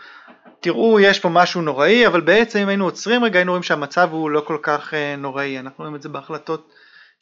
תראו 0.60 1.00
יש 1.00 1.20
פה 1.20 1.30
משהו 1.30 1.62
נוראי, 1.62 2.08
אבל 2.08 2.22
בעצם 2.22 2.60
אם 2.60 2.68
היינו 2.68 2.86
עוצרים 2.86 3.24
רגע 3.24 3.40
היינו 3.40 3.52
רואים 3.52 3.64
שהמצב 3.64 4.10
הוא 4.12 4.30
לא 4.30 4.42
כל 4.42 4.58
כך 4.62 4.94
אה, 4.94 5.16
נוראי, 5.16 5.60
אנחנו 5.60 5.84
רואים 5.84 5.96
את 5.96 6.02
זה 6.02 6.10
בהחלטות 6.10 6.72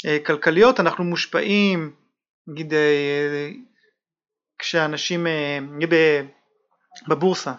אה, 0.06 0.18
כלכליות, 0.26 0.80
אנחנו 0.80 1.04
מושפעים, 1.04 1.92
נגיד 2.48 2.74
אה, 2.74 3.50
כשאנשים, 4.60 5.28
אה, 5.28 5.60
בבורסה, 7.08 7.54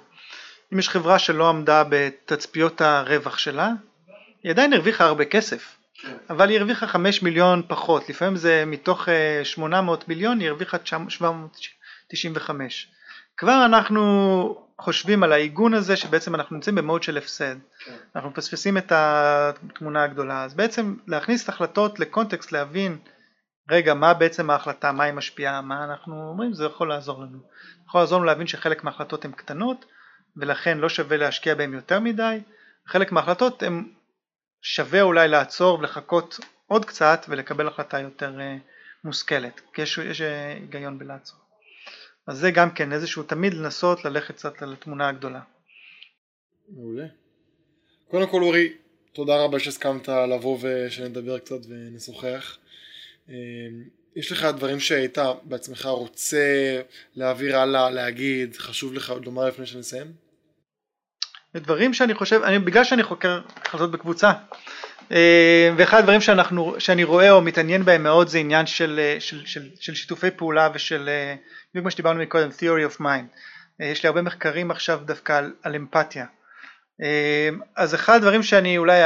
אם 0.73 0.79
יש 0.79 0.89
חברה 0.89 1.19
שלא 1.19 1.49
עמדה 1.49 1.85
בתצפיות 1.89 2.81
הרווח 2.81 3.39
שלה, 3.39 3.71
היא 4.45 4.51
עדיין 4.51 4.73
הרוויחה 4.73 5.05
הרבה 5.05 5.25
כסף, 5.25 5.77
כן. 5.95 6.17
אבל 6.31 6.49
היא 6.49 6.59
הרוויחה 6.59 6.87
5 6.87 7.23
מיליון 7.23 7.63
פחות, 7.69 8.09
לפעמים 8.09 8.37
זה 8.37 8.65
מתוך 8.67 9.09
אה, 9.09 9.41
800 9.45 10.09
מיליון 10.09 10.41
היא 10.41 10.49
הרוויחה 10.49 10.77
795. 10.85 12.89
כבר 13.37 13.63
אנחנו 13.65 14.65
חושבים 14.81 15.23
על 15.23 15.33
העיגון 15.33 15.75
הזה 15.75 15.97
שבעצם 15.97 16.35
אנחנו 16.35 16.57
נמצאים 16.57 16.77
במוד 16.77 17.03
של 17.03 17.19
הפסד, 17.19 17.57
כן. 17.85 17.95
אנחנו 18.17 18.31
מפספסים 18.31 18.79
את 18.79 18.93
התמונה 18.95 20.05
הגדולה, 20.05 20.45
אז 20.45 20.55
בעצם 20.55 20.95
להכניס 21.07 21.45
את 21.45 21.49
ההחלטות 21.49 22.01
לקונטקסט, 22.01 22.53
להבין 22.53 22.99
רגע 23.71 23.95
מה 23.95 24.15
בעצם 24.15 24.51
ההחלטה, 24.51 24.93
מה 24.93 25.05
היא 25.05 25.13
משפיעה, 25.13 25.61
מה 25.61 25.85
אנחנו 25.85 26.29
אומרים, 26.29 26.53
זה 26.53 26.65
יכול 26.65 26.89
לעזור 26.89 27.23
לנו. 27.23 27.39
יכול 27.89 28.01
לעזור 28.01 28.19
לנו 28.19 28.27
להבין 28.27 28.47
שחלק 28.47 28.85
מההחלטות 28.85 29.25
הן 29.25 29.33
קטנות 29.33 29.85
ולכן 30.37 30.79
לא 30.79 30.89
שווה 30.89 31.17
להשקיע 31.17 31.55
בהן 31.55 31.75
יותר 31.75 32.01
מדי, 32.01 32.41
חלק 32.87 33.13
מההחלטות 33.13 33.63
הן 33.63 33.85
שווה 34.67 35.03
אולי 35.03 35.29
לעצור 35.29 35.79
ולחכות 35.79 36.39
עוד 36.67 36.85
קצת 36.85 37.27
ולקבל 37.29 37.69
החלטה 37.69 38.01
יותר 38.01 38.41
אה, 38.41 38.57
מושכלת, 39.05 39.61
כי 39.75 39.83
יש, 39.83 40.21
אה, 40.21 40.53
היגיון 40.53 40.99
בלעצור. 40.99 41.39
אז 42.27 42.39
זה 42.39 42.51
גם 42.51 42.71
כן 42.71 42.93
איזשהו 42.93 43.23
תמיד 43.23 43.55
לנסות 43.55 44.05
ללכת 44.05 44.35
קצת 44.35 44.63
על 44.63 44.73
התמונה 44.73 45.09
הגדולה. 45.09 45.41
מעולה. 46.69 47.07
קודם 48.11 48.31
כל 48.31 48.43
אורי, 48.43 48.73
תודה 49.13 49.45
רבה 49.45 49.59
שהסכמת 49.59 50.09
לבוא 50.09 50.59
ושנדבר 50.63 51.39
קצת 51.39 51.61
ונשוחח. 51.69 52.59
אה, 53.29 53.35
יש 54.17 54.33
לך 54.33 54.45
דברים 54.45 54.81
שהיית 54.81 55.19
בעצמך 55.43 55.87
רוצה 55.87 56.81
להעביר 57.15 57.59
הלאה, 57.59 57.91
להגיד, 57.91 58.57
חשוב 58.57 58.95
לך 58.95 59.11
עוד 59.11 59.25
לומר 59.25 59.49
לפני 59.49 59.67
שנסיים? 59.67 60.24
דברים 61.61 61.95
שאני 61.95 62.15
חושב, 62.15 62.41
אני, 62.43 62.59
בגלל 62.59 62.85
שאני 62.85 63.03
חוקר 63.03 63.41
החלטות 63.65 63.91
בקבוצה, 63.91 64.33
אה, 65.13 65.71
ואחד 65.77 65.99
הדברים 65.99 66.21
שאנחנו, 66.21 66.75
שאני 66.79 67.05
רואה 67.05 67.31
או 67.31 67.41
מתעניין 67.41 67.85
בהם 67.85 68.03
מאוד 68.03 68.29
זה 68.29 68.39
עניין 68.39 68.67
של, 68.67 69.01
אה, 69.03 69.17
של, 69.21 69.47
של, 69.47 69.69
של 69.81 69.95
שיתופי 69.95 70.31
פעולה 70.31 70.69
ושל, 70.75 71.09
אה, 71.09 71.35
בדיוק 71.71 71.85
מה 71.85 71.91
שדיברנו 71.91 72.21
מקודם, 72.23 72.49
theory 72.51 72.95
of 72.95 73.01
mind. 73.01 73.37
יש 73.81 74.03
לי 74.03 74.07
הרבה 74.07 74.23
מחקרים 74.23 74.71
עכשיו 74.71 75.01
דווקא 75.05 75.33
על, 75.33 75.53
על 75.63 75.75
אמפתיה. 75.75 76.27
אז 77.77 77.95
אחד 77.95 78.17
הדברים 78.17 78.43
שאני 78.43 78.79
אולי, 78.79 79.01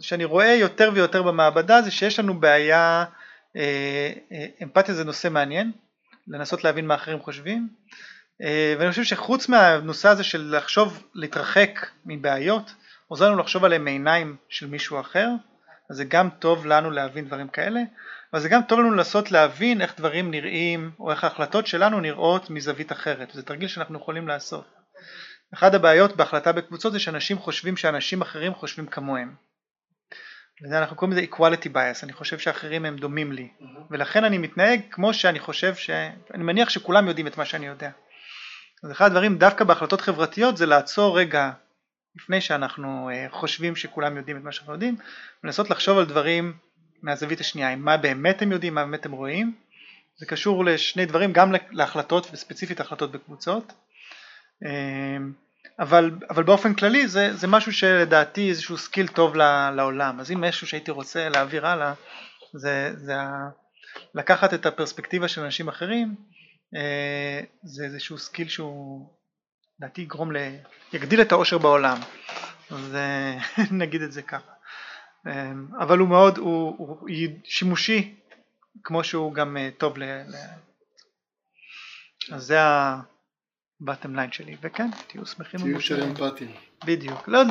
שאני 0.00 0.24
רואה 0.24 0.54
יותר 0.54 0.90
ויותר 0.94 1.22
במעבדה 1.22 1.82
זה 1.82 1.90
שיש 1.90 2.18
לנו 2.18 2.40
בעיה, 2.40 3.04
אמפתיה 4.62 4.94
זה 4.94 5.04
נושא 5.04 5.28
מעניין, 5.28 5.72
לנסות 6.28 6.64
להבין 6.64 6.86
מה 6.86 6.94
אחרים 6.94 7.20
חושבים. 7.20 7.68
אה, 8.42 8.74
ואני 8.78 8.90
חושב 8.90 9.04
שחוץ 9.04 9.48
מהנושא 9.48 10.08
הזה 10.08 10.24
של 10.24 10.54
לחשוב, 10.56 11.02
להתרחק 11.14 11.86
מבעיות, 12.06 12.74
עוזר 13.08 13.28
לנו 13.28 13.38
לחשוב 13.38 13.64
עליהם 13.64 13.84
מעיניים 13.84 14.36
של 14.48 14.66
מישהו 14.66 15.00
אחר, 15.00 15.28
אז 15.90 15.96
זה 15.96 16.04
גם 16.04 16.28
טוב 16.38 16.66
לנו 16.66 16.90
להבין 16.90 17.24
דברים 17.24 17.48
כאלה, 17.48 17.80
אבל 18.32 18.42
זה 18.42 18.48
גם 18.48 18.60
טוב 18.62 18.80
לנו 18.80 18.90
לנסות 18.90 19.32
להבין 19.32 19.80
איך 19.80 19.94
דברים 19.96 20.30
נראים, 20.30 20.90
או 21.00 21.10
איך 21.10 21.24
ההחלטות 21.24 21.66
שלנו 21.66 22.00
נראות 22.00 22.50
מזווית 22.50 22.92
אחרת, 22.92 23.30
זה 23.32 23.42
תרגיל 23.42 23.68
שאנחנו 23.68 23.98
יכולים 23.98 24.28
לעשות. 24.28 24.64
אחת 25.54 25.74
הבעיות 25.74 26.16
בהחלטה 26.16 26.52
בקבוצות 26.52 26.92
זה 26.92 26.98
שאנשים 26.98 27.38
חושבים 27.38 27.76
שאנשים 27.76 28.22
אחרים 28.22 28.54
חושבים 28.54 28.86
כמוהם. 28.86 29.34
וזה 30.64 30.78
אנחנו 30.78 30.96
קוראים 30.96 31.16
לזה 31.16 31.26
equality 31.30 31.68
bias, 31.74 32.02
אני 32.02 32.12
חושב 32.12 32.38
שאחרים 32.38 32.84
הם 32.84 32.96
דומים 32.96 33.32
לי, 33.32 33.48
ולכן 33.90 34.24
אני 34.24 34.38
מתנהג 34.38 34.80
כמו 34.90 35.14
שאני 35.14 35.38
חושב 35.38 35.74
ש... 35.74 35.90
אני 36.34 36.44
מניח 36.44 36.68
שכולם 36.68 37.08
יודעים 37.08 37.26
את 37.26 37.38
מה 37.38 37.44
שאני 37.44 37.66
יודע. 37.66 37.90
אז 38.84 38.92
אחד 38.92 39.06
הדברים 39.06 39.38
דווקא 39.38 39.64
בהחלטות 39.64 40.00
חברתיות 40.00 40.56
זה 40.56 40.66
לעצור 40.66 41.18
רגע 41.18 41.50
לפני 42.16 42.40
שאנחנו 42.40 43.10
אה, 43.12 43.26
חושבים 43.30 43.76
שכולם 43.76 44.16
יודעים 44.16 44.36
את 44.36 44.42
מה 44.42 44.52
שאנחנו 44.52 44.72
יודעים 44.72 44.96
ולנסות 45.44 45.70
לחשוב 45.70 45.98
על 45.98 46.04
דברים 46.04 46.52
מהזווית 47.02 47.40
השנייה, 47.40 47.72
עם 47.72 47.84
מה 47.84 47.96
באמת 47.96 48.42
הם 48.42 48.52
יודעים, 48.52 48.74
מה 48.74 48.84
באמת 48.84 49.06
הם 49.06 49.12
רואים. 49.12 49.54
זה 50.16 50.26
קשור 50.26 50.64
לשני 50.64 51.06
דברים, 51.06 51.32
גם 51.32 51.52
להחלטות 51.70 52.28
וספציפית 52.32 52.80
החלטות 52.80 53.12
בקבוצות. 53.12 53.72
אה, 54.64 55.16
אבל, 55.78 56.10
אבל 56.30 56.42
באופן 56.42 56.74
כללי 56.74 57.08
זה, 57.08 57.36
זה 57.36 57.46
משהו 57.46 57.72
שלדעתי 57.72 58.48
איזשהו 58.48 58.78
skill 58.78 59.06
טוב 59.06 59.36
לעולם, 59.76 60.20
אז 60.20 60.30
אם 60.30 60.40
משהו 60.40 60.66
שהייתי 60.66 60.90
רוצה 60.90 61.28
להעביר 61.28 61.66
הלאה 61.66 61.92
זה, 62.52 62.92
זה 62.96 63.14
לקחת 64.14 64.54
את 64.54 64.66
הפרספקטיבה 64.66 65.28
של 65.28 65.42
אנשים 65.42 65.68
אחרים 65.68 66.14
זה 67.62 67.84
איזשהו 67.84 68.18
skill 68.18 68.48
שהוא 68.48 69.08
לדעתי 69.78 70.00
יגרום 70.02 70.32
ל... 70.32 70.36
יגדיל 70.92 71.20
את 71.20 71.32
העושר 71.32 71.58
בעולם, 71.58 71.98
אז 72.70 72.94
אה, 72.94 73.38
נגיד 73.80 74.02
את 74.02 74.12
זה 74.12 74.22
ככה. 74.22 74.52
אה, 75.26 75.52
אבל 75.78 75.98
הוא 75.98 76.08
מאוד, 76.08 76.38
הוא, 76.38 76.74
הוא 76.78 77.08
שימושי 77.44 78.14
כמו 78.84 79.04
שהוא 79.04 79.34
גם 79.34 79.56
אה, 79.56 79.68
טוב 79.78 79.98
ל... 79.98 80.04
ל... 80.04 80.34
אז 82.32 82.42
זה 82.44 82.60
ה-bottom 82.60 84.16
line 84.16 84.32
שלי, 84.32 84.56
וכן, 84.60 84.90
תהיו 85.06 85.26
שמחים 85.26 85.60
תהיו 85.60 85.70
ומאושרים. 85.70 86.08
אמפתיים. 86.08 86.54
בדיוק, 86.84 87.28
לא 87.28 87.42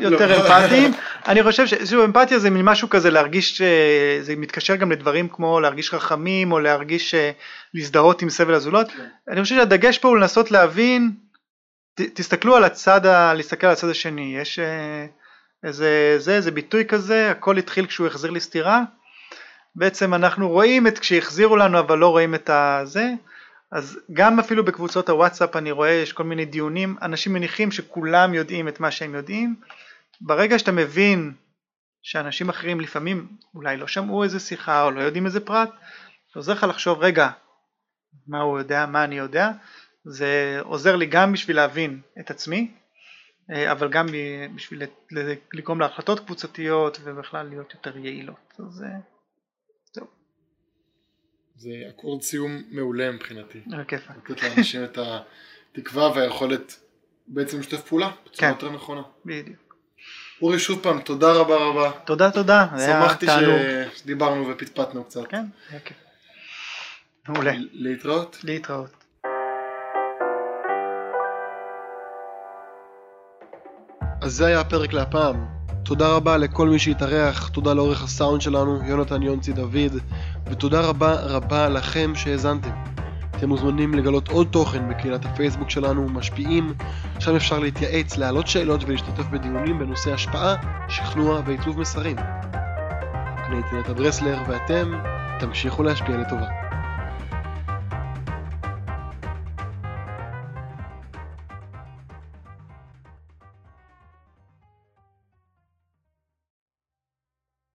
יותר 0.00 0.26
לא. 0.26 0.36
אמפתיים, 0.36 0.92
אני 1.26 1.42
חושב 1.42 1.66
ששוב 1.66 2.00
אמפתיה 2.04 2.38
זה 2.38 2.50
מין 2.50 2.64
משהו 2.64 2.88
כזה 2.88 3.10
להרגיש, 3.10 3.62
אה, 3.62 4.18
זה 4.20 4.36
מתקשר 4.36 4.76
גם 4.76 4.92
לדברים 4.92 5.28
כמו 5.28 5.60
להרגיש 5.60 5.90
חכמים 5.90 6.52
או 6.52 6.58
להרגיש, 6.58 7.14
אה, 7.14 7.30
להזדהות 7.74 8.22
עם 8.22 8.30
סבל 8.30 8.54
הזולת, 8.54 8.90
כן. 8.90 9.06
אני 9.28 9.42
חושב 9.42 9.56
שהדגש 9.56 9.98
פה 9.98 10.08
הוא 10.08 10.16
לנסות 10.16 10.50
להבין, 10.50 11.10
ת, 11.94 12.00
תסתכלו 12.00 12.56
על 12.56 12.64
הצד, 12.64 13.06
ה, 13.06 13.34
להסתכל 13.34 13.66
על 13.66 13.72
הצד 13.72 13.88
השני, 13.88 14.36
יש 14.40 14.58
אה, 14.58 15.06
איזה, 15.64 16.14
זה, 16.18 16.34
איזה 16.34 16.50
ביטוי 16.50 16.84
כזה, 16.84 17.30
הכל 17.30 17.56
התחיל 17.56 17.86
כשהוא 17.86 18.06
החזיר 18.06 18.30
לי 18.30 18.40
סטירה, 18.40 18.82
בעצם 19.76 20.14
אנחנו 20.14 20.48
רואים 20.48 20.86
את 20.86 20.98
כשהחזירו 20.98 21.56
לנו 21.56 21.78
אבל 21.78 21.98
לא 21.98 22.08
רואים 22.08 22.34
את 22.34 22.50
הזה, 22.52 23.10
אז 23.72 23.98
גם 24.12 24.38
אפילו 24.38 24.64
בקבוצות 24.64 25.08
הוואטסאפ 25.08 25.56
אני 25.56 25.70
רואה 25.70 25.90
יש 25.90 26.12
כל 26.12 26.24
מיני 26.24 26.44
דיונים, 26.44 26.96
אנשים 27.02 27.32
מניחים 27.32 27.70
שכולם 27.70 28.34
יודעים 28.34 28.68
את 28.68 28.80
מה 28.80 28.90
שהם 28.90 29.14
יודעים, 29.14 29.54
ברגע 30.20 30.58
שאתה 30.58 30.72
מבין 30.72 31.34
שאנשים 32.02 32.48
אחרים 32.48 32.80
לפעמים 32.80 33.36
אולי 33.54 33.76
לא 33.76 33.86
שמעו 33.86 34.24
איזה 34.24 34.40
שיחה 34.40 34.82
או 34.82 34.90
לא 34.90 35.00
יודעים 35.00 35.26
איזה 35.26 35.40
פרט, 35.40 35.70
זה 36.32 36.32
עוזר 36.34 36.52
לך 36.52 36.62
לחשוב 36.62 36.98
רגע 36.98 37.30
מה 38.26 38.40
הוא 38.40 38.58
יודע, 38.58 38.86
מה 38.86 39.04
אני 39.04 39.18
יודע, 39.18 39.50
זה 40.04 40.58
עוזר 40.62 40.96
לי 40.96 41.06
גם 41.06 41.32
בשביל 41.32 41.56
להבין 41.56 42.00
את 42.20 42.30
עצמי, 42.30 42.74
אה, 43.50 43.72
אבל 43.72 43.88
גם 43.88 44.06
בשביל 44.54 44.82
לגרום 45.52 45.80
להחלטות 45.80 46.20
קבוצתיות 46.20 46.98
ובכלל 47.02 47.46
להיות 47.48 47.74
יותר 47.74 47.98
יעילות. 47.98 48.54
אז 48.58 48.82
אה, 48.82 48.98
זהו, 49.92 50.06
זה 51.56 51.70
אקורד 51.88 52.22
סיום 52.22 52.62
מעולה 52.70 53.12
מבחינתי. 53.12 53.60
על 53.72 53.80
הכיפאק. 53.80 54.30
לתת 54.30 54.42
לאנשים 54.42 54.84
את 54.84 54.98
התקווה 54.98 56.10
והיכולת 56.10 56.80
בעצם 57.26 57.60
לשתף 57.60 57.88
פעולה 57.88 58.10
בצורה 58.24 58.36
כן. 58.38 58.48
יותר 58.48 58.70
נכונה. 58.70 59.02
בדיוק. 59.24 59.65
אורי 60.42 60.58
שוב 60.58 60.80
פעם 60.82 61.00
תודה 61.00 61.32
רבה 61.32 61.56
רבה. 61.56 61.90
תודה 62.04 62.30
תודה, 62.30 62.66
שמחתי 62.86 63.26
שדיברנו 63.96 64.48
ופטפטנו 64.48 65.04
קצת. 65.04 65.26
כן, 65.28 65.44
היה 65.70 65.80
כיף. 65.80 65.96
מעולה, 67.28 67.52
להתראות. 67.72 68.38
להתראות. 68.44 69.04
אז 74.22 74.32
זה 74.32 74.46
היה 74.46 74.60
הפרק 74.60 74.92
להפעם. 74.92 75.46
תודה 75.84 76.08
רבה 76.08 76.36
לכל 76.36 76.68
מי 76.68 76.78
שהתארח, 76.78 77.48
תודה 77.48 77.74
לעורך 77.74 78.02
הסאונד 78.02 78.40
שלנו, 78.40 78.80
יונתן 78.86 79.22
יונצי 79.22 79.52
דוד, 79.52 80.00
ותודה 80.46 80.80
רבה 80.80 81.14
רבה 81.14 81.68
לכם 81.68 82.12
שהאזנתם. 82.14 82.70
אתם 83.36 83.48
מוזמנים 83.48 83.94
לגלות 83.94 84.28
עוד 84.28 84.46
תוכן 84.50 84.88
בקהילת 84.88 85.24
הפייסבוק 85.24 85.70
שלנו, 85.70 86.08
משפיעים, 86.08 86.72
שם 87.18 87.36
אפשר 87.36 87.58
להתייעץ, 87.58 88.16
להעלות 88.16 88.46
שאלות 88.46 88.84
ולהשתתף 88.84 89.24
בדיונים 89.30 89.78
בנושא 89.78 90.14
השפעה, 90.14 90.54
שכנוע 90.88 91.42
ועיצוב 91.46 91.80
מסרים. 91.80 92.16
אני 93.46 93.56
הייתי 93.56 93.76
נטע 93.76 93.92
ברסלר, 93.92 94.38
ואתם 94.48 94.92
תמשיכו 95.38 95.82
להשפיע 95.82 96.16
לטובה. 96.16 96.65